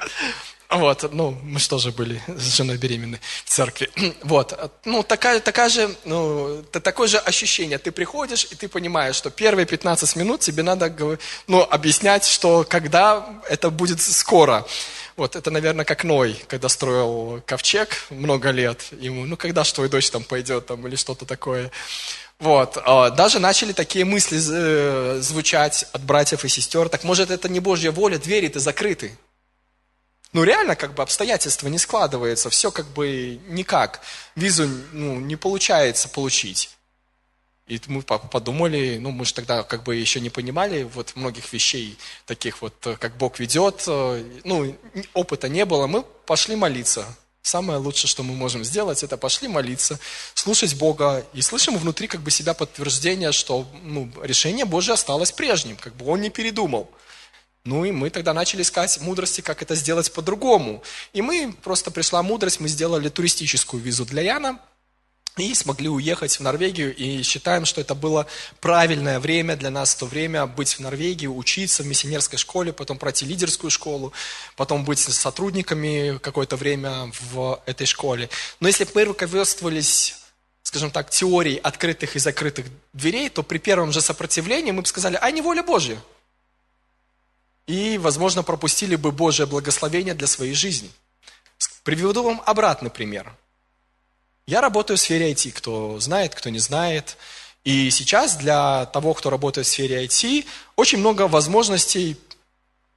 Вот, 0.72 1.12
ну, 1.12 1.38
мы 1.44 1.60
что 1.60 1.80
же 1.80 1.92
были 1.92 2.22
с 2.28 2.56
женой 2.56 2.78
беременны 2.78 3.20
в 3.44 3.50
церкви. 3.50 3.90
Вот, 4.24 4.58
ну, 4.86 5.04
такая, 5.04 5.42
такая 5.42 5.68
же, 5.68 5.94
ну, 6.06 6.64
такое 6.72 7.10
же 7.10 7.18
ощущение. 7.18 7.78
Ты 7.78 7.92
приходишь, 7.92 8.48
и 8.50 8.56
ты 8.56 8.70
понимаешь, 8.70 9.16
что 9.16 9.30
первые 9.30 9.66
15 9.66 10.16
минут 10.16 10.40
тебе 10.40 10.64
надо, 10.64 11.20
ну, 11.48 11.62
объяснять, 11.62 12.26
что 12.26 12.66
когда 12.68 13.42
это 13.50 13.70
будет 13.70 14.00
скоро. 14.00 14.66
Вот, 15.18 15.36
это, 15.36 15.52
наверное, 15.52 15.84
как 15.84 16.06
Ной, 16.06 16.42
когда 16.48 16.70
строил 16.70 17.42
ковчег 17.46 18.06
много 18.10 18.52
лет. 18.52 18.82
Ему, 18.92 19.26
ну, 19.26 19.36
когда 19.36 19.66
же 19.66 19.74
твой 19.74 19.90
дочь 19.90 20.10
там 20.10 20.24
пойдет, 20.24 20.68
там, 20.68 20.88
или 20.88 20.96
что-то 20.96 21.26
такое. 21.26 21.70
Вот, 22.40 22.78
а, 22.86 23.10
даже 23.10 23.40
начали 23.40 23.74
такие 23.74 24.06
мысли 24.06 24.40
э, 24.42 25.20
звучать 25.22 25.86
от 25.92 26.02
братьев 26.02 26.46
и 26.46 26.48
сестер. 26.48 26.88
Так 26.88 27.04
может, 27.04 27.30
это 27.30 27.50
не 27.50 27.60
Божья 27.60 27.92
воля, 27.92 28.18
двери-то 28.18 28.60
закрыты. 28.60 29.18
Ну, 30.34 30.44
реально, 30.44 30.76
как 30.76 30.94
бы, 30.94 31.04
обстоятельства 31.04 31.68
не 31.68 31.78
складываются, 31.78 32.50
все 32.50 32.72
как 32.72 32.88
бы 32.88 33.40
никак. 33.48 34.02
Визу, 34.36 34.68
ну, 34.94 35.20
не 35.20 35.36
получается 35.36 36.08
получить. 36.08 36.70
И 37.68 37.80
мы 37.88 38.02
подумали, 38.02 38.98
ну, 38.98 39.12
мы 39.12 39.26
же 39.26 39.34
тогда 39.34 39.64
как 39.64 39.84
бы 39.84 39.96
еще 39.96 40.20
не 40.20 40.30
понимали 40.30 40.84
вот 40.84 41.16
многих 41.16 41.54
вещей, 41.54 41.98
таких 42.26 42.62
вот, 42.62 42.74
как 43.00 43.16
Бог 43.18 43.40
ведет, 43.40 43.84
ну, 43.88 44.78
опыта 45.14 45.48
не 45.48 45.66
было, 45.66 45.88
мы 45.88 46.04
пошли 46.26 46.56
молиться. 46.56 47.06
Самое 47.42 47.80
лучшее, 47.80 48.08
что 48.10 48.24
мы 48.24 48.36
можем 48.36 48.64
сделать, 48.64 49.04
это 49.04 49.18
пошли 49.18 49.48
молиться, 49.48 50.00
слушать 50.34 50.76
Бога, 50.76 51.26
и 51.34 51.42
слышим 51.42 51.78
внутри 51.78 52.08
как 52.08 52.22
бы 52.22 52.30
себя 52.30 52.54
подтверждение, 52.54 53.32
что 53.32 53.66
ну, 53.84 54.12
решение 54.22 54.66
Божье 54.66 54.94
осталось 54.94 55.32
прежним, 55.32 55.76
как 55.76 55.96
бы 55.96 56.06
Он 56.06 56.22
не 56.22 56.30
передумал. 56.30 56.90
Ну 57.64 57.86
и 57.86 57.91
мы 57.91 58.09
тогда 58.09 58.34
начали 58.34 58.64
искать 58.64 58.99
мудрости, 59.01 59.41
как 59.41 59.62
это 59.62 59.76
сделать 59.76 60.12
по-другому. 60.12 60.82
И 61.14 61.22
мы, 61.22 61.53
просто 61.62 61.91
пришла 61.91 62.24
мудрость, 62.24 62.59
мы 62.59 62.68
сделали 62.68 63.09
туристическую 63.09 63.82
визу 63.82 64.05
для 64.05 64.24
Яна, 64.24 64.59
и 65.38 65.53
смогли 65.53 65.88
уехать 65.88 66.38
в 66.38 66.41
Норвегию, 66.41 66.93
и 66.93 67.22
считаем, 67.22 67.66
что 67.66 67.80
это 67.80 67.95
было 67.95 68.28
правильное 68.59 69.20
время 69.20 69.55
для 69.55 69.70
нас 69.70 69.93
в 69.93 69.99
то 69.99 70.05
время 70.05 70.45
быть 70.45 70.74
в 70.74 70.80
Норвегии, 70.80 71.28
учиться 71.28 71.84
в 71.84 71.86
миссионерской 71.86 72.38
школе, 72.38 72.74
потом 72.74 72.97
пройти 72.97 73.26
лидерскую 73.26 73.72
школу, 73.72 74.12
потом 74.57 74.84
быть 74.84 74.99
сотрудниками 74.99 76.18
какое-то 76.18 76.57
время 76.57 77.12
в 77.32 77.62
этой 77.66 77.88
школе. 77.88 78.30
Но 78.59 78.68
если 78.68 78.84
бы 78.84 78.91
мы 78.95 79.03
руководствовались 79.05 80.16
скажем 80.64 80.91
так, 80.91 81.09
теорией 81.09 81.57
открытых 81.57 82.16
и 82.16 82.20
закрытых 82.20 82.66
дверей, 82.93 83.30
то 83.30 83.43
при 83.43 83.57
первом 83.57 83.91
же 83.91 83.99
сопротивлении 83.99 84.72
мы 84.72 84.84
бы 84.84 84.88
сказали, 84.88 85.18
а 85.20 85.30
не 85.30 85.41
воля 85.41 85.64
Божья 85.64 85.97
и, 87.72 87.98
возможно, 87.98 88.44
пропустили 88.44 88.98
бы 88.98 89.14
Божье 89.14 89.46
благословение 89.46 90.14
для 90.14 90.28
своей 90.28 90.54
жизни. 90.54 90.92
Приведу 91.84 92.22
вам 92.22 92.44
обратный 92.46 92.90
пример. 92.90 93.34
Я 94.46 94.60
работаю 94.60 94.98
в 94.98 95.00
сфере 95.00 95.32
IT, 95.32 95.54
кто 95.54 95.98
знает, 96.02 96.36
кто 96.36 96.50
не 96.50 96.60
знает. 96.60 97.16
И 97.64 97.90
сейчас 97.90 98.36
для 98.36 98.88
того, 98.88 99.14
кто 99.14 99.30
работает 99.30 99.68
в 99.68 99.70
сфере 99.70 100.04
IT, 100.06 100.46
очень 100.76 100.98
много 100.98 101.30
возможностей 101.30 102.18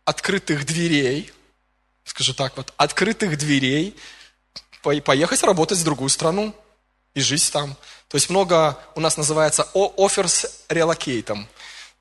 открытых 0.04 0.66
дверей, 0.66 1.30
скажу 2.02 2.34
так 2.34 2.56
вот, 2.56 2.72
открытых 2.76 3.38
дверей, 3.38 3.96
поехать 4.82 5.44
работать 5.44 5.78
в 5.78 5.84
другую 5.84 6.08
страну 6.08 6.52
и 7.14 7.20
жить 7.20 7.48
там. 7.52 7.76
То 8.08 8.16
есть 8.16 8.28
много 8.28 8.76
у 8.96 9.00
нас 9.00 9.16
называется 9.16 9.68
offers 9.72 10.50
relocating 10.68 11.46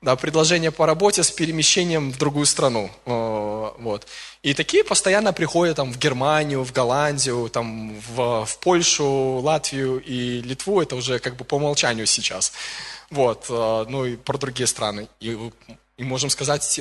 да, 0.04 0.16
предложение 0.16 0.70
по 0.70 0.84
работе 0.84 1.22
с 1.22 1.30
перемещением 1.30 2.12
в 2.12 2.18
другую 2.18 2.44
страну. 2.44 2.90
Вот. 3.06 4.06
И 4.42 4.52
такие 4.52 4.84
постоянно 4.84 5.32
приходят 5.32 5.76
там, 5.76 5.92
в 5.92 5.98
Германию, 5.98 6.62
в 6.62 6.72
Голландию, 6.72 7.48
там, 7.48 7.98
в, 8.00 8.44
в 8.44 8.58
Польшу, 8.58 9.38
Латвию 9.38 9.98
и 10.00 10.42
Литву. 10.42 10.82
Это 10.82 10.94
уже 10.94 11.18
как 11.18 11.36
бы 11.36 11.44
по 11.44 11.54
умолчанию 11.54 12.06
сейчас. 12.06 12.52
Вот. 13.10 13.46
Э, 13.48 13.86
ну 13.88 14.04
и 14.04 14.16
про 14.16 14.36
другие 14.36 14.66
страны. 14.66 15.08
И, 15.20 15.38
и 15.96 16.04
можем 16.04 16.28
сказать, 16.28 16.80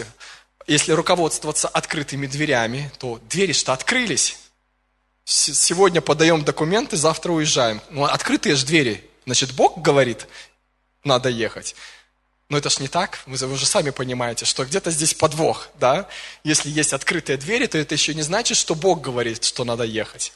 если 0.67 0.91
руководствоваться 0.91 1.69
открытыми 1.69 2.27
дверями, 2.27 2.91
то 2.99 3.21
двери 3.29 3.53
что 3.53 3.71
открылись. 3.71 4.37
Сегодня 5.23 6.01
подаем 6.01 6.43
документы, 6.43 6.97
завтра 6.97 7.31
уезжаем. 7.31 7.79
Ну, 7.89 8.03
открытые 8.03 8.55
же 8.55 8.65
двери. 8.65 9.09
Значит, 9.25 9.53
Бог 9.53 9.81
говорит, 9.81 10.27
надо 11.05 11.29
ехать. 11.29 11.75
Но 12.53 12.59
это 12.59 12.69
ж 12.69 12.81
не 12.81 12.87
так, 12.87 13.19
вы 13.25 13.51
уже 13.51 13.65
сами 13.65 13.89
понимаете, 13.89 14.45
что 14.45 14.63
где-то 14.63 14.91
здесь 14.91 15.15
подвох, 15.15 15.69
да? 15.79 16.07
Если 16.43 16.69
есть 16.69 16.93
открытые 16.93 17.35
двери, 17.35 17.65
то 17.65 17.79
это 17.79 17.95
еще 17.95 18.13
не 18.13 18.21
значит, 18.21 18.57
что 18.57 18.75
Бог 18.75 19.01
говорит, 19.01 19.43
что 19.43 19.63
надо 19.63 19.85
ехать. 19.85 20.33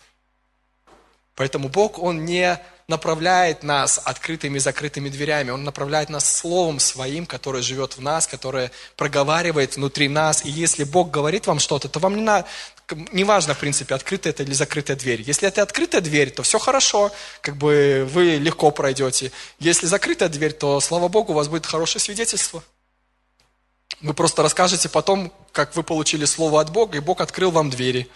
Поэтому 1.36 1.70
Бог, 1.70 2.00
Он 2.00 2.26
не 2.26 2.60
направляет 2.88 3.62
нас 3.62 4.02
открытыми 4.04 4.58
и 4.58 4.60
закрытыми 4.60 5.10
дверями. 5.10 5.52
Он 5.52 5.64
направляет 5.64 6.10
нас 6.10 6.38
Словом 6.38 6.80
Своим, 6.80 7.28
которое 7.28 7.62
живет 7.62 7.98
в 7.98 8.02
нас, 8.02 8.26
которое 8.26 8.72
проговаривает 8.96 9.76
внутри 9.76 10.08
нас. 10.08 10.44
И 10.44 10.50
если 10.50 10.86
Бог 10.86 11.12
говорит 11.12 11.46
вам 11.46 11.60
что-то, 11.60 11.88
то 11.88 12.00
вам 12.00 12.16
не 12.16 12.24
надо, 12.24 12.48
не 12.96 13.24
важно, 13.24 13.54
в 13.54 13.60
принципе, 13.60 13.96
открытая 13.96 14.32
это 14.32 14.44
или 14.44 14.54
закрытая 14.54 14.96
дверь. 14.96 15.22
Если 15.22 15.48
это 15.48 15.62
открытая 15.62 16.02
дверь, 16.02 16.32
то 16.32 16.44
все 16.44 16.58
хорошо, 16.58 17.12
как 17.42 17.58
бы 17.58 18.08
вы 18.12 18.38
легко 18.38 18.72
пройдете. 18.72 19.32
Если 19.60 19.88
закрытая 19.88 20.30
дверь, 20.30 20.54
то, 20.54 20.80
слава 20.80 21.08
Богу, 21.08 21.34
у 21.34 21.36
вас 21.36 21.50
будет 21.50 21.66
хорошее 21.66 22.02
свидетельство. 22.02 22.64
Вы 24.02 24.14
просто 24.14 24.44
расскажете 24.44 24.90
потом, 24.90 25.34
как 25.52 25.76
вы 25.76 25.84
получили 25.84 26.26
слово 26.26 26.62
от 26.62 26.72
Бога, 26.72 26.98
и 26.98 27.02
Бог 27.02 27.20
открыл 27.20 27.52
вам 27.52 27.70
двери. 27.70 28.10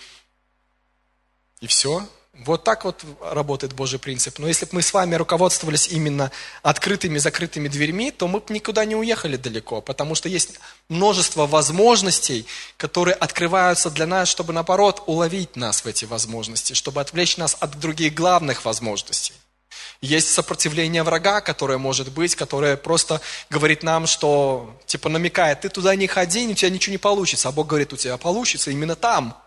И 1.59 1.67
все. 1.67 2.07
Вот 2.33 2.63
так 2.63 2.85
вот 2.85 3.03
работает 3.21 3.73
Божий 3.73 3.99
принцип. 3.99 4.39
Но 4.39 4.47
если 4.47 4.65
бы 4.65 4.75
мы 4.75 4.81
с 4.81 4.93
вами 4.93 5.15
руководствовались 5.15 5.89
именно 5.89 6.31
открытыми, 6.63 7.17
закрытыми 7.17 7.67
дверьми, 7.67 8.09
то 8.09 8.27
мы 8.29 8.39
бы 8.39 8.53
никуда 8.53 8.85
не 8.85 8.95
уехали 8.95 9.35
далеко, 9.35 9.81
потому 9.81 10.15
что 10.15 10.29
есть 10.29 10.59
множество 10.87 11.45
возможностей, 11.45 12.45
которые 12.77 13.15
открываются 13.15 13.91
для 13.91 14.07
нас, 14.07 14.29
чтобы, 14.29 14.53
наоборот, 14.53 15.03
уловить 15.07 15.57
нас 15.57 15.83
в 15.83 15.87
эти 15.87 16.05
возможности, 16.05 16.71
чтобы 16.73 17.01
отвлечь 17.01 17.35
нас 17.35 17.57
от 17.59 17.77
других 17.79 18.13
главных 18.13 18.63
возможностей. 18.63 19.33
Есть 19.99 20.33
сопротивление 20.33 21.03
врага, 21.03 21.41
которое 21.41 21.77
может 21.77 22.11
быть, 22.11 22.35
которое 22.35 22.77
просто 22.77 23.21
говорит 23.49 23.83
нам, 23.83 24.07
что, 24.07 24.75
типа, 24.87 25.09
намекает, 25.09 25.61
ты 25.61 25.69
туда 25.69 25.95
не 25.95 26.07
ходи, 26.07 26.47
у 26.47 26.53
тебя 26.55 26.71
ничего 26.71 26.93
не 26.93 26.97
получится. 26.97 27.49
А 27.49 27.51
Бог 27.51 27.67
говорит, 27.67 27.93
у 27.93 27.97
тебя 27.97 28.17
получится 28.17 28.71
именно 28.71 28.95
там. 28.95 29.37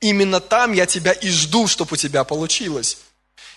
Именно 0.00 0.40
там 0.40 0.72
я 0.72 0.86
тебя 0.86 1.12
и 1.12 1.28
жду, 1.28 1.68
чтобы 1.68 1.92
у 1.92 1.96
тебя 1.96 2.24
получилось. 2.24 2.98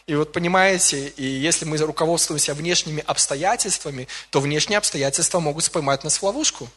И 0.06 0.16
вот 0.16 0.34
понимаете, 0.34 1.08
и 1.16 1.24
если 1.24 1.64
мы 1.64 1.78
руководствуемся 1.78 2.54
внешними 2.54 3.02
обстоятельствами, 3.08 4.10
то 4.30 4.42
внешние 4.42 4.78
обстоятельства 4.78 5.40
могут 5.40 5.64
споймать 5.64 6.04
нас 6.04 6.18
в 6.18 6.24
ловушку. 6.24 6.70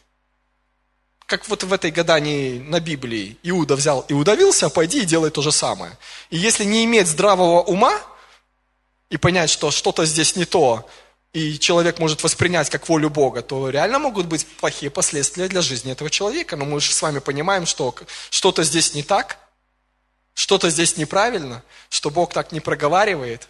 Как 1.25 1.49
вот 1.49 1.63
в 1.63 1.73
этой 1.73 1.91
гадании 1.91 2.59
на 2.59 2.79
Библии. 2.79 3.37
Иуда 3.43 3.75
взял 3.75 4.05
и 4.07 4.13
удавился, 4.13 4.69
пойди 4.69 5.01
и 5.01 5.05
делай 5.05 5.29
то 5.29 5.41
же 5.41 5.51
самое. 5.51 5.97
И 6.29 6.37
если 6.37 6.63
не 6.63 6.85
иметь 6.85 7.07
здравого 7.07 7.61
ума 7.61 7.99
и 9.09 9.17
понять, 9.17 9.49
что 9.49 9.71
что-то 9.71 10.05
здесь 10.05 10.37
не 10.37 10.45
то, 10.45 10.89
и 11.33 11.59
человек 11.59 11.99
может 11.99 12.23
воспринять 12.23 12.69
как 12.69 12.87
волю 12.87 13.09
Бога, 13.09 13.41
то 13.41 13.69
реально 13.69 13.99
могут 13.99 14.27
быть 14.27 14.47
плохие 14.47 14.89
последствия 14.89 15.49
для 15.49 15.61
жизни 15.61 15.91
этого 15.91 16.09
человека. 16.09 16.55
Но 16.55 16.63
мы 16.63 16.79
же 16.79 16.93
с 16.93 17.01
вами 17.01 17.19
понимаем, 17.19 17.65
что 17.65 17.93
что-то 18.29 18.63
здесь 18.63 18.93
не 18.93 19.03
так– 19.03 19.39
что-то 20.37 20.69
здесь 20.69 20.97
неправильно, 20.97 21.63
что 21.89 22.11
Бог 22.11 22.31
так 22.31 22.51
не 22.51 22.59
проговаривает. 22.59 23.49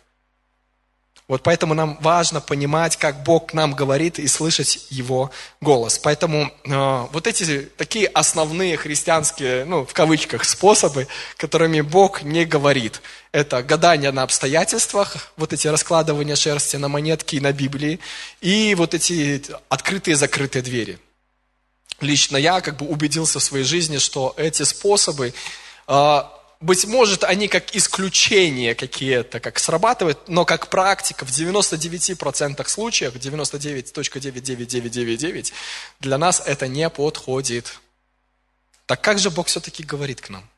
Вот 1.27 1.43
поэтому 1.43 1.73
нам 1.73 1.97
важно 1.99 2.39
понимать, 2.39 2.95
как 2.95 3.23
Бог 3.23 3.53
нам 3.53 3.73
говорит 3.73 4.19
и 4.19 4.27
слышать 4.27 4.87
Его 4.89 5.29
голос. 5.59 5.99
Поэтому 5.99 6.49
э, 6.63 7.07
вот 7.11 7.27
эти 7.27 7.63
такие 7.75 8.07
основные 8.07 8.77
христианские, 8.77 9.65
ну, 9.65 9.85
в 9.85 9.91
кавычках, 9.91 10.45
способы, 10.45 11.09
которыми 11.35 11.81
Бог 11.81 12.21
не 12.21 12.45
говорит. 12.45 13.01
Это 13.33 13.61
гадание 13.63 14.11
на 14.11 14.23
обстоятельствах, 14.23 15.33
вот 15.35 15.51
эти 15.51 15.67
раскладывания 15.67 16.37
шерсти 16.37 16.77
на 16.77 16.87
монетки 16.87 17.35
и 17.35 17.41
на 17.41 17.51
Библии, 17.51 17.99
и 18.39 18.73
вот 18.75 18.93
эти 18.93 19.43
открытые 19.67 20.15
закрытые 20.15 20.63
двери. 20.63 20.99
Лично 21.99 22.37
я 22.37 22.61
как 22.61 22.77
бы 22.77 22.85
убедился 22.85 23.39
в 23.39 23.43
своей 23.43 23.65
жизни, 23.65 23.97
что 23.97 24.33
эти 24.37 24.63
способы 24.63 25.33
э, 25.89 26.21
быть 26.59 26.85
может, 26.85 27.23
они 27.23 27.47
как 27.47 27.75
исключения 27.75 28.75
какие-то, 28.75 29.39
как 29.39 29.57
срабатывают, 29.59 30.27
но 30.27 30.45
как 30.45 30.69
практика 30.69 31.25
в 31.25 31.29
99% 31.29 32.67
случаев, 32.67 33.15
99.99999, 33.15 35.53
для 35.99 36.17
нас 36.17 36.41
это 36.45 36.67
не 36.67 36.89
подходит. 36.89 37.79
Так 38.85 39.01
как 39.01 39.19
же 39.19 39.29
Бог 39.29 39.47
все-таки 39.47 39.83
говорит 39.83 40.21
к 40.21 40.29
нам? 40.29 40.49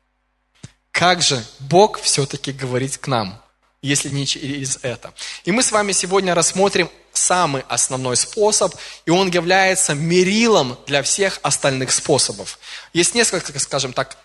Как 0.90 1.22
же 1.22 1.44
Бог 1.58 2.00
все-таки 2.00 2.52
говорит 2.52 2.98
к 2.98 3.06
нам, 3.06 3.40
если 3.82 4.08
не 4.08 4.26
через 4.26 4.78
это? 4.82 5.12
И 5.44 5.52
мы 5.52 5.62
с 5.62 5.72
вами 5.72 5.92
сегодня 5.92 6.34
рассмотрим 6.34 6.90
самый 7.12 7.62
основной 7.68 8.16
способ, 8.16 8.74
и 9.04 9.10
он 9.10 9.28
является 9.28 9.94
мерилом 9.94 10.78
для 10.86 11.02
всех 11.02 11.38
остальных 11.42 11.92
способов. 11.92 12.58
Есть 12.92 13.14
несколько, 13.14 13.58
скажем 13.58 13.92
так, 13.92 14.16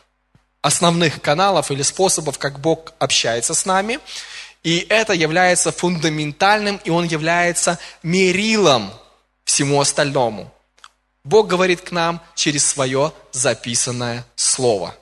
основных 0.62 1.22
каналов 1.22 1.72
или 1.72 1.82
способов, 1.82 2.38
как 2.38 2.60
Бог 2.60 2.94
общается 3.00 3.54
с 3.54 3.66
нами. 3.66 4.00
И 4.64 4.86
это 4.90 5.14
является 5.14 5.72
фундаментальным, 5.72 6.82
и 6.84 6.90
он 6.90 7.06
является 7.06 7.78
мерилом 8.02 8.92
всему 9.44 9.80
остальному. 9.80 10.52
Бог 11.24 11.48
говорит 11.48 11.82
к 11.82 11.92
нам 11.92 12.22
через 12.36 12.66
свое 12.66 13.12
записанное 13.32 14.26
слово. 14.36 14.96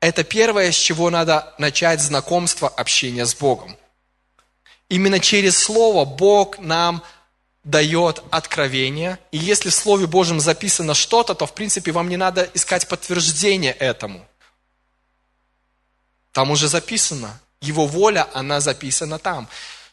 Это 0.00 0.24
первое, 0.24 0.70
с 0.70 0.76
чего 0.76 1.10
надо 1.10 1.54
начать 1.58 2.00
знакомство, 2.00 2.68
общение 2.68 3.26
с 3.26 3.34
Богом. 3.34 3.76
Именно 4.88 5.18
через 5.18 5.58
Слово 5.58 6.04
Бог 6.04 6.58
нам 6.58 7.02
дает 7.66 8.22
откровение. 8.30 9.18
И 9.32 9.38
если 9.38 9.70
в 9.70 9.74
Слове 9.74 10.06
Божьем 10.06 10.40
записано 10.40 10.94
что-то, 10.94 11.34
то, 11.34 11.46
в 11.46 11.52
принципе, 11.52 11.90
вам 11.90 12.08
не 12.08 12.16
надо 12.16 12.48
искать 12.54 12.88
подтверждение 12.88 13.72
этому. 13.72 14.24
Там 16.32 16.50
уже 16.52 16.68
записано. 16.68 17.40
Его 17.60 17.86
воля, 17.86 18.28
она 18.32 18.60
записана 18.60 19.18
там. 19.18 19.48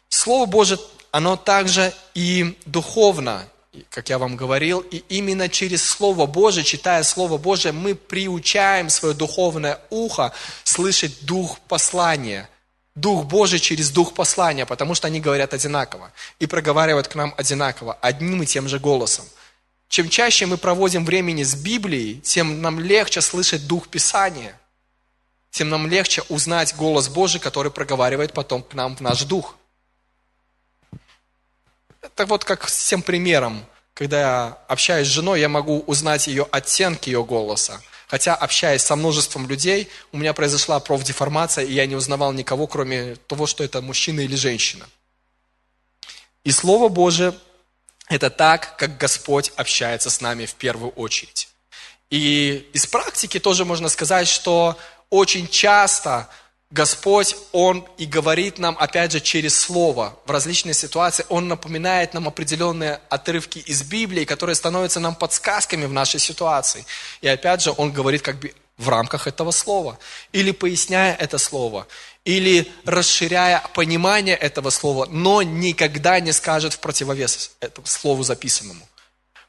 Слово 0.07 0.45
Божье, 0.45 0.77
оно 1.11 1.35
также 1.35 1.93
и 2.13 2.59
духовно, 2.65 3.47
как 3.89 4.09
я 4.09 4.19
вам 4.19 4.35
говорил, 4.35 4.81
и 4.81 4.97
именно 5.09 5.49
через 5.49 5.83
Слово 5.83 6.27
Божие, 6.27 6.63
читая 6.63 7.01
Слово 7.01 7.39
Божие, 7.39 7.71
мы 7.71 7.95
приучаем 7.95 8.89
свое 8.89 9.15
духовное 9.15 9.79
ухо 9.89 10.31
слышать 10.63 11.25
дух 11.25 11.59
послания– 11.67 12.47
Дух 12.95 13.25
Божий 13.25 13.59
через 13.59 13.89
Дух 13.89 14.13
послания, 14.13 14.65
потому 14.65 14.93
что 14.93 15.07
они 15.07 15.19
говорят 15.19 15.53
одинаково 15.53 16.11
и 16.39 16.45
проговаривают 16.45 17.07
к 17.07 17.15
нам 17.15 17.33
одинаково, 17.37 17.97
одним 18.01 18.43
и 18.43 18.45
тем 18.45 18.67
же 18.67 18.79
голосом. 18.79 19.25
Чем 19.89 20.09
чаще 20.09 20.45
мы 20.45 20.57
проводим 20.57 21.05
времени 21.05 21.43
с 21.43 21.55
Библией, 21.55 22.21
тем 22.21 22.61
нам 22.61 22.79
легче 22.79 23.21
слышать 23.21 23.67
Дух 23.67 23.87
Писания, 23.87 24.59
тем 25.49 25.69
нам 25.69 25.87
легче 25.87 26.23
узнать 26.29 26.75
голос 26.75 27.09
Божий, 27.09 27.39
который 27.39 27.71
проговаривает 27.71 28.33
потом 28.33 28.63
к 28.63 28.73
нам 28.73 28.95
в 28.95 29.01
наш 29.01 29.23
дух. 29.23 29.55
Это 32.01 32.25
вот 32.25 32.43
как 32.43 32.69
с 32.69 32.87
тем 32.87 33.01
примером, 33.01 33.65
когда 33.93 34.19
я 34.19 34.57
общаюсь 34.67 35.07
с 35.07 35.11
женой, 35.11 35.39
я 35.39 35.49
могу 35.49 35.79
узнать 35.81 36.27
ее 36.27 36.47
оттенки 36.51 37.09
ее 37.09 37.23
голоса– 37.23 37.81
Хотя, 38.13 38.35
общаясь 38.35 38.83
со 38.83 38.95
множеством 38.95 39.47
людей, 39.47 39.89
у 40.11 40.17
меня 40.17 40.33
произошла 40.33 40.79
профдеформация, 40.79 41.65
и 41.65 41.73
я 41.73 41.87
не 41.87 41.95
узнавал 41.95 42.31
никого, 42.31 42.67
кроме 42.67 43.15
того, 43.15 43.47
что 43.47 43.63
это 43.63 43.81
мужчина 43.81 44.19
или 44.19 44.35
женщина. 44.35 44.87
И 46.43 46.51
Слово 46.51 46.89
Божие– 46.89 47.33
это 48.09 48.29
так, 48.29 48.77
как 48.77 48.99
Господь 48.99 49.51
общается 49.55 50.11
с 50.11 50.21
нами 50.21 50.45
в 50.45 50.53
первую 50.53 50.91
очередь. 50.91 51.47
И 52.11 52.69
из 52.73 52.85
практики 52.85 53.39
тоже 53.39 53.65
можно 53.65 53.89
сказать, 53.89 54.27
что 54.27 54.77
очень 55.09 55.47
часто 55.47 56.29
Господь, 56.73 57.35
Он 57.51 57.85
и 57.99 58.07
говорит 58.07 58.57
нам, 58.57 58.75
опять 58.79 59.11
же, 59.11 59.19
через 59.19 59.55
Слово 59.55 60.17
в 60.25 60.31
различные 60.31 60.73
ситуации. 60.73 61.23
Он 61.29 61.47
напоминает 61.47 62.15
нам 62.15 62.27
определенные 62.27 62.99
отрывки 63.09 63.59
из 63.59 63.83
Библии, 63.83 64.25
которые 64.25 64.55
становятся 64.55 64.99
нам 64.99 65.13
подсказками 65.13 65.85
в 65.85 65.93
нашей 65.93 66.19
ситуации. 66.19 66.83
И 67.21 67.27
опять 67.27 67.61
же, 67.61 67.71
Он 67.77 67.91
говорит 67.91 68.23
как 68.23 68.39
бы 68.39 68.55
в 68.77 68.89
рамках 68.89 69.27
этого 69.27 69.51
Слова. 69.51 69.99
Или 70.31 70.49
поясняя 70.49 71.15
это 71.15 71.37
Слово, 71.37 71.85
или 72.25 72.67
расширяя 72.85 73.63
понимание 73.75 74.35
этого 74.35 74.71
Слова, 74.71 75.05
но 75.05 75.43
никогда 75.43 76.19
не 76.19 76.31
скажет 76.31 76.73
в 76.73 76.79
противовес 76.79 77.51
этому 77.59 77.85
Слову 77.85 78.23
записанному. 78.23 78.89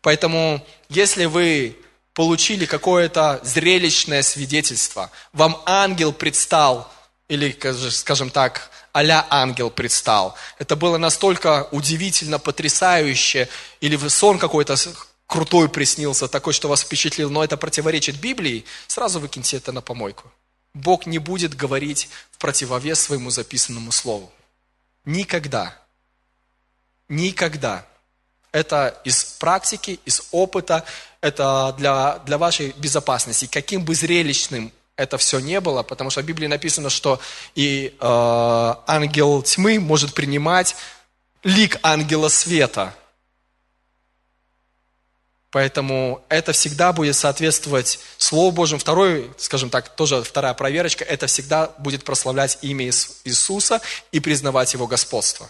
Поэтому, 0.02 0.62
если 0.90 1.24
вы 1.24 1.78
получили 2.12 2.66
какое-то 2.66 3.40
зрелищное 3.42 4.20
свидетельство, 4.20 5.10
вам 5.32 5.62
ангел 5.64 6.12
предстал– 6.12 6.90
или, 7.28 7.56
скажем 7.90 8.30
так, 8.30 8.70
а 8.92 9.26
ангел 9.30 9.70
предстал. 9.70 10.36
Это 10.58 10.76
было 10.76 10.98
настолько 10.98 11.68
удивительно, 11.72 12.38
потрясающе, 12.38 13.48
или 13.80 13.96
сон 14.08 14.38
какой-то 14.38 14.76
крутой 15.26 15.68
приснился, 15.68 16.28
такой, 16.28 16.52
что 16.52 16.68
вас 16.68 16.82
впечатлил, 16.82 17.30
но 17.30 17.42
это 17.42 17.56
противоречит 17.56 18.20
Библии, 18.20 18.64
сразу 18.86 19.20
выкиньте 19.20 19.56
это 19.56 19.72
на 19.72 19.80
помойку. 19.80 20.30
Бог 20.74 21.06
не 21.06 21.18
будет 21.18 21.56
говорить 21.56 22.08
в 22.32 22.38
противовес 22.38 23.00
своему 23.00 23.30
записанному 23.30 23.92
слову. 23.92 24.30
Никогда. 25.04 25.76
Никогда. 27.08 27.86
Это 28.52 29.00
из 29.04 29.24
практики, 29.24 29.98
из 30.04 30.22
опыта, 30.30 30.84
это 31.20 31.74
для, 31.78 32.18
для 32.26 32.38
вашей 32.38 32.72
безопасности. 32.76 33.46
Каким 33.46 33.84
бы 33.84 33.94
зрелищным 33.94 34.72
это 34.96 35.18
все 35.18 35.38
не 35.40 35.60
было, 35.60 35.82
потому 35.82 36.10
что 36.10 36.22
в 36.22 36.24
Библии 36.24 36.46
написано, 36.46 36.90
что 36.90 37.20
и 37.54 37.94
э, 37.98 38.74
ангел 38.86 39.42
тьмы 39.42 39.80
может 39.80 40.14
принимать 40.14 40.76
лик 41.42 41.78
ангела 41.82 42.28
света. 42.28 42.94
Поэтому 45.50 46.24
это 46.28 46.52
всегда 46.52 46.92
будет 46.92 47.14
соответствовать 47.14 48.00
Слову 48.18 48.50
Божьему. 48.50 48.80
Второй, 48.80 49.30
скажем 49.36 49.70
так, 49.70 49.94
тоже 49.94 50.22
вторая 50.22 50.54
проверочка, 50.54 51.04
это 51.04 51.28
всегда 51.28 51.70
будет 51.78 52.02
прославлять 52.02 52.58
имя 52.62 52.86
Иисуса 52.86 53.80
и 54.10 54.18
признавать 54.18 54.74
Его 54.74 54.88
господство. 54.88 55.48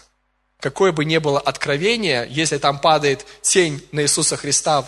Какое 0.59 0.91
бы 0.91 1.05
ни 1.05 1.17
было 1.17 1.39
откровение, 1.39 2.27
если 2.29 2.57
там 2.59 2.79
падает 2.79 3.25
тень 3.41 3.83
на 3.91 4.01
Иисуса 4.01 4.37
Христа, 4.37 4.83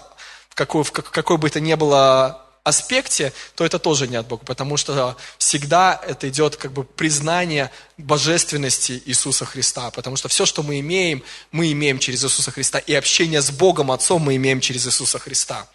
в 0.49 0.55
какой, 0.55 0.83
в 0.83 0.91
какой 0.91 1.37
бы 1.37 1.47
это 1.47 1.59
ни 1.59 1.73
было 1.73 2.46
аспекте, 2.67 3.31
то 3.55 3.65
это 3.65 3.79
тоже 3.79 4.07
не 4.07 4.17
от 4.17 4.27
Бога, 4.27 4.45
потому 4.45 4.77
что 4.77 5.15
всегда 5.37 5.99
это 6.05 6.27
идет 6.29 6.57
как 6.57 6.73
бы 6.73 6.83
признание 6.83 7.71
божественности 7.97 9.01
Иисуса 9.05 9.45
Христа, 9.45 9.89
потому 9.91 10.17
что 10.17 10.27
все, 10.27 10.45
что 10.45 10.63
мы 10.63 10.79
имеем, 10.79 11.23
мы 11.51 11.71
имеем 11.71 11.99
через 11.99 12.23
Иисуса 12.23 12.51
Христа, 12.51 12.79
и 12.79 12.93
общение 12.93 13.41
с 13.41 13.51
Богом 13.51 13.91
Отцом 13.91 14.21
мы 14.21 14.35
имеем 14.35 14.59
через 14.59 14.85
Иисуса 14.85 15.17
Христа. 15.19 15.67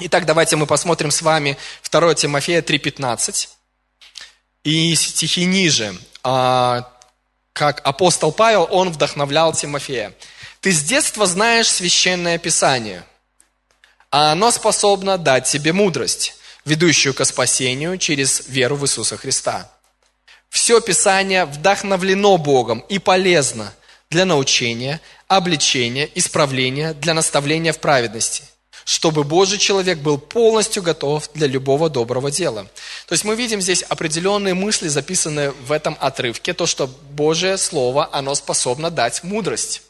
Итак, 0.00 0.26
давайте 0.26 0.56
мы 0.56 0.66
посмотрим 0.66 1.10
с 1.10 1.22
вами 1.22 1.56
2 1.90 2.14
Тимофея 2.14 2.62
3,15 2.62 3.48
и 4.64 4.94
стихи 4.94 5.44
ниже. 5.44 5.94
А, 6.22 6.90
как 7.52 7.80
апостол 7.86 8.32
Павел, 8.32 8.66
он 8.70 8.90
вдохновлял 8.90 9.52
Тимофея. 9.52 10.14
«Ты 10.60 10.72
с 10.72 10.82
детства 10.82 11.26
знаешь 11.26 11.68
священное 11.68 12.38
Писание, 12.38 13.04
а 14.10 14.32
оно 14.32 14.50
способно 14.50 15.18
дать 15.18 15.46
тебе 15.46 15.72
мудрость, 15.72 16.34
ведущую 16.64 17.14
к 17.14 17.24
спасению 17.24 17.96
через 17.98 18.48
веру 18.48 18.76
в 18.76 18.84
Иисуса 18.84 19.16
Христа. 19.16 19.70
Все 20.48 20.80
Писание 20.80 21.44
вдохновлено 21.44 22.36
Богом 22.36 22.80
и 22.88 22.98
полезно 22.98 23.72
для 24.10 24.24
научения, 24.24 25.00
обличения, 25.28 26.08
исправления, 26.16 26.92
для 26.94 27.14
наставления 27.14 27.72
в 27.72 27.78
праведности, 27.78 28.42
чтобы 28.84 29.22
Божий 29.22 29.58
человек 29.58 29.98
был 29.98 30.18
полностью 30.18 30.82
готов 30.82 31.30
для 31.34 31.46
любого 31.46 31.88
доброго 31.88 32.32
дела. 32.32 32.66
То 33.06 33.12
есть 33.12 33.22
мы 33.24 33.36
видим 33.36 33.60
здесь 33.60 33.82
определенные 33.82 34.54
мысли, 34.54 34.88
записанные 34.88 35.52
в 35.52 35.70
этом 35.70 35.96
отрывке, 36.00 36.52
то, 36.52 36.66
что 36.66 36.88
Божие 36.88 37.56
Слово, 37.56 38.08
оно 38.10 38.34
способно 38.34 38.90
дать 38.90 39.22
мудрость. 39.22 39.82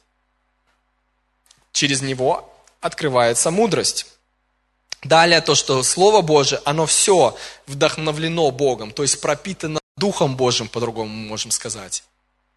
Через 1.73 2.03
него 2.03 2.49
открывается 2.81 3.51
мудрость. 3.51 4.07
Далее 5.03 5.41
то, 5.41 5.55
что 5.55 5.83
Слово 5.83 6.20
Божие, 6.20 6.61
оно 6.64 6.87
все 6.87 7.37
вдохновлено 7.66 8.51
Богом, 8.51 8.91
то 8.93 9.03
есть 9.03 9.20
пропитано 9.20 9.81
Духом 9.97 10.37
Божьим, 10.37 10.68
по-другому 10.68 11.09
мы 11.09 11.28
можем 11.28 11.51
сказать. 11.51 12.05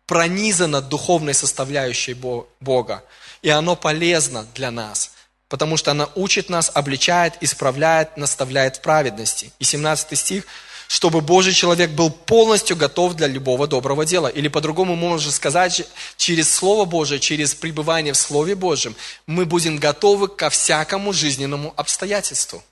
Пронизано 0.05 0.81
духовной 0.81 1.33
составляющей 1.33 2.13
Бога. 2.13 3.03
И 3.41 3.49
оно 3.49 3.75
полезно 3.75 4.45
для 4.53 4.71
нас, 4.71 5.11
потому 5.49 5.77
что 5.77 5.91
оно 5.91 6.09
учит 6.15 6.49
нас, 6.49 6.71
обличает, 6.73 7.35
исправляет, 7.41 8.17
наставляет 8.17 8.77
в 8.77 8.81
праведности. 8.81 9.51
И 9.59 9.63
17 9.63 10.17
стих– 10.17 10.45
чтобы 10.93 11.21
Божий 11.21 11.53
человек 11.53 11.89
был 11.89 12.11
полностью 12.11 12.77
готов 12.77 13.15
для 13.15 13.25
любого 13.25 13.65
доброго 13.65 14.05
дела. 14.05 14.27
Или 14.27 14.47
по-другому 14.47 14.95
можно 14.95 15.31
сказать, 15.31 15.87
через 16.17 16.53
Слово 16.53 16.85
Божие, 16.85 17.19
через 17.19 17.55
пребывание 17.55 18.13
в 18.13 18.17
Слове 18.17 18.53
Божьем, 18.53 18.95
мы 19.25 19.47
будем 19.47 19.77
готовы 19.77 20.27
ко 20.27 20.51
всякому 20.51 21.11
жизненному 21.11 21.73
обстоятельству. 21.77 22.63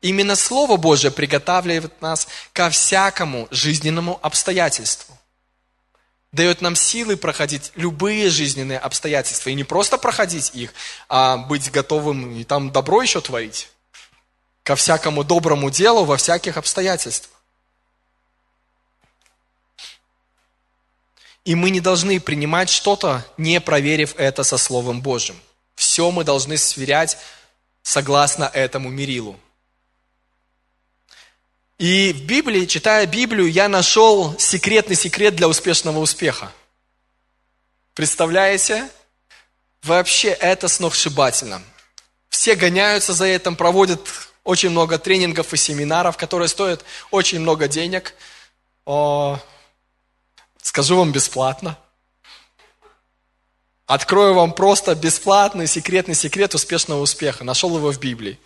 Именно 0.00 0.34
Слово 0.34 0.78
Божие 0.78 1.12
приготавливает 1.12 2.02
нас 2.02 2.26
ко 2.52 2.70
всякому 2.70 3.46
жизненному 3.52 4.18
обстоятельству. 4.20 5.16
Дает 6.32 6.60
нам 6.60 6.74
силы 6.74 7.16
проходить 7.16 7.70
любые 7.76 8.30
жизненные 8.30 8.80
обстоятельства. 8.80 9.50
И 9.50 9.54
не 9.54 9.62
просто 9.62 9.96
проходить 9.96 10.50
их, 10.54 10.74
а 11.08 11.36
быть 11.36 11.70
готовым 11.70 12.36
и 12.36 12.42
там 12.42 12.72
добро 12.72 13.00
еще 13.00 13.20
творить 13.20 13.68
ко 14.62 14.76
всякому 14.76 15.24
доброму 15.24 15.70
делу 15.70 16.04
во 16.04 16.16
всяких 16.16 16.56
обстоятельствах. 16.56 17.32
И 21.44 21.54
мы 21.54 21.70
не 21.70 21.80
должны 21.80 22.20
принимать 22.20 22.70
что-то, 22.70 23.26
не 23.36 23.60
проверив 23.60 24.14
это 24.16 24.44
со 24.44 24.56
Словом 24.56 25.00
Божьим. 25.00 25.40
Все 25.74 26.10
мы 26.12 26.22
должны 26.22 26.56
сверять 26.56 27.18
согласно 27.82 28.44
этому 28.44 28.90
мерилу. 28.90 29.38
И 31.78 32.12
в 32.12 32.22
Библии, 32.26 32.66
читая 32.66 33.06
Библию, 33.06 33.50
я 33.50 33.68
нашел 33.68 34.38
секретный 34.38 34.94
секрет 34.94 35.34
для 35.34 35.48
успешного 35.48 35.98
успеха. 35.98 36.52
Представляете? 37.94 38.88
Вообще 39.82 40.28
это 40.28 40.68
сногсшибательно. 40.68 41.60
Все 42.28 42.54
гоняются 42.54 43.14
за 43.14 43.24
этим, 43.24 43.56
проводят 43.56 44.00
очень 44.44 44.70
много 44.70 44.98
тренингов 44.98 45.52
и 45.52 45.56
семинаров, 45.56 46.16
которые 46.16 46.48
стоят 46.48 46.84
очень 47.10 47.40
много 47.40 47.68
денег. 47.68 48.14
О, 48.84 49.38
скажу 50.60 50.96
вам 50.96 51.12
бесплатно. 51.12 51.78
Открою 53.86 54.34
вам 54.34 54.52
просто 54.52 54.94
бесплатный 54.94 55.66
секретный 55.66 56.14
секрет 56.14 56.54
успешного 56.54 57.00
успеха. 57.00 57.44
Нашел 57.44 57.76
его 57.76 57.92
в 57.92 57.98
Библии. 57.98 58.38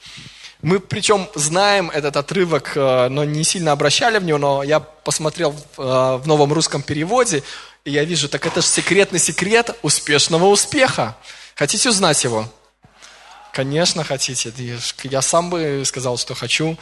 Мы 0.62 0.80
причем 0.80 1.28
знаем 1.34 1.90
этот 1.90 2.16
отрывок, 2.16 2.72
э, 2.74 3.08
но 3.08 3.24
не 3.24 3.44
сильно 3.44 3.72
обращали 3.72 4.18
в 4.18 4.24
него, 4.24 4.38
но 4.38 4.62
я 4.62 4.80
посмотрел 4.80 5.52
в 5.52 5.80
э, 5.80 6.26
новом 6.26 6.52
русском 6.52 6.82
переводе, 6.82 7.42
и 7.84 7.90
я 7.90 8.04
вижу, 8.04 8.28
так 8.28 8.46
это 8.46 8.62
же 8.62 8.66
секретный 8.66 9.18
секрет 9.18 9.76
успешного 9.82 10.46
успеха. 10.46 11.16
Хотите 11.54 11.90
узнать 11.90 12.24
его? 12.24 12.48
Конечно, 13.56 14.04
хотите. 14.04 14.52
Я 15.04 15.22
сам 15.22 15.48
бы 15.48 15.82
сказал, 15.86 16.18
что 16.18 16.34
хочу. 16.34 16.76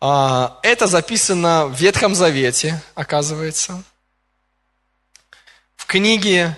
А, 0.00 0.58
это 0.62 0.86
записано 0.86 1.66
в 1.66 1.78
Ветхом 1.78 2.14
Завете, 2.14 2.82
оказывается. 2.94 3.82
В 5.76 5.84
книге 5.84 6.56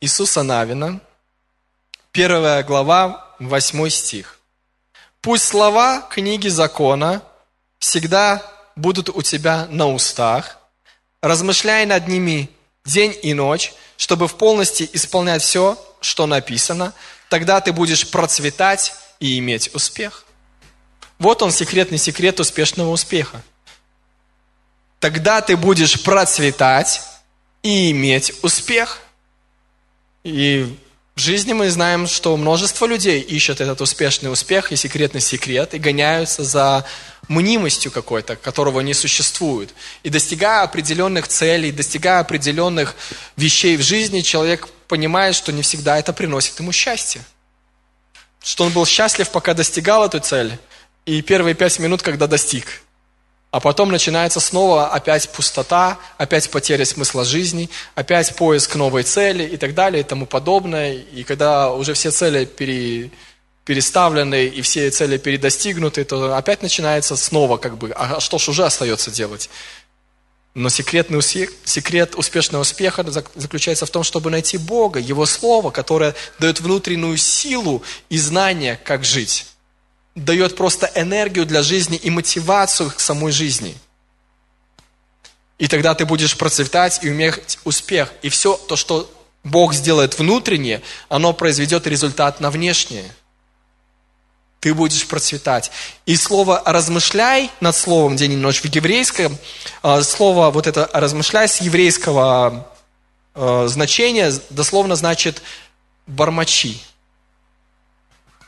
Иисуса 0.00 0.42
Навина, 0.42 1.02
первая 2.12 2.62
глава, 2.62 3.34
восьмой 3.38 3.90
стих. 3.90 4.38
«Пусть 5.20 5.44
слова 5.44 6.08
книги 6.08 6.48
закона 6.48 7.20
всегда 7.78 8.42
будут 8.74 9.10
у 9.10 9.20
тебя 9.20 9.66
на 9.68 9.86
устах, 9.86 10.56
размышляй 11.20 11.84
над 11.84 12.08
ними 12.08 12.48
день 12.86 13.14
и 13.22 13.34
ночь, 13.34 13.74
чтобы 13.98 14.28
в 14.28 14.36
полности 14.36 14.88
исполнять 14.94 15.42
все, 15.42 15.76
что 16.00 16.26
написано, 16.26 16.94
тогда 17.32 17.62
ты 17.62 17.72
будешь 17.72 18.10
процветать 18.10 18.92
и 19.18 19.38
иметь 19.38 19.74
успех. 19.74 20.26
Вот 21.18 21.40
он 21.40 21.50
секретный 21.50 21.96
секрет 21.96 22.38
успешного 22.40 22.90
успеха. 22.90 23.42
Тогда 25.00 25.40
ты 25.40 25.56
будешь 25.56 26.02
процветать 26.02 27.00
и 27.62 27.90
иметь 27.90 28.34
успех. 28.42 29.00
И 30.24 30.78
в 31.14 31.20
жизни 31.20 31.52
мы 31.52 31.70
знаем, 31.70 32.06
что 32.06 32.36
множество 32.36 32.86
людей 32.86 33.20
ищут 33.20 33.60
этот 33.60 33.80
успешный 33.80 34.32
успех 34.32 34.72
и 34.72 34.76
секретный 34.76 35.20
секрет 35.20 35.74
и 35.74 35.78
гоняются 35.78 36.42
за 36.42 36.86
мнимостью 37.28 37.92
какой-то, 37.92 38.36
которого 38.36 38.80
не 38.80 38.94
существует. 38.94 39.74
И 40.02 40.08
достигая 40.08 40.62
определенных 40.62 41.28
целей, 41.28 41.70
достигая 41.70 42.20
определенных 42.20 42.94
вещей 43.36 43.76
в 43.76 43.82
жизни, 43.82 44.20
человек 44.22 44.68
понимает, 44.88 45.34
что 45.34 45.52
не 45.52 45.62
всегда 45.62 45.98
это 45.98 46.12
приносит 46.12 46.58
ему 46.60 46.72
счастье. 46.72 47.22
Что 48.42 48.64
он 48.64 48.72
был 48.72 48.86
счастлив, 48.86 49.28
пока 49.30 49.54
достигал 49.54 50.06
эту 50.06 50.18
цель, 50.18 50.58
и 51.04 51.20
первые 51.20 51.54
пять 51.54 51.78
минут, 51.78 52.02
когда 52.02 52.26
достиг. 52.26 52.81
А 53.52 53.60
потом 53.60 53.90
начинается 53.90 54.40
снова 54.40 54.88
опять 54.88 55.28
пустота, 55.28 55.98
опять 56.16 56.50
потеря 56.50 56.86
смысла 56.86 57.22
жизни, 57.22 57.68
опять 57.94 58.34
поиск 58.34 58.76
новой 58.76 59.02
цели 59.02 59.44
и 59.44 59.58
так 59.58 59.74
далее 59.74 60.00
и 60.00 60.04
тому 60.04 60.24
подобное. 60.24 60.94
И 60.94 61.22
когда 61.22 61.70
уже 61.70 61.92
все 61.92 62.10
цели 62.10 62.46
пере, 62.46 63.10
переставлены 63.66 64.46
и 64.46 64.62
все 64.62 64.90
цели 64.90 65.18
передостигнуты, 65.18 66.02
то 66.04 66.34
опять 66.34 66.62
начинается 66.62 67.14
снова 67.14 67.58
как 67.58 67.76
бы, 67.76 67.92
а 67.94 68.20
что 68.20 68.38
ж 68.38 68.48
уже 68.48 68.64
остается 68.64 69.10
делать? 69.10 69.50
Но 70.54 70.70
секретный 70.70 71.18
успех, 71.18 71.50
секрет 71.64 72.14
успешного 72.14 72.62
успеха 72.62 73.04
заключается 73.34 73.84
в 73.84 73.90
том, 73.90 74.02
чтобы 74.02 74.30
найти 74.30 74.56
Бога, 74.56 74.98
Его 74.98 75.26
Слово, 75.26 75.70
которое 75.70 76.14
дает 76.38 76.60
внутреннюю 76.60 77.18
силу 77.18 77.82
и 78.08 78.16
знание, 78.16 78.80
как 78.82 79.04
жить. 79.04 79.44
Дает 80.14 80.56
просто 80.56 80.90
энергию 80.94 81.46
для 81.46 81.62
жизни 81.62 81.96
и 81.96 82.10
мотивацию 82.10 82.90
к 82.90 83.00
самой 83.00 83.32
жизни. 83.32 83.76
И 85.58 85.68
тогда 85.68 85.94
ты 85.94 86.04
будешь 86.04 86.36
процветать 86.36 87.04
и 87.04 87.08
иметь 87.08 87.58
успех. 87.64 88.12
И 88.22 88.28
все 88.28 88.56
то, 88.56 88.76
что 88.76 89.10
Бог 89.44 89.74
сделает 89.74 90.18
внутреннее, 90.18 90.82
оно 91.08 91.32
произведет 91.32 91.86
результат 91.86 92.40
на 92.40 92.50
внешнее. 92.50 93.10
ты 94.60 94.74
будешь 94.74 95.08
процветать. 95.08 95.72
И 96.06 96.14
слово 96.14 96.62
«размышляй» 96.64 97.50
над 97.60 97.74
словом 97.74 98.14
день 98.14 98.34
и 98.34 98.36
ночь 98.36 98.60
в 98.60 98.66
еврейском, 98.66 99.36
э, 99.82 100.02
слово 100.02 100.52
вот 100.52 100.68
это 100.68 100.88
«размышляй» 100.92 101.48
с 101.48 101.60
еврейского 101.60 102.68
э, 103.34 103.66
значения 103.68 104.32
дословно 104.50 104.94
значит 104.94 105.42
«бормочи». 106.06 106.80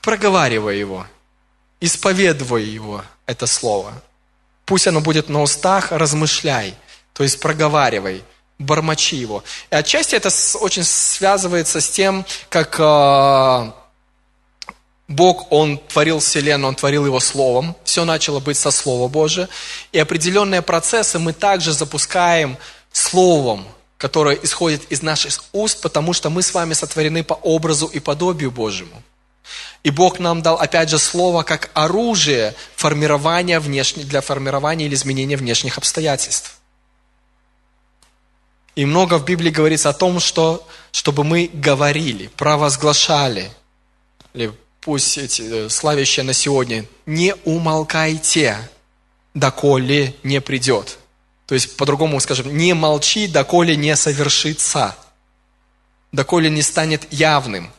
Проговаривай 0.02 0.78
его, 0.78 1.04
исповедуй 1.84 2.64
его, 2.64 3.04
это 3.26 3.46
слово. 3.46 3.92
Пусть 4.64 4.86
оно 4.86 5.00
будет 5.00 5.28
на 5.28 5.42
устах, 5.42 5.92
размышляй, 5.92 6.74
то 7.12 7.22
есть 7.22 7.40
проговаривай, 7.40 8.22
бормочи 8.58 9.16
его. 9.16 9.44
И 9.70 9.74
отчасти 9.74 10.14
это 10.14 10.30
очень 10.60 10.84
связывается 10.84 11.80
с 11.80 11.90
тем, 11.90 12.24
как 12.48 12.78
Бог, 15.06 15.52
Он 15.52 15.78
творил 15.78 16.20
Вселенную, 16.20 16.68
Он 16.68 16.74
творил 16.74 17.04
его 17.04 17.20
Словом. 17.20 17.76
Все 17.84 18.04
начало 18.04 18.40
быть 18.40 18.56
со 18.56 18.70
Слова 18.70 19.08
Божия. 19.08 19.48
И 19.92 19.98
определенные 19.98 20.62
процессы 20.62 21.18
мы 21.18 21.34
также 21.34 21.72
запускаем 21.72 22.56
Словом, 22.90 23.66
которое 23.98 24.36
исходит 24.36 24.90
из 24.90 25.02
наших 25.02 25.44
уст, 25.52 25.82
потому 25.82 26.14
что 26.14 26.30
мы 26.30 26.42
с 26.42 26.54
вами 26.54 26.72
сотворены 26.72 27.22
по 27.22 27.34
образу 27.34 27.86
и 27.86 28.00
подобию 28.00 28.50
Божьему. 28.50 29.02
И 29.82 29.90
Бог 29.90 30.18
нам 30.18 30.42
дал, 30.42 30.56
опять 30.56 30.88
же, 30.88 30.98
Слово 30.98 31.42
как 31.42 31.70
оружие 31.74 32.54
формирования 32.76 33.60
внешне, 33.60 34.04
для 34.04 34.20
формирования 34.20 34.86
или 34.86 34.94
изменения 34.94 35.36
внешних 35.36 35.78
обстоятельств. 35.78 36.58
И 38.74 38.84
много 38.84 39.18
в 39.18 39.24
Библии 39.24 39.50
говорится 39.50 39.90
о 39.90 39.92
том, 39.92 40.18
что, 40.18 40.66
чтобы 40.90 41.22
мы 41.22 41.50
говорили, 41.52 42.28
провозглашали, 42.36 43.52
или 44.32 44.52
пусть 44.80 45.16
эти, 45.16 45.42
э, 45.42 45.68
славящие 45.68 46.24
на 46.24 46.32
сегодня, 46.32 46.84
не 47.06 47.34
умолкайте, 47.44 48.68
доколе 49.32 50.14
не 50.22 50.40
придет. 50.40 50.98
То 51.46 51.54
есть, 51.54 51.76
по-другому 51.76 52.18
скажем, 52.20 52.56
не 52.56 52.72
молчи, 52.74 53.28
доколе 53.28 53.76
не 53.76 53.94
совершится, 53.96 54.96
доколе 56.10 56.50
не 56.50 56.62
станет 56.62 57.12
явным. 57.12 57.70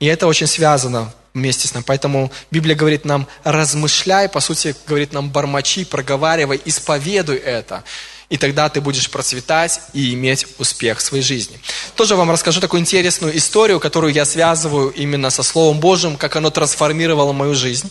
И 0.00 0.06
это 0.06 0.26
очень 0.26 0.46
связано 0.46 1.12
вместе 1.34 1.68
с 1.68 1.74
нами. 1.74 1.84
Поэтому 1.86 2.30
Библия 2.50 2.76
говорит 2.76 3.04
нам, 3.04 3.26
размышляй, 3.44 4.28
по 4.28 4.40
сути, 4.40 4.74
говорит 4.86 5.12
нам, 5.12 5.30
бормочи, 5.30 5.84
проговаривай, 5.84 6.60
исповедуй 6.64 7.36
это 7.36 7.84
и 8.28 8.36
тогда 8.38 8.68
ты 8.68 8.80
будешь 8.80 9.10
процветать 9.10 9.80
и 9.92 10.14
иметь 10.14 10.46
успех 10.58 10.98
в 10.98 11.02
своей 11.02 11.22
жизни. 11.22 11.60
Тоже 11.94 12.16
вам 12.16 12.30
расскажу 12.30 12.60
такую 12.60 12.80
интересную 12.80 13.36
историю, 13.36 13.78
которую 13.78 14.12
я 14.12 14.24
связываю 14.24 14.90
именно 14.90 15.30
со 15.30 15.42
Словом 15.42 15.78
Божьим, 15.78 16.16
как 16.16 16.36
оно 16.36 16.50
трансформировало 16.50 17.32
мою 17.32 17.54
жизнь. 17.54 17.90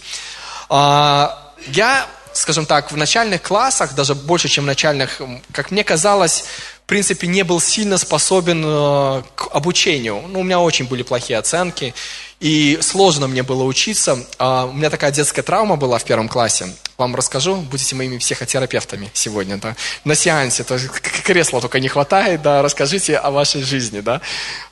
А, 0.69 1.53
я, 1.67 2.05
скажем 2.35 2.65
так, 2.65 2.91
в 2.91 2.97
начальных 2.97 3.41
классах, 3.41 3.95
даже 3.95 4.13
больше, 4.13 4.47
чем 4.47 4.65
в 4.65 4.67
начальных, 4.67 5.21
как 5.51 5.71
мне 5.71 5.83
казалось, 5.83 6.45
в 6.85 6.87
принципе, 6.87 7.27
не 7.27 7.43
был 7.43 7.59
сильно 7.59 7.97
способен 7.97 8.63
э, 8.63 9.23
к 9.35 9.47
обучению. 9.51 10.21
Ну, 10.27 10.41
у 10.41 10.43
меня 10.43 10.59
очень 10.59 10.85
были 10.85 11.01
плохие 11.01 11.39
оценки, 11.39 11.95
и 12.39 12.77
сложно 12.81 13.27
мне 13.27 13.41
было 13.41 13.63
учиться. 13.63 14.19
А, 14.37 14.65
у 14.65 14.73
меня 14.73 14.89
такая 14.89 15.11
детская 15.11 15.41
травма 15.41 15.77
была 15.77 15.97
в 15.97 16.03
первом 16.03 16.27
классе. 16.27 16.67
Вам 16.97 17.15
расскажу, 17.15 17.55
будете 17.55 17.95
моими 17.95 18.17
психотерапевтами 18.17 19.09
сегодня, 19.13 19.57
да. 19.57 19.75
На 20.03 20.13
сеансе, 20.13 20.63
то 20.63 20.75
есть 20.75 20.89
кресла 20.89 21.59
только 21.61 21.79
не 21.79 21.87
хватает, 21.87 22.41
да, 22.41 22.61
расскажите 22.61 23.17
о 23.17 23.31
вашей 23.31 23.63
жизни, 23.63 24.01
да. 24.01 24.21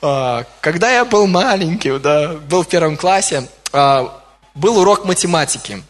А, 0.02 0.46
когда 0.62 0.92
я 0.92 1.06
был 1.06 1.26
маленький, 1.26 1.98
да, 1.98 2.34
был 2.50 2.64
в 2.64 2.68
первом 2.68 2.98
классе, 2.98 3.48
а, 3.72 4.22
был 4.54 4.78
урок 4.78 5.06
математики. 5.06 5.82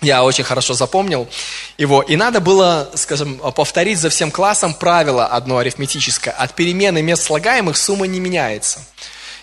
Я 0.00 0.24
очень 0.24 0.44
хорошо 0.44 0.74
запомнил 0.74 1.28
его. 1.76 2.00
И 2.02 2.16
надо 2.16 2.40
было, 2.40 2.90
скажем, 2.94 3.38
повторить 3.38 3.98
за 3.98 4.08
всем 4.08 4.30
классом 4.30 4.72
правило 4.72 5.26
одно 5.26 5.58
арифметическое. 5.58 6.32
От 6.32 6.54
перемены 6.54 7.02
мест 7.02 7.24
слагаемых 7.24 7.76
сумма 7.76 8.06
не 8.06 8.18
меняется. 8.18 8.80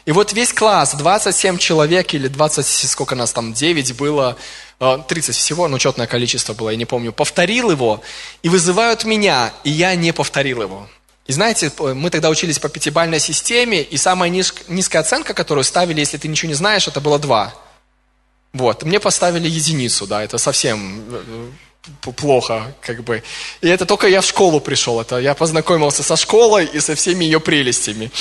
И 0.06 0.12
вот 0.12 0.32
весь 0.32 0.54
класс, 0.54 0.96
27 0.96 1.58
человек 1.58 2.14
или 2.14 2.30
20, 2.30 2.66
сколько 2.66 3.14
нас 3.14 3.34
там, 3.34 3.54
9 3.54 3.96
было, 3.98 4.38
30 4.80 5.30
э, 5.30 5.32
всего, 5.34 5.68
ну, 5.68 5.78
четное 5.78 6.08
количество 6.08 6.54
было, 6.54 6.70
я 6.70 6.78
не 6.78 6.86
помню, 6.86 7.12
повторил 7.12 7.72
его, 7.72 8.02
и 8.42 8.48
вызывают 8.48 9.04
меня, 9.04 9.52
и 9.66 9.70
я 9.70 9.96
не 9.96 10.14
повторил 10.14 10.62
его. 10.62 10.88
И 11.26 11.34
знаете, 11.34 11.74
мы 11.78 12.10
тогда 12.10 12.30
учились 12.30 12.58
по 12.58 12.70
пятибальной 12.70 13.20
системе, 13.20 13.82
и 13.82 13.98
самая 13.98 14.30
низкая 14.30 15.02
оценка, 15.02 15.34
которую 15.34 15.66
ставили, 15.66 16.00
если 16.00 16.18
ты 16.18 16.30
ничего 16.30 16.48
не 16.48 16.56
знаешь, 16.56 16.88
это 16.88 17.02
было 17.02 17.20
2. 17.20 17.54
Вот, 18.58 18.84
мне 18.84 19.00
поставили 19.00 19.48
единицу, 19.48 20.08
да, 20.08 20.24
это 20.24 20.38
совсем 20.40 21.04
э, 21.12 22.12
плохо, 22.16 22.74
как 22.82 23.04
бы. 23.04 23.22
И 23.62 23.68
это 23.68 23.86
только 23.86 24.08
я 24.08 24.22
в 24.22 24.26
школу 24.26 24.60
пришел, 24.60 25.00
это 25.00 25.18
я 25.20 25.34
познакомился 25.36 26.04
со 26.04 26.16
школой 26.16 26.66
и 26.66 26.80
со 26.80 26.96
всеми 26.96 27.26
ее 27.26 27.40
прелестями. 27.40 28.12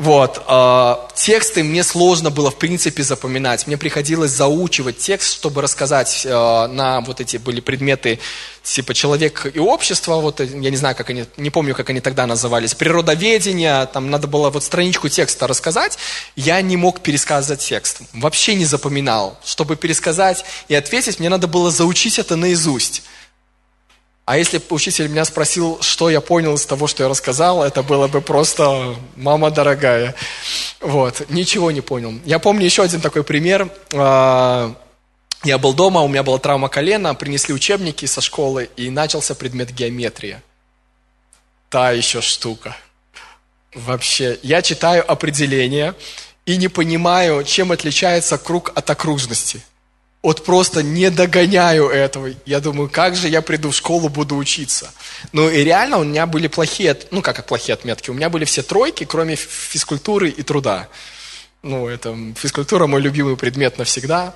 Вот, 0.00 0.42
э, 0.48 0.96
тексты 1.14 1.62
мне 1.62 1.84
сложно 1.84 2.30
было 2.30 2.50
в 2.50 2.56
принципе 2.56 3.02
запоминать. 3.02 3.66
Мне 3.66 3.76
приходилось 3.76 4.30
заучивать 4.30 4.96
текст, 4.96 5.30
чтобы 5.30 5.60
рассказать 5.60 6.22
э, 6.24 6.30
на 6.68 7.02
вот 7.02 7.20
эти 7.20 7.36
были 7.36 7.60
предметы 7.60 8.18
типа 8.62 8.94
человек 8.94 9.50
и 9.52 9.58
общество, 9.58 10.16
вот 10.16 10.40
я 10.40 10.70
не 10.70 10.76
знаю, 10.76 10.96
как 10.96 11.10
они, 11.10 11.26
не 11.36 11.50
помню, 11.50 11.74
как 11.74 11.90
они 11.90 12.00
тогда 12.00 12.26
назывались, 12.26 12.74
природоведение, 12.74 13.86
там 13.92 14.10
надо 14.10 14.26
было 14.26 14.48
вот 14.48 14.64
страничку 14.64 15.10
текста 15.10 15.46
рассказать, 15.46 15.98
я 16.34 16.62
не 16.62 16.78
мог 16.78 17.00
пересказывать 17.00 17.60
текст, 17.60 18.00
вообще 18.14 18.54
не 18.54 18.64
запоминал. 18.64 19.38
Чтобы 19.44 19.76
пересказать 19.76 20.46
и 20.68 20.74
ответить, 20.74 21.20
мне 21.20 21.28
надо 21.28 21.46
было 21.46 21.70
заучить 21.70 22.18
это 22.18 22.36
наизусть. 22.36 23.02
А 24.24 24.38
если 24.38 24.58
бы 24.58 24.64
учитель 24.70 25.08
меня 25.08 25.24
спросил, 25.24 25.78
что 25.80 26.08
я 26.08 26.20
понял 26.20 26.54
из 26.54 26.64
того, 26.64 26.86
что 26.86 27.02
я 27.02 27.08
рассказал, 27.08 27.64
это 27.64 27.82
было 27.82 28.06
бы 28.06 28.20
просто 28.20 28.94
«мама 29.16 29.50
дорогая». 29.50 30.14
Вот, 30.80 31.28
ничего 31.30 31.70
не 31.70 31.80
понял. 31.80 32.14
Я 32.24 32.38
помню 32.38 32.64
еще 32.64 32.82
один 32.82 33.00
такой 33.00 33.24
пример. 33.24 33.68
А, 33.92 34.74
я 35.42 35.58
был 35.58 35.74
дома, 35.74 36.02
у 36.02 36.08
меня 36.08 36.22
была 36.22 36.38
травма 36.38 36.68
колена, 36.68 37.14
принесли 37.14 37.52
учебники 37.52 38.06
со 38.06 38.20
школы, 38.20 38.70
и 38.76 38.88
начался 38.90 39.34
предмет 39.34 39.72
геометрия. 39.72 40.42
Та 41.68 41.90
еще 41.90 42.20
штука. 42.20 42.76
Вообще, 43.74 44.38
я 44.42 44.62
читаю 44.62 45.10
определение 45.10 45.94
и 46.46 46.56
не 46.56 46.68
понимаю, 46.68 47.42
чем 47.44 47.72
отличается 47.72 48.38
круг 48.38 48.72
от 48.74 48.88
окружности– 48.90 49.64
вот 50.22 50.44
просто 50.44 50.82
не 50.82 51.10
догоняю 51.10 51.88
этого. 51.88 52.30
Я 52.44 52.60
думаю, 52.60 52.90
как 52.90 53.16
же 53.16 53.28
я 53.28 53.40
приду 53.40 53.70
в 53.70 53.74
школу, 53.74 54.08
буду 54.08 54.36
учиться. 54.36 54.90
Ну 55.32 55.48
и 55.48 55.64
реально 55.64 55.98
у 55.98 56.04
меня 56.04 56.26
были 56.26 56.46
плохие, 56.46 56.96
ну 57.10 57.22
как 57.22 57.44
плохие 57.46 57.74
отметки, 57.74 58.10
у 58.10 58.14
меня 58.14 58.28
были 58.28 58.44
все 58.44 58.62
тройки, 58.62 59.04
кроме 59.04 59.36
физкультуры 59.36 60.28
и 60.28 60.42
труда. 60.42 60.88
Ну, 61.62 61.88
это 61.88 62.16
физкультура 62.36 62.86
мой 62.86 63.02
любимый 63.02 63.36
предмет 63.36 63.76
навсегда. 63.76 64.34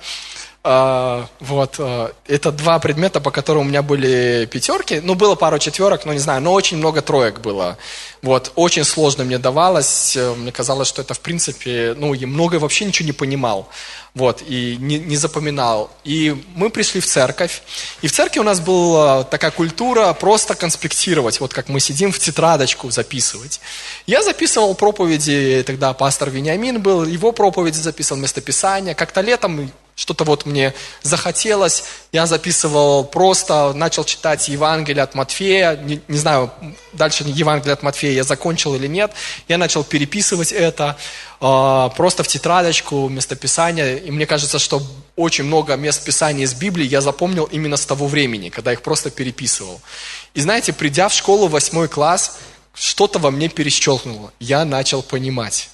А, 0.67 1.27
вот, 1.39 1.75
а, 1.77 2.11
это 2.27 2.51
два 2.51 2.79
предмета, 2.79 3.19
по 3.19 3.29
которым 3.29 3.61
у 3.61 3.69
меня 3.69 3.83
были 3.83 4.47
пятерки. 4.51 4.99
Ну, 4.99 5.13
было 5.13 5.35
пару 5.35 5.59
четверок, 5.59 6.05
но 6.05 6.13
не 6.13 6.19
знаю, 6.19 6.41
но 6.41 6.53
очень 6.53 6.77
много 6.77 7.03
троек 7.03 7.39
было. 7.39 7.77
Вот, 8.23 8.51
очень 8.55 8.83
сложно 8.83 9.23
мне 9.23 9.37
давалось. 9.37 10.17
Мне 10.37 10.51
казалось, 10.51 10.87
что 10.87 11.03
это, 11.03 11.13
в 11.13 11.19
принципе, 11.19 11.95
ну, 11.97 12.15
и 12.15 12.25
много 12.25 12.55
вообще 12.55 12.85
ничего 12.85 13.05
не 13.05 13.11
понимал. 13.11 13.69
Вот, 14.15 14.41
и 14.47 14.77
не, 14.79 14.97
не 14.97 15.17
запоминал. 15.17 15.91
И 16.05 16.41
мы 16.55 16.69
пришли 16.69 17.01
в 17.01 17.05
церковь. 17.05 17.61
И 18.01 18.07
в 18.07 18.13
церкви 18.13 18.39
у 18.39 18.43
нас 18.43 18.61
была 18.61 19.25
такая 19.25 19.51
культура 19.51 20.13
просто 20.13 20.55
конспектировать. 20.55 21.41
Вот 21.41 21.53
как 21.53 21.67
мы 21.67 21.81
сидим 21.81 22.13
в 22.13 22.19
тетрадочку 22.19 22.89
записывать. 22.91 23.59
Я 24.07 24.23
записывал 24.23 24.73
проповеди, 24.73 25.63
тогда 25.67 25.93
пастор 25.93 26.29
Вениамин 26.29 26.81
был, 26.81 27.03
его 27.03 27.33
проповеди 27.33 27.75
записывал, 27.75 28.21
местописания. 28.21 28.93
Как-то 28.93 29.19
летом 29.19 29.69
что-то 29.95 30.25
вот 30.25 30.45
мне 30.45 30.73
захотелось, 31.03 31.85
я 32.11 32.25
записывал 32.25 33.05
просто, 33.05 33.71
начал 33.73 34.03
читать 34.03 34.47
Евангелие 34.49 35.03
от 35.03 35.15
Матфея, 35.15 35.77
не, 35.77 36.01
не 36.07 36.17
знаю, 36.17 36.51
дальше 36.91 37.23
Евангелие 37.25 37.73
от 37.73 37.81
Матфея 37.81 38.11
я 38.11 38.23
закончил 38.23 38.75
или 38.75 38.87
нет, 38.87 39.11
я 39.47 39.57
начал 39.57 39.85
переписывать 39.85 40.51
это 40.51 40.97
э, 41.39 41.89
просто 41.95 42.23
в 42.23 42.27
тетрадочку, 42.27 43.07
местописания, 43.07 43.95
и 43.95 44.11
мне 44.11 44.25
кажется, 44.25 44.59
что 44.59 44.81
очень 45.15 45.45
много 45.45 45.75
мест 45.77 46.03
Писания 46.03 46.43
из 46.43 46.53
Библии 46.53 46.85
я 46.85 46.99
запомнил 46.99 47.45
именно 47.45 47.77
с 47.77 47.85
того 47.85 48.07
времени, 48.07 48.49
когда 48.49 48.73
их 48.73 48.81
просто 48.81 49.09
переписывал. 49.09 49.81
И 50.33 50.41
знаете, 50.41 50.73
придя 50.73 51.07
в 51.07 51.13
школу 51.13 51.47
восьмой 51.47 51.87
класс, 51.87 52.37
что-то 52.73 53.19
во 53.19 53.31
мне 53.31 53.47
перещелкнуло, 53.47 54.33
я 54.39 54.65
начал 54.65 55.01
понимать 55.01 55.69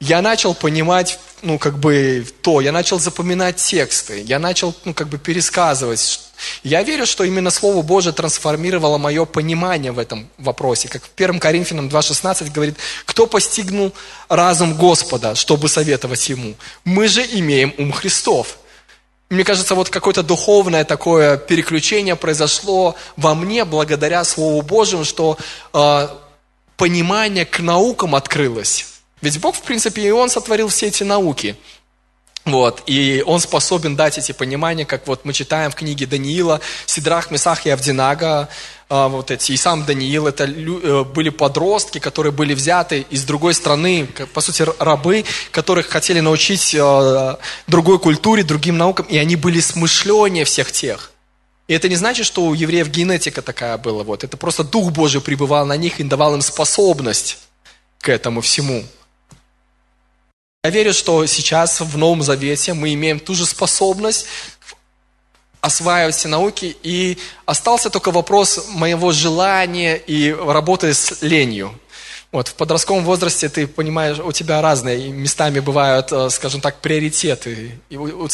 я 0.00 0.22
начал 0.22 0.54
понимать, 0.54 1.18
ну, 1.42 1.58
как 1.58 1.78
бы 1.78 2.26
то, 2.40 2.62
я 2.62 2.72
начал 2.72 2.98
запоминать 2.98 3.56
тексты, 3.56 4.22
я 4.22 4.38
начал, 4.38 4.74
ну, 4.86 4.94
как 4.94 5.08
бы 5.08 5.18
пересказывать, 5.18 6.22
Я 6.62 6.82
верю, 6.82 7.04
что 7.04 7.22
именно 7.24 7.50
Слово 7.50 7.82
Божие 7.82 8.14
трансформировало 8.14 8.96
мое 8.96 9.26
понимание 9.26 9.92
в 9.92 9.98
этом 9.98 10.26
вопросе. 10.38 10.88
Как 10.88 11.02
в 11.02 11.10
1 11.14 11.38
Коринфянам 11.38 11.88
2.16 11.88 12.50
говорит, 12.50 12.78
кто 13.04 13.26
постигнул 13.26 13.92
разум 14.30 14.74
Господа, 14.74 15.34
чтобы 15.34 15.68
советовать 15.68 16.30
Ему? 16.30 16.54
Мы 16.84 17.06
же 17.06 17.22
имеем 17.22 17.74
ум 17.76 17.92
Христов. 17.92 18.56
Мне 19.28 19.44
кажется, 19.44 19.74
вот 19.74 19.90
какое-то 19.90 20.22
духовное 20.22 20.84
такое 20.84 21.36
переключение 21.36 22.16
произошло 22.16 22.96
во 23.18 23.34
мне 23.34 23.66
благодаря 23.66 24.24
Слову 24.24 24.62
Божьему, 24.62 25.04
что 25.04 25.36
э, 25.74 26.08
понимание 26.78 27.44
к 27.44 27.60
наукам 27.60 28.14
открылось. 28.14 28.89
Ведь 29.20 29.38
Бог, 29.40 29.54
в 29.54 29.62
принципе, 29.62 30.02
и 30.02 30.10
Он 30.10 30.30
сотворил 30.30 30.68
все 30.68 30.86
эти 30.86 31.02
науки. 31.02 31.56
Вот, 32.46 32.82
и 32.86 33.22
он 33.26 33.38
способен 33.38 33.96
дать 33.96 34.16
эти 34.16 34.32
понимания, 34.32 34.86
как 34.86 35.06
вот 35.06 35.26
мы 35.26 35.34
читаем 35.34 35.70
в 35.70 35.74
книге 35.74 36.06
Даниила, 36.06 36.60
Сидрах, 36.86 37.30
Месах 37.30 37.66
и 37.66 37.70
Авдинага, 37.70 38.48
а, 38.88 39.08
вот 39.08 39.30
эти, 39.30 39.52
и 39.52 39.58
сам 39.58 39.84
Даниил, 39.84 40.26
это 40.26 40.44
э, 40.44 41.04
были 41.04 41.28
подростки, 41.28 41.98
которые 41.98 42.32
были 42.32 42.54
взяты 42.54 43.06
из 43.10 43.24
другой 43.24 43.52
страны, 43.52 44.08
по 44.32 44.40
сути, 44.40 44.64
рабы, 44.78 45.26
которых 45.50 45.88
хотели 45.88 46.20
научить 46.20 46.74
э, 46.74 47.36
другой 47.66 47.98
культуре, 47.98 48.42
другим 48.42 48.78
наукам, 48.78 49.04
и 49.06 49.18
они 49.18 49.36
были 49.36 49.60
смышленнее 49.60 50.46
всех 50.46 50.72
тех. 50.72 51.12
И 51.68 51.74
это 51.74 51.90
не 51.90 51.96
значит, 51.96 52.24
что 52.24 52.46
у 52.46 52.54
евреев 52.54 52.88
генетика 52.88 53.42
такая 53.42 53.76
была, 53.76 54.02
вот, 54.02 54.24
это 54.24 54.38
просто 54.38 54.64
Дух 54.64 54.92
Божий 54.92 55.20
пребывал 55.20 55.66
на 55.66 55.76
них 55.76 56.00
и 56.00 56.04
давал 56.04 56.34
им 56.34 56.40
способность 56.40 57.38
к 58.00 58.08
этому 58.08 58.40
всему. 58.40 58.82
Я 60.62 60.68
верю, 60.68 60.92
что 60.92 61.24
сейчас 61.24 61.80
в 61.80 61.96
Новом 61.96 62.22
Завете 62.22 62.74
мы 62.74 62.92
имеем 62.92 63.18
ту 63.18 63.34
же 63.34 63.46
способность 63.46 64.26
осваивать 65.62 66.14
все 66.14 66.28
науки, 66.28 66.76
и 66.82 67.16
остался 67.46 67.88
только 67.88 68.10
вопрос 68.10 68.66
моего 68.68 69.10
желания 69.10 69.96
и 69.96 70.30
работы 70.30 70.92
с 70.92 71.22
ленью. 71.22 71.74
Вот, 72.32 72.46
в 72.46 72.54
подростковом 72.54 73.02
возрасте 73.02 73.48
ты 73.48 73.66
понимаешь, 73.66 74.20
у 74.20 74.30
тебя 74.30 74.62
разные 74.62 75.08
местами 75.10 75.58
бывают, 75.58 76.12
э, 76.12 76.30
скажем 76.30 76.60
так, 76.60 76.80
приоритеты. 76.80 77.72
И 77.88 77.96
у, 77.96 78.28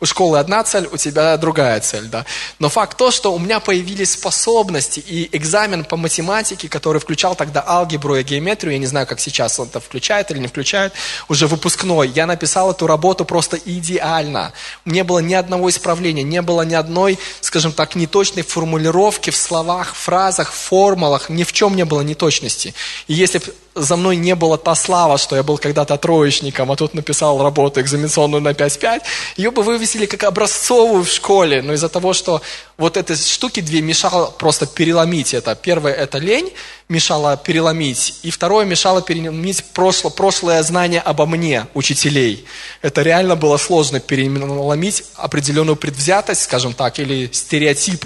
у, 0.00 0.06
школы 0.06 0.38
одна 0.38 0.62
цель, 0.62 0.88
у 0.92 0.96
тебя 0.96 1.36
другая 1.36 1.80
цель, 1.80 2.06
да. 2.06 2.24
Но 2.60 2.68
факт 2.68 2.96
то, 2.96 3.10
что 3.10 3.34
у 3.34 3.40
меня 3.40 3.58
появились 3.58 4.12
способности, 4.12 5.00
и 5.00 5.28
экзамен 5.36 5.84
по 5.84 5.96
математике, 5.96 6.68
который 6.68 7.00
включал 7.00 7.34
тогда 7.34 7.64
алгебру 7.66 8.14
и 8.14 8.22
геометрию, 8.22 8.74
я 8.74 8.78
не 8.78 8.86
знаю, 8.86 9.08
как 9.08 9.18
сейчас 9.18 9.58
он 9.58 9.66
это 9.66 9.80
включает 9.80 10.30
или 10.30 10.38
не 10.38 10.46
включает, 10.46 10.92
уже 11.28 11.48
выпускной, 11.48 12.06
я 12.06 12.26
написал 12.26 12.70
эту 12.70 12.86
работу 12.86 13.24
просто 13.24 13.56
идеально. 13.56 14.52
Не 14.84 15.02
было 15.02 15.18
ни 15.18 15.34
одного 15.34 15.70
исправления, 15.70 16.22
не 16.22 16.40
было 16.40 16.62
ни 16.62 16.74
одной, 16.74 17.18
скажем 17.40 17.72
так, 17.72 17.96
неточной 17.96 18.44
формулировки 18.44 19.30
в 19.30 19.36
словах, 19.36 19.96
фразах, 19.96 20.52
формулах, 20.52 21.30
ни 21.30 21.42
в 21.42 21.52
чем 21.52 21.74
не 21.74 21.84
было 21.84 22.02
неточности. 22.02 22.74
И 23.08 23.14
если 23.14 23.39
за 23.74 23.96
мной 23.96 24.16
не 24.16 24.34
была 24.34 24.56
та 24.56 24.74
слава, 24.74 25.18
что 25.18 25.36
я 25.36 25.42
был 25.42 25.58
когда-то 25.58 25.96
троечником, 25.96 26.70
а 26.70 26.76
тут 26.76 26.94
написал 26.94 27.42
работу 27.42 27.80
экзаменационную 27.80 28.40
на 28.40 28.50
5-5, 28.50 29.02
ее 29.36 29.50
бы 29.50 29.62
вывесили 29.62 30.06
как 30.06 30.24
образцовую 30.24 31.04
в 31.04 31.08
школе, 31.08 31.62
но 31.62 31.72
из-за 31.72 31.88
того, 31.88 32.12
что 32.12 32.42
вот 32.76 32.96
этой 32.96 33.16
штуки 33.16 33.60
две 33.60 33.80
мешало 33.80 34.30
просто 34.30 34.66
переломить 34.66 35.34
это. 35.34 35.54
Первое– 35.54 35.92
это 35.94 36.18
лень, 36.18 36.52
мешала 36.88 37.36
переломить, 37.36 38.14
и 38.22 38.30
второе– 38.30 38.64
мешало 38.66 39.02
переломить 39.02 39.64
прошлое, 39.72 40.12
прошлое 40.12 40.62
знание 40.62 41.00
обо 41.00 41.26
мне, 41.26 41.66
учителей. 41.74 42.44
Это 42.82 43.02
реально 43.02 43.36
было 43.36 43.56
сложно 43.56 44.00
переломить 44.00 45.04
определенную 45.14 45.76
предвзятость, 45.76 46.42
скажем 46.42 46.72
так, 46.74 46.98
или 46.98 47.30
стереотип, 47.32 48.04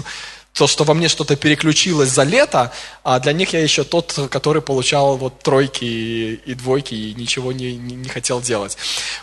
то, 0.55 0.67
что 0.67 0.85
во 0.85 0.93
мне 0.93 1.09
что-то 1.09 1.35
переключилось 1.35 2.09
за 2.09 2.23
лето, 2.23 2.71
а 3.03 3.19
для 3.19 3.33
них 3.33 3.51
я 3.51 3.61
еще 3.61 3.83
тот, 3.83 4.17
который 4.31 4.61
получал 4.61 5.17
вот 5.17 5.39
тройки 5.39 5.83
и, 5.83 6.33
и 6.45 6.53
двойки 6.53 6.95
и 6.95 7.13
ничего 7.13 7.51
не, 7.51 7.75
не, 7.75 7.95
не 7.95 8.07
хотел 8.07 8.41
делать. 8.41 8.77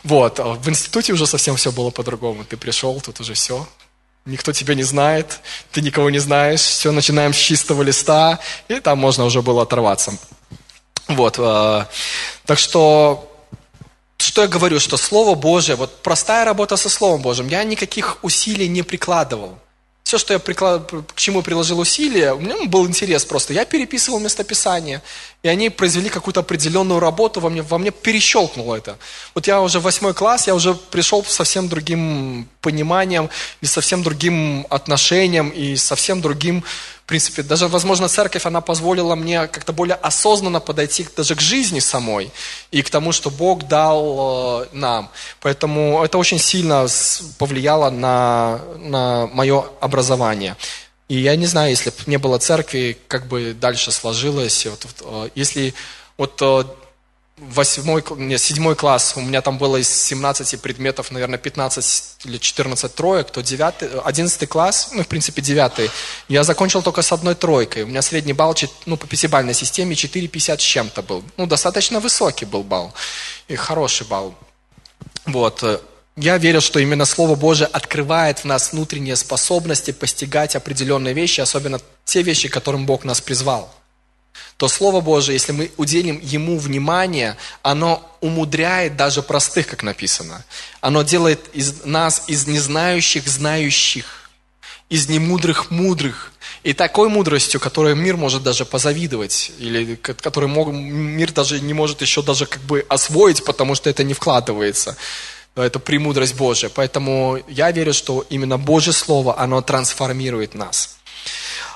Вот. 0.05 0.39
А 0.41 0.53
в 0.53 0.69
институте 0.69 1.15
уже 1.15 1.27
совсем 1.27 1.57
все 1.57 1.73
было 1.73 1.89
по-другому. 1.91 2.45
Ты 2.45 2.59
пришел, 2.59 3.01
тут 3.01 3.21
уже 3.21 3.33
все. 3.33 3.67
Никто 4.27 4.53
тебя 4.53 4.75
не 4.75 4.83
знает, 4.83 5.41
ты 5.73 5.81
никого 5.81 6.11
не 6.11 6.19
знаешь, 6.19 6.61
все, 6.61 6.93
начинаем 6.93 7.33
с 7.33 7.39
чистого 7.39 7.83
листа, 7.83 8.39
и 8.69 8.79
там 8.79 8.99
можно 8.99 9.25
уже 9.25 9.41
было 9.41 9.63
оторваться. 9.63 10.13
Вот. 11.09 11.37
А, 11.39 11.89
так 12.45 12.59
что 12.59 13.29
что 14.19 14.43
я 14.43 14.49
говорю, 14.49 14.79
что 14.81 14.99
Слово 14.99 15.35
Божие, 15.35 15.77
вот 15.77 16.03
простая 16.03 16.45
работа 16.45 16.77
со 16.77 16.91
Словом 16.91 17.23
Божьим, 17.23 17.49
я 17.49 17.65
никаких 17.65 18.19
усилий 18.23 18.69
не 18.69 18.83
прикладывал 18.83 19.59
все, 20.03 20.19
что 20.19 20.33
я 20.35 20.39
приклад... 20.39 20.91
к 21.15 21.19
чему 21.19 21.43
приложил 21.43 21.79
усилия, 21.79 22.33
у 22.35 22.41
меня 22.41 22.57
был 22.67 22.87
интерес 22.87 23.25
просто. 23.25 23.53
Я 23.53 23.65
переписывал 23.65 24.21
местописание, 24.21 25.01
и 25.43 25.49
они 25.49 25.71
произвели 25.71 26.09
какую-то 26.09 26.41
определенную 26.41 27.01
работу, 27.01 27.41
во 27.41 27.49
мне, 27.51 27.63
во 27.63 27.79
мне 27.79 27.91
перещелкнуло 27.91 28.77
это. 28.77 28.99
Вот 29.35 29.47
я 29.47 29.61
уже 29.61 29.81
восьмой 29.81 30.15
класс, 30.15 30.47
я 30.47 30.55
уже 30.55 30.75
пришел 30.75 31.25
совсем 31.25 31.69
другим 31.69 32.49
пониманием, 32.61 33.31
и 33.61 33.67
совсем 33.67 34.03
другим 34.03 34.67
отношением, 34.71 35.49
и 35.51 35.77
совсем 35.77 36.21
другим 36.21 36.65
в 37.05 37.09
принципе, 37.09 37.43
даже, 37.43 37.67
возможно, 37.67 38.09
церковь, 38.09 38.47
она 38.47 38.61
позволила 38.61 39.17
мне 39.17 39.49
как-то 39.49 39.73
более 39.73 39.97
осознанно 39.97 40.61
подойти 40.61 41.07
даже 41.17 41.35
к 41.35 41.41
жизни 41.41 41.81
самой 41.81 42.31
и 42.71 42.81
к 42.83 42.91
тому, 42.91 43.13
что 43.13 43.29
Бог 43.29 43.67
дал 43.67 44.63
э, 44.63 44.67
нам. 44.73 45.11
Поэтому 45.41 46.03
это 46.05 46.17
очень 46.17 46.39
сильно 46.39 46.87
повлияло 47.39 47.91
на, 47.91 48.61
на 48.79 49.27
мое 49.33 49.65
образование. 49.81 50.57
И 51.09 51.19
я 51.19 51.35
не 51.35 51.47
знаю, 51.47 51.71
если 51.71 51.91
бы 51.91 51.97
не 52.07 52.19
было 52.19 52.39
церкви, 52.39 52.97
как 53.09 53.27
бы 53.27 53.53
дальше 53.53 53.91
сложилось. 53.91 54.67
Вот, 54.67 54.87
э, 55.01 55.29
если 55.35 55.75
вот 56.17 56.41
э, 56.41 56.65
восьмой, 57.51 58.05
нет, 58.17 58.41
седьмой 58.41 58.77
класс, 58.77 59.15
у 59.17 59.21
меня 59.21 59.43
там 59.43 59.59
было 59.59 59.77
из 59.77 59.89
17 59.89 60.61
предметов, 60.61 61.11
наверное, 61.11 61.39
15 61.39 62.17
или 62.25 62.39
14 62.39 62.95
троек, 62.95 63.31
то 63.31 63.43
9, 63.43 64.05
11 64.05 64.49
класс, 64.49 64.91
ну, 64.93 65.03
в 65.03 65.09
принципе, 65.09 65.43
9, 65.43 65.91
я 66.29 66.45
закончил 66.45 66.83
только 66.83 67.03
с 67.03 67.13
одной 67.13 67.35
тройкой. 67.35 67.83
У 67.83 67.87
меня 67.87 68.03
средний 68.03 68.33
балл, 68.33 68.55
ну, 68.87 68.97
по 68.97 69.07
пятибалльной 69.07 69.55
системе 69.55 69.95
4,50 69.95 70.59
с 70.59 70.63
чем-то 70.63 71.03
был. 71.03 71.25
Ну, 71.37 71.47
достаточно 71.47 72.01
высокий 72.01 72.45
был 72.45 72.63
балл 72.63 72.93
и 73.49 73.57
хороший 73.57 74.07
балл. 74.07 74.35
Вот. 75.27 75.65
Я 76.17 76.37
верю, 76.37 76.61
что 76.61 76.79
именно 76.79 77.07
Слово 77.07 77.35
Божие 77.37 77.67
открывает 77.67 78.41
в 78.41 78.45
нас 78.45 78.73
внутренние 78.73 79.17
способности 79.17 79.93
постигать 79.93 80.55
определенные 80.55 81.15
вещи, 81.15 81.41
особенно 81.41 81.81
те 82.05 82.23
вещи, 82.23 82.49
которым 82.49 82.85
Бог 82.87 83.05
нас 83.05 83.21
призвал 83.21 83.73
то 84.57 84.69
Слово 84.69 85.01
Божие, 85.01 85.35
если 85.35 85.53
мы 85.53 85.71
уделим 85.77 86.21
ему 86.23 86.59
внимание, 86.59 87.37
оно 87.63 88.09
умудряет 88.21 88.97
даже 88.97 89.23
простых, 89.23 89.67
как 89.67 89.83
написано. 89.83 90.45
Оно 90.81 91.03
делает 91.03 91.41
из 91.53 91.85
нас, 91.85 92.25
из 92.29 92.47
незнающих, 92.47 93.27
знающих, 93.27 94.31
из 94.89 95.09
немудрых, 95.09 95.71
мудрых. 95.71 96.33
И 96.63 96.75
такой 96.75 97.09
мудростью, 97.09 97.59
которой 97.59 97.97
мир 97.97 98.17
может 98.17 98.43
даже 98.43 98.65
позавидовать, 98.65 99.51
или 99.59 99.97
которую 99.97 100.73
мир 100.73 101.33
даже 101.33 101.61
не 101.61 101.75
может 101.75 102.01
еще 102.01 102.23
даже 102.23 102.47
как 102.47 102.63
бы 102.63 102.87
освоить, 102.89 103.45
потому 103.45 103.75
что 103.75 103.91
это 103.91 104.05
не 104.05 104.15
вкладывается. 104.15 104.97
Это 105.57 105.79
премудрость 105.79 106.37
Божия. 106.37 106.71
Поэтому 106.73 107.39
я 107.49 107.73
верю, 107.73 107.93
что 107.93 108.25
именно 108.31 108.59
Божье 108.59 108.93
Слово, 108.93 109.39
оно 109.39 109.61
трансформирует 109.61 110.55
нас. 110.55 110.99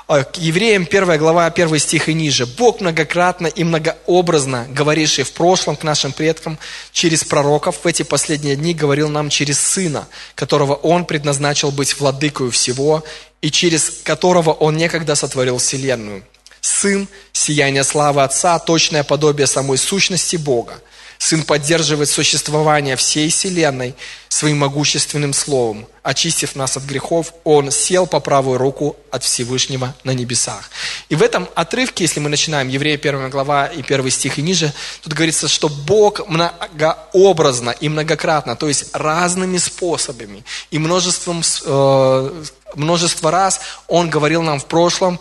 А, 0.09 0.23
к 0.23 0.37
евреям 0.37 0.87
1 0.89 1.19
глава, 1.19 1.47
1 1.47 1.79
стих 1.81 2.09
и 2.09 2.15
ниже. 2.15 2.47
Бог 2.47 2.81
многократно 2.81 3.49
и 3.49 3.65
многообразно, 3.65 4.67
говоривший 4.71 5.25
в 5.25 5.33
прошлом 5.33 5.75
к 5.75 5.83
нашим 5.83 6.13
предкам 6.13 6.59
через 6.93 7.25
пророков, 7.25 7.81
в 7.83 7.87
эти 7.89 8.05
последние 8.05 8.55
дни 8.55 8.73
говорил 8.73 9.09
нам 9.09 9.31
через 9.31 9.59
Сына, 9.59 10.07
которого 10.37 10.75
Он 10.75 11.07
предназначил 11.07 11.73
быть 11.73 11.99
владыкою 11.99 12.53
всего, 12.53 13.03
и 13.43 13.51
через 13.51 13.91
которого 14.05 14.53
Он 14.53 14.77
некогда 14.77 15.17
сотворил 15.17 15.59
вселенную. 15.59 16.23
Сын, 16.61 17.09
сияние 17.33 17.83
славы 17.83 18.23
Отца, 18.23 18.61
точное 18.61 19.03
подобие 19.03 19.49
самой 19.49 19.77
сущности 19.77 20.37
Бога– 20.37 20.81
Сын 21.19 21.43
поддерживает 21.43 22.09
существование 22.09 22.97
всей 22.97 23.31
Вселенной 23.31 23.95
своим 24.29 24.59
могущественным 24.59 25.33
словом. 25.33 25.87
Очистив 26.03 26.55
нас 26.57 26.77
от 26.77 26.85
грехов, 26.85 27.33
Он 27.45 27.71
сел 27.71 28.07
по 28.07 28.21
правую 28.21 28.59
руку 28.59 28.97
от 29.11 29.25
Всевышнего 29.25 29.95
на 30.05 30.13
небесах. 30.13 30.71
И 31.09 31.17
в 31.17 31.23
этом 31.23 31.49
отрывке, 31.55 32.05
если 32.05 32.21
мы 32.21 32.29
начинаем 32.29 32.69
Еврея 32.69 32.97
1 32.97 33.31
глава 33.31 33.67
и 33.67 33.83
1 33.83 34.11
стих 34.11 34.39
и 34.39 34.43
ниже, 34.43 34.73
тут 35.03 35.15
говорится, 35.15 35.49
что 35.49 35.69
Бог 35.69 36.29
многообразно 36.29 37.71
и 37.71 37.89
многократно, 37.89 38.57
то 38.57 38.69
есть 38.69 38.91
разными 38.93 39.59
способами 39.59 40.45
и 40.71 40.79
множеством, 40.79 41.43
э, 41.65 42.45
множество 42.75 43.31
раз 43.31 43.61
Он 43.89 44.11
говорил 44.11 44.43
нам 44.43 44.61
в 44.61 44.67
прошлом 44.67 45.19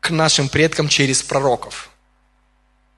к 0.00 0.10
нашим 0.10 0.48
предкам 0.48 0.88
через 0.88 1.22
пророков. 1.22 1.90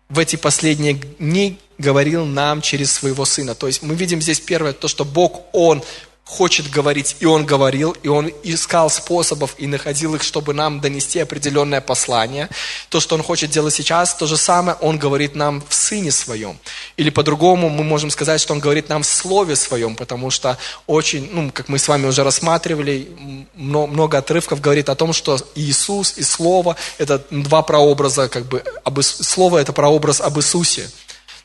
В 0.09 0.19
эти 0.19 0.37
последние 0.37 0.95
дни 0.95 1.59
говорил 1.81 2.25
нам 2.25 2.61
через 2.61 2.93
своего 2.93 3.25
Сына. 3.25 3.55
То 3.55 3.67
есть 3.67 3.83
мы 3.83 3.95
видим 3.95 4.23
здесь 4.23 4.41
первое, 4.41 4.73
то, 4.73 4.89
что 4.89 5.05
Бог, 5.05 5.43
Он 5.53 5.83
хочет 6.31 6.71
говорить, 6.71 7.17
и 7.19 7.27
Он 7.27 7.45
говорил, 7.45 7.91
и 8.05 8.09
Он 8.09 8.31
искал 8.45 8.89
способов 8.89 9.57
и 9.59 9.67
находил 9.67 10.15
их, 10.15 10.23
чтобы 10.23 10.55
нам 10.55 10.81
донести 10.81 11.19
определенное 11.19 11.81
послание. 11.81 12.49
То, 12.89 13.01
что 13.01 13.17
Он 13.17 13.23
хочет 13.23 13.51
делать 13.51 13.75
сейчас, 13.75 14.15
то 14.15 14.27
же 14.27 14.37
самое 14.37 14.77
Он 14.81 14.97
говорит 14.97 15.35
нам 15.35 15.61
в 15.69 15.75
Сыне 15.75 16.13
Своем. 16.13 16.57
Или 16.97 17.11
по-другому 17.11 17.69
мы 17.69 17.83
можем 17.83 18.11
сказать, 18.11 18.41
что 18.41 18.53
Он 18.53 18.61
говорит 18.61 18.89
нам 18.89 19.03
в 19.03 19.07
Слове 19.07 19.57
Своем, 19.57 19.97
потому 19.97 20.31
что 20.31 20.57
очень, 20.87 21.29
ну, 21.33 21.51
как 21.53 21.69
мы 21.69 21.79
с 21.79 21.89
вами 21.89 22.07
уже 22.07 22.23
рассматривали, 22.23 23.09
много 23.55 24.19
отрывков 24.19 24.61
говорит 24.61 24.89
о 24.89 24.95
том, 24.95 25.13
что 25.13 25.37
Иисус 25.57 26.15
и 26.17 26.23
Слово– 26.23 26.77
это 26.99 27.25
два 27.31 27.63
прообраза, 27.63 28.29
как 28.29 28.47
бы, 28.47 28.63
об, 28.85 29.03
Слово– 29.03 29.59
это 29.61 29.73
прообраз 29.73 30.21
об 30.21 30.39
Иисусе 30.39 30.89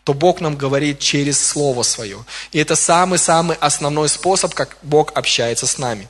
то 0.06 0.14
Бог 0.14 0.40
нам 0.40 0.56
говорит 0.56 1.00
через 1.00 1.46
Слово 1.46 1.82
Свое. 1.82 2.24
И 2.52 2.60
это 2.60 2.76
самый-самый 2.76 3.58
основной 3.60 4.08
способ, 4.08 4.54
как 4.54 4.78
Бог 4.84 5.12
общается 5.16 5.66
с 5.66 5.80
нами. 5.80 6.08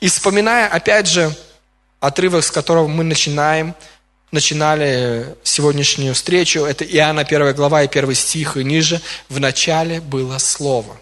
И 0.00 0.08
вспоминая, 0.08 0.68
опять 0.68 1.06
же, 1.08 1.34
отрывок, 1.98 2.44
с 2.44 2.50
которого 2.50 2.86
мы 2.88 3.04
начинаем, 3.04 3.74
начинали 4.32 5.34
сегодняшнюю 5.42 6.12
встречу, 6.12 6.60
это 6.60 6.84
Иоанна 6.84 7.22
1 7.22 7.54
глава 7.54 7.82
и 7.82 7.88
1 7.88 8.14
стих 8.14 8.58
и 8.58 8.64
ниже. 8.64 9.00
В 9.30 9.40
начале 9.40 10.02
было 10.02 10.36
Слово. 10.36 11.00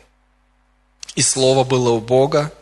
И 1.16 1.22
Слово 1.22 1.64
было 1.64 1.90
у 1.90 2.00
Бога, 2.00 2.52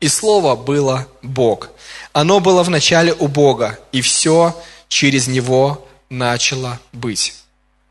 и 0.00 0.08
Слово 0.08 0.56
было 0.56 1.06
Бог. 1.20 1.68
Оно 2.14 2.40
было 2.40 2.62
в 2.62 2.70
начале 2.70 3.12
у 3.12 3.28
Бога, 3.28 3.78
и 3.92 4.00
все 4.00 4.56
через 4.88 5.26
Него 5.26 5.86
начало 6.08 6.80
быть. 6.94 7.34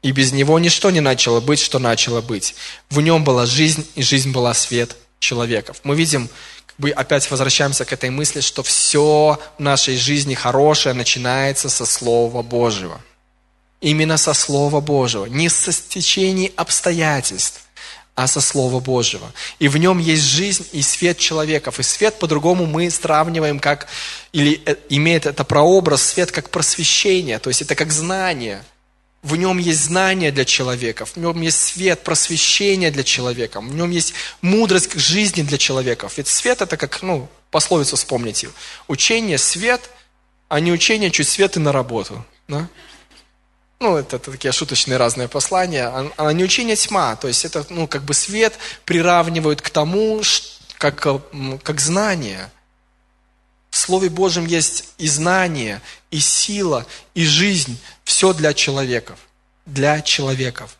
И 0.07 0.11
без 0.13 0.31
него 0.31 0.57
ничто 0.57 0.89
не 0.89 1.01
начало 1.01 1.41
быть, 1.41 1.59
что 1.59 1.79
начало 1.79 2.21
быть. 2.21 2.55
В 2.89 3.01
нем 3.01 3.25
была 3.25 3.45
жизнь, 3.45 3.85
и 3.95 4.01
жизнь 4.01 4.31
была 4.31 4.53
свет 4.53 4.95
человеков. 5.19 5.81
Мы 5.83 5.97
видим, 5.97 6.29
как 6.65 6.77
бы 6.77 6.91
опять 6.91 7.29
возвращаемся 7.29 7.83
к 7.83 7.91
этой 7.91 8.09
мысли, 8.09 8.39
что 8.39 8.63
все 8.63 9.37
в 9.57 9.61
нашей 9.61 9.97
жизни 9.97 10.33
хорошее 10.33 10.95
начинается 10.95 11.67
со 11.67 11.85
Слова 11.85 12.41
Божьего. 12.41 13.01
Именно 13.81 14.15
со 14.15 14.33
Слова 14.33 14.79
Божьего. 14.79 15.25
Не 15.25 15.49
со 15.49 15.73
стечений 15.73 16.53
обстоятельств, 16.55 17.59
а 18.15 18.27
со 18.27 18.39
Слова 18.39 18.79
Божьего. 18.79 19.33
И 19.59 19.67
в 19.67 19.75
нем 19.75 19.99
есть 19.99 20.23
жизнь 20.23 20.65
и 20.71 20.81
свет 20.83 21.17
человеков. 21.17 21.81
И 21.81 21.83
свет 21.83 22.17
по-другому 22.17 22.65
мы 22.65 22.89
сравниваем 22.91 23.59
как, 23.59 23.87
или 24.31 24.61
э, 24.65 24.77
имеет 24.87 25.25
это 25.25 25.43
прообраз, 25.43 26.01
свет 26.01 26.31
как 26.31 26.49
просвещение, 26.49 27.39
то 27.39 27.49
есть 27.49 27.61
это 27.61 27.75
как 27.75 27.91
знание– 27.91 28.63
в 29.23 29.35
нем 29.35 29.57
есть 29.57 29.83
знание 29.83 30.31
для 30.31 30.45
человека, 30.45 31.05
в 31.05 31.17
нем 31.17 31.41
есть 31.41 31.59
свет, 31.61 32.03
просвещение 32.03 32.91
для 32.91 33.03
человека, 33.03 33.59
в 33.59 33.73
нем 33.73 33.91
есть 33.91 34.13
мудрость 34.41 34.87
к 34.87 34.97
жизни 34.97 35.41
для 35.41 35.57
человека. 35.57 36.09
Ведь 36.15 36.27
свет 36.27 36.61
это 36.61 36.77
как, 36.77 37.01
ну, 37.01 37.27
пословицу 37.51 37.95
вспомните. 37.95 38.49
Учение– 38.87 39.37
свет, 39.39 39.89
а 40.49 40.59
не 40.59 40.71
учение– 40.71 41.09
чуть 41.11 41.27
свет 41.27 41.57
и 41.57 41.59
на 41.59 41.71
работу. 41.71 42.25
Да? 42.47 42.67
Ну, 43.79 43.97
это, 43.97 44.15
это 44.15 44.31
такие 44.31 44.51
шуточные 44.51 44.97
разные 44.97 45.27
послания. 45.27 45.87
А, 45.87 46.11
а 46.17 46.33
не 46.33 46.43
учение– 46.43 46.75
тьма. 46.77 47.15
То 47.15 47.27
есть 47.27 47.43
это, 47.43 47.65
ну, 47.69 47.87
как 47.87 48.03
бы 48.03 48.13
свет 48.13 48.53
приравнивают 48.85 49.61
к 49.61 49.69
тому, 49.69 50.21
как, 50.77 51.07
как 51.63 51.79
знание– 51.79 52.51
в 53.69 53.79
Слове 53.79 54.09
Божьем 54.09 54.45
есть 54.45 54.85
и 54.97 55.07
знание, 55.07 55.81
и 56.11 56.19
сила, 56.19 56.85
и 57.13 57.25
жизнь. 57.25 57.77
Все 58.03 58.33
для 58.33 58.53
человеков. 58.53 59.19
Для 59.65 60.01
человеков. 60.01 60.77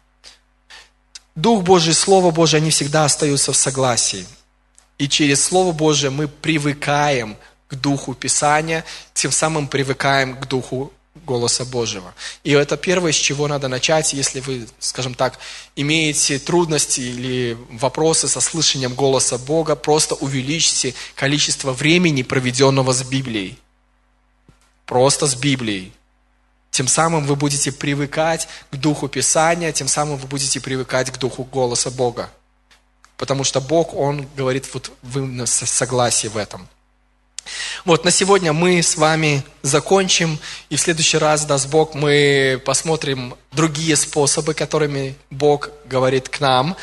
Дух 1.36 1.64
Божий, 1.64 1.94
Слово 1.94 2.32
Божие, 2.32 2.60
они 2.60 2.72
всегда 2.72 3.06
остаются 3.06 3.52
в 3.52 3.58
согласии. 3.58 4.26
И 4.98 5.08
через 5.08 5.44
Слово 5.44 5.72
Божие 5.72 6.10
мы 6.10 6.28
привыкаем 6.28 7.38
к 7.68 7.76
Духу 7.76 8.14
Писания, 8.14 8.84
тем 9.14 9.32
самым 9.32 9.68
привыкаем 9.68 10.38
к 10.38 10.48
Духу 10.48 10.92
голоса 11.26 11.66
Божьего. 11.66 12.14
И 12.44 12.52
это 12.52 12.78
первое, 12.78 13.12
с 13.12 13.16
чего 13.16 13.48
надо 13.48 13.68
начать, 13.68 14.14
если 14.14 14.40
вы, 14.40 14.68
скажем 14.80 15.14
так, 15.14 15.38
имеете 15.76 16.40
трудности 16.40 17.02
или 17.02 17.58
вопросы 17.72 18.28
со 18.28 18.40
слышанием 18.40 18.96
голоса 18.96 19.38
Бога, 19.38 19.76
просто 19.76 20.16
увеличьте 20.16 20.94
количество 21.16 21.74
времени, 21.74 22.24
проведенного 22.24 22.94
с 22.94 23.04
Библией. 23.04 23.60
Просто 24.88 25.28
с 25.28 25.36
Библией. 25.36 25.94
Тем 26.72 26.88
самым 26.88 27.28
вы 27.28 27.36
будете 27.36 27.72
привыкать 27.72 28.48
к 28.72 28.76
Духу 28.76 29.08
Писания, 29.08 29.72
тем 29.72 29.88
самым 29.88 30.18
вы 30.18 30.28
будете 30.28 30.60
привыкать 30.60 31.12
к 31.12 31.18
Духу 31.18 31.44
голоса 31.44 31.92
Бога. 31.92 32.32
Потому 33.18 33.44
что 33.44 33.62
Бог, 33.62 33.94
Он 33.94 34.28
говорит, 34.36 34.68
вот 34.74 34.92
вы 35.04 35.46
согласие 35.46 36.32
в 36.32 36.38
этом– 36.38 36.68
вот, 37.86 38.06
на 38.06 38.12
сегодня 38.12 38.54
мы 38.54 38.82
с 38.82 38.98
вами 38.98 39.44
закончим, 39.62 40.40
и 40.70 40.76
в 40.76 40.82
следующий 40.82 41.18
раз, 41.18 41.46
даст 41.46 41.70
Бог, 41.70 41.94
мы 41.94 42.62
посмотрим 42.66 43.36
другие 43.52 43.96
способы, 43.96 44.54
которыми 44.54 45.16
Бог 45.30 45.70
говорит 45.86 46.30
к 46.30 46.40
нам. 46.40 46.76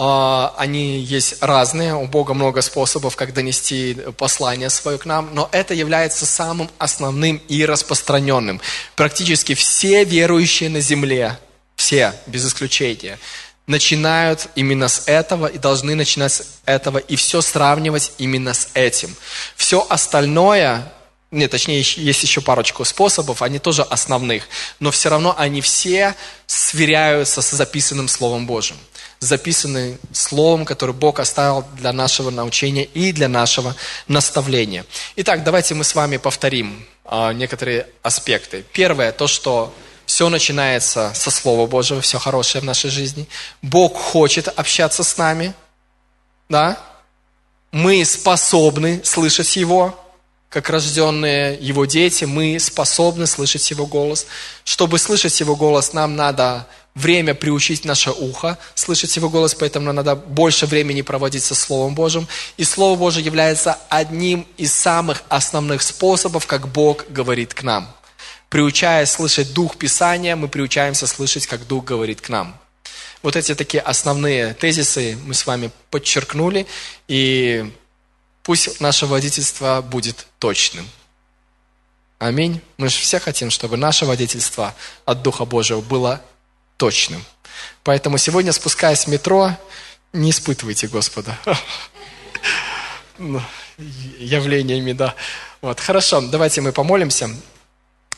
А, 0.00 0.54
они 0.56 1.00
есть 1.00 1.42
разные, 1.42 1.96
у 1.96 2.06
Бога 2.06 2.32
много 2.32 2.62
способов, 2.62 3.16
как 3.16 3.34
донести 3.34 3.94
послание 4.16 4.70
свое 4.70 4.96
к 4.96 5.04
нам, 5.04 5.34
но 5.34 5.48
это 5.50 5.74
является 5.74 6.24
самым 6.24 6.70
основным 6.78 7.42
и 7.48 7.64
распространенным. 7.64 8.60
Практически 8.94 9.54
все 9.54 10.04
верующие 10.04 10.70
на 10.70 10.80
земле, 10.80 11.36
все, 11.74 12.14
без 12.28 12.46
исключения, 12.46 13.18
начинают 13.66 14.46
именно 14.54 14.86
с 14.86 15.08
этого 15.08 15.48
и 15.48 15.58
должны 15.58 15.96
начинать 15.96 16.32
с 16.32 16.60
этого 16.64 16.98
и 16.98 17.16
все 17.16 17.40
сравнивать 17.40 18.12
именно 18.18 18.54
с 18.54 18.68
этим. 18.74 19.16
Все 19.56 19.84
остальное, 19.88 20.92
нет, 21.32 21.50
точнее, 21.50 21.82
есть 21.82 22.22
еще 22.22 22.40
парочку 22.40 22.84
способов, 22.84 23.42
они 23.42 23.58
тоже 23.58 23.82
основных, 23.82 24.44
но 24.78 24.92
все 24.92 25.08
равно 25.08 25.34
они 25.36 25.60
все 25.60 26.14
сверяются 26.46 27.42
с 27.42 27.50
записанным 27.50 28.06
Словом 28.06 28.46
Божьим. 28.46 28.76
Записаны 29.20 29.98
Словом, 30.12 30.64
которое 30.64 30.92
Бог 30.92 31.20
оставил 31.20 31.64
для 31.76 31.92
нашего 31.92 32.30
научения 32.30 32.84
и 32.84 33.12
для 33.12 33.28
нашего 33.28 33.74
наставления. 34.06 34.84
Итак, 35.16 35.44
давайте 35.44 35.74
мы 35.74 35.84
с 35.84 35.94
вами 35.94 36.18
повторим 36.18 36.86
э, 37.04 37.32
некоторые 37.32 37.88
аспекты. 38.02 38.64
Первое, 38.72 39.12
то, 39.12 39.26
что 39.26 39.74
все 40.06 40.28
начинается 40.30 41.12
со 41.14 41.30
Слова 41.30 41.66
Божьего, 41.66 42.00
все 42.00 42.18
хорошее 42.18 42.62
в 42.62 42.64
нашей 42.64 42.90
жизни. 42.90 43.28
Бог 43.60 43.96
хочет 43.96 44.48
общаться 44.48 45.04
с 45.04 45.16
нами, 45.18 45.52
да? 46.48 46.78
Мы 47.72 48.04
способны 48.04 49.02
слышать 49.04 49.54
Его, 49.56 49.98
как 50.48 50.70
рожденные 50.70 51.58
Его 51.60 51.84
дети, 51.84 52.24
мы 52.24 52.58
способны 52.58 53.26
слышать 53.26 53.70
Его 53.70 53.86
голос. 53.86 54.26
Чтобы 54.64 54.98
слышать 54.98 55.38
Его 55.40 55.56
голос, 55.56 55.92
нам 55.92 56.16
надо 56.16 56.66
время 56.94 57.34
приучить 57.34 57.84
наше 57.84 58.10
ухо, 58.10 58.58
слышать 58.74 59.14
Его 59.16 59.28
голос, 59.28 59.54
поэтому 59.54 59.86
нам 59.86 59.96
надо 59.96 60.16
больше 60.16 60.66
времени 60.66 61.02
проводить 61.02 61.44
со 61.44 61.54
Словом 61.54 61.94
Божьим. 61.94 62.26
И 62.56 62.64
Слово 62.64 62.98
Божье 62.98 63.22
является 63.22 63.78
одним 63.88 64.46
из 64.56 64.72
самых 64.72 65.22
основных 65.28 65.82
способов, 65.82 66.46
как 66.46 66.68
Бог 66.68 67.06
говорит 67.10 67.54
к 67.54 67.62
нам– 67.62 67.94
приучаясь 68.48 69.10
слышать 69.10 69.52
Дух 69.52 69.76
Писания, 69.76 70.36
мы 70.36 70.48
приучаемся 70.48 71.06
слышать, 71.06 71.46
как 71.46 71.66
Дух 71.66 71.84
говорит 71.84 72.20
к 72.20 72.28
нам. 72.28 72.58
Вот 73.22 73.36
эти 73.36 73.54
такие 73.54 73.80
основные 73.80 74.54
тезисы 74.54 75.18
мы 75.24 75.34
с 75.34 75.46
вами 75.46 75.70
подчеркнули, 75.90 76.66
и 77.08 77.72
пусть 78.48 78.80
наше 78.80 79.04
водительство 79.04 79.82
будет 79.82 80.26
точным. 80.38 80.88
Аминь. 82.18 82.62
Мы 82.78 82.88
же 82.88 82.96
все 82.96 83.20
хотим, 83.20 83.50
чтобы 83.50 83.76
наше 83.76 84.06
водительство 84.06 84.74
от 85.04 85.20
Духа 85.20 85.44
Божьего 85.44 85.82
было 85.82 86.22
точным. 86.78 87.22
Поэтому 87.82 88.16
сегодня, 88.16 88.54
спускаясь 88.54 89.04
в 89.04 89.08
метро, 89.08 89.54
не 90.14 90.30
испытывайте 90.30 90.88
Господа. 90.88 91.38
Ну, 93.18 93.42
явлениями, 93.76 94.92
да. 94.92 95.14
Вот, 95.60 95.80
хорошо, 95.80 96.22
давайте 96.22 96.62
мы 96.62 96.72
помолимся 96.72 97.28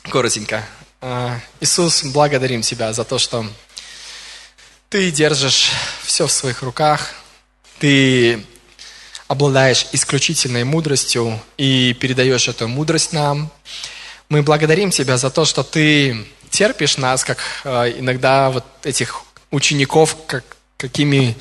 коротенько. 0.05 0.65
А, 1.01 1.41
Иисус, 1.59 2.05
благодарим 2.05 2.63
Тебя 2.63 2.93
за 2.93 3.05
то, 3.05 3.19
что 3.19 3.45
Ты 4.91 5.11
держишь 5.11 5.71
все 6.05 6.29
в 6.29 6.31
своих 6.31 6.63
руках, 6.63 7.15
Ты 7.81 8.45
обладаешь 9.31 9.87
исключительной 9.93 10.65
мудростью 10.65 11.41
и 11.57 11.95
передаешь 12.01 12.49
эту 12.49 12.67
мудрость 12.67 13.13
нам. 13.13 13.49
Мы 14.29 14.43
благодарим 14.43 14.91
Тебя 14.91 15.19
за 15.19 15.31
то, 15.31 15.45
что 15.45 15.63
Ты 15.63 16.27
терпишь 16.51 16.99
нас, 16.99 17.23
как 17.23 17.39
а, 17.63 17.89
иногда 17.89 18.51
вот 18.51 18.65
этих 18.83 19.23
учеников, 19.53 20.17
как, 20.27 20.45
какими 20.77 21.37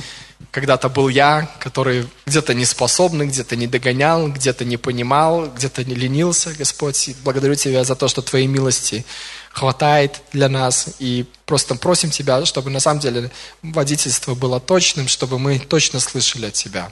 когда-то 0.51 0.87
был 0.87 1.09
я, 1.09 1.49
который 1.59 2.07
где-то 2.27 2.53
не 2.53 2.65
способный, 2.65 3.25
где-то 3.25 3.55
не 3.55 3.65
догонял, 3.65 4.27
где-то 4.27 4.65
не 4.65 4.77
понимал, 4.77 5.47
где-то 5.47 5.83
не 5.83 5.95
ленился, 5.95 6.53
Господь. 6.53 7.07
И 7.07 7.15
благодарю 7.23 7.55
Тебя 7.55 7.83
за 7.83 7.95
то, 7.95 8.07
что 8.07 8.21
Твоей 8.21 8.45
милости 8.45 9.03
хватает 9.51 10.21
для 10.31 10.47
нас. 10.47 10.89
И 10.99 11.25
просто 11.47 11.73
просим 11.73 12.11
Тебя, 12.11 12.45
чтобы 12.45 12.69
на 12.69 12.81
самом 12.81 12.99
деле 12.99 13.31
водительство 13.63 14.35
было 14.35 14.59
точным, 14.59 15.07
чтобы 15.07 15.39
мы 15.39 15.57
точно 15.57 15.99
слышали 15.99 16.45
от 16.45 16.53
Тебя. 16.53 16.91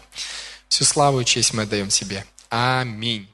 Всю 0.70 0.84
славу 0.84 1.22
и 1.22 1.26
честь 1.26 1.54
мы 1.54 1.64
отдаем 1.64 1.90
Тебе. 1.90 2.26
Аминь. 2.50 3.28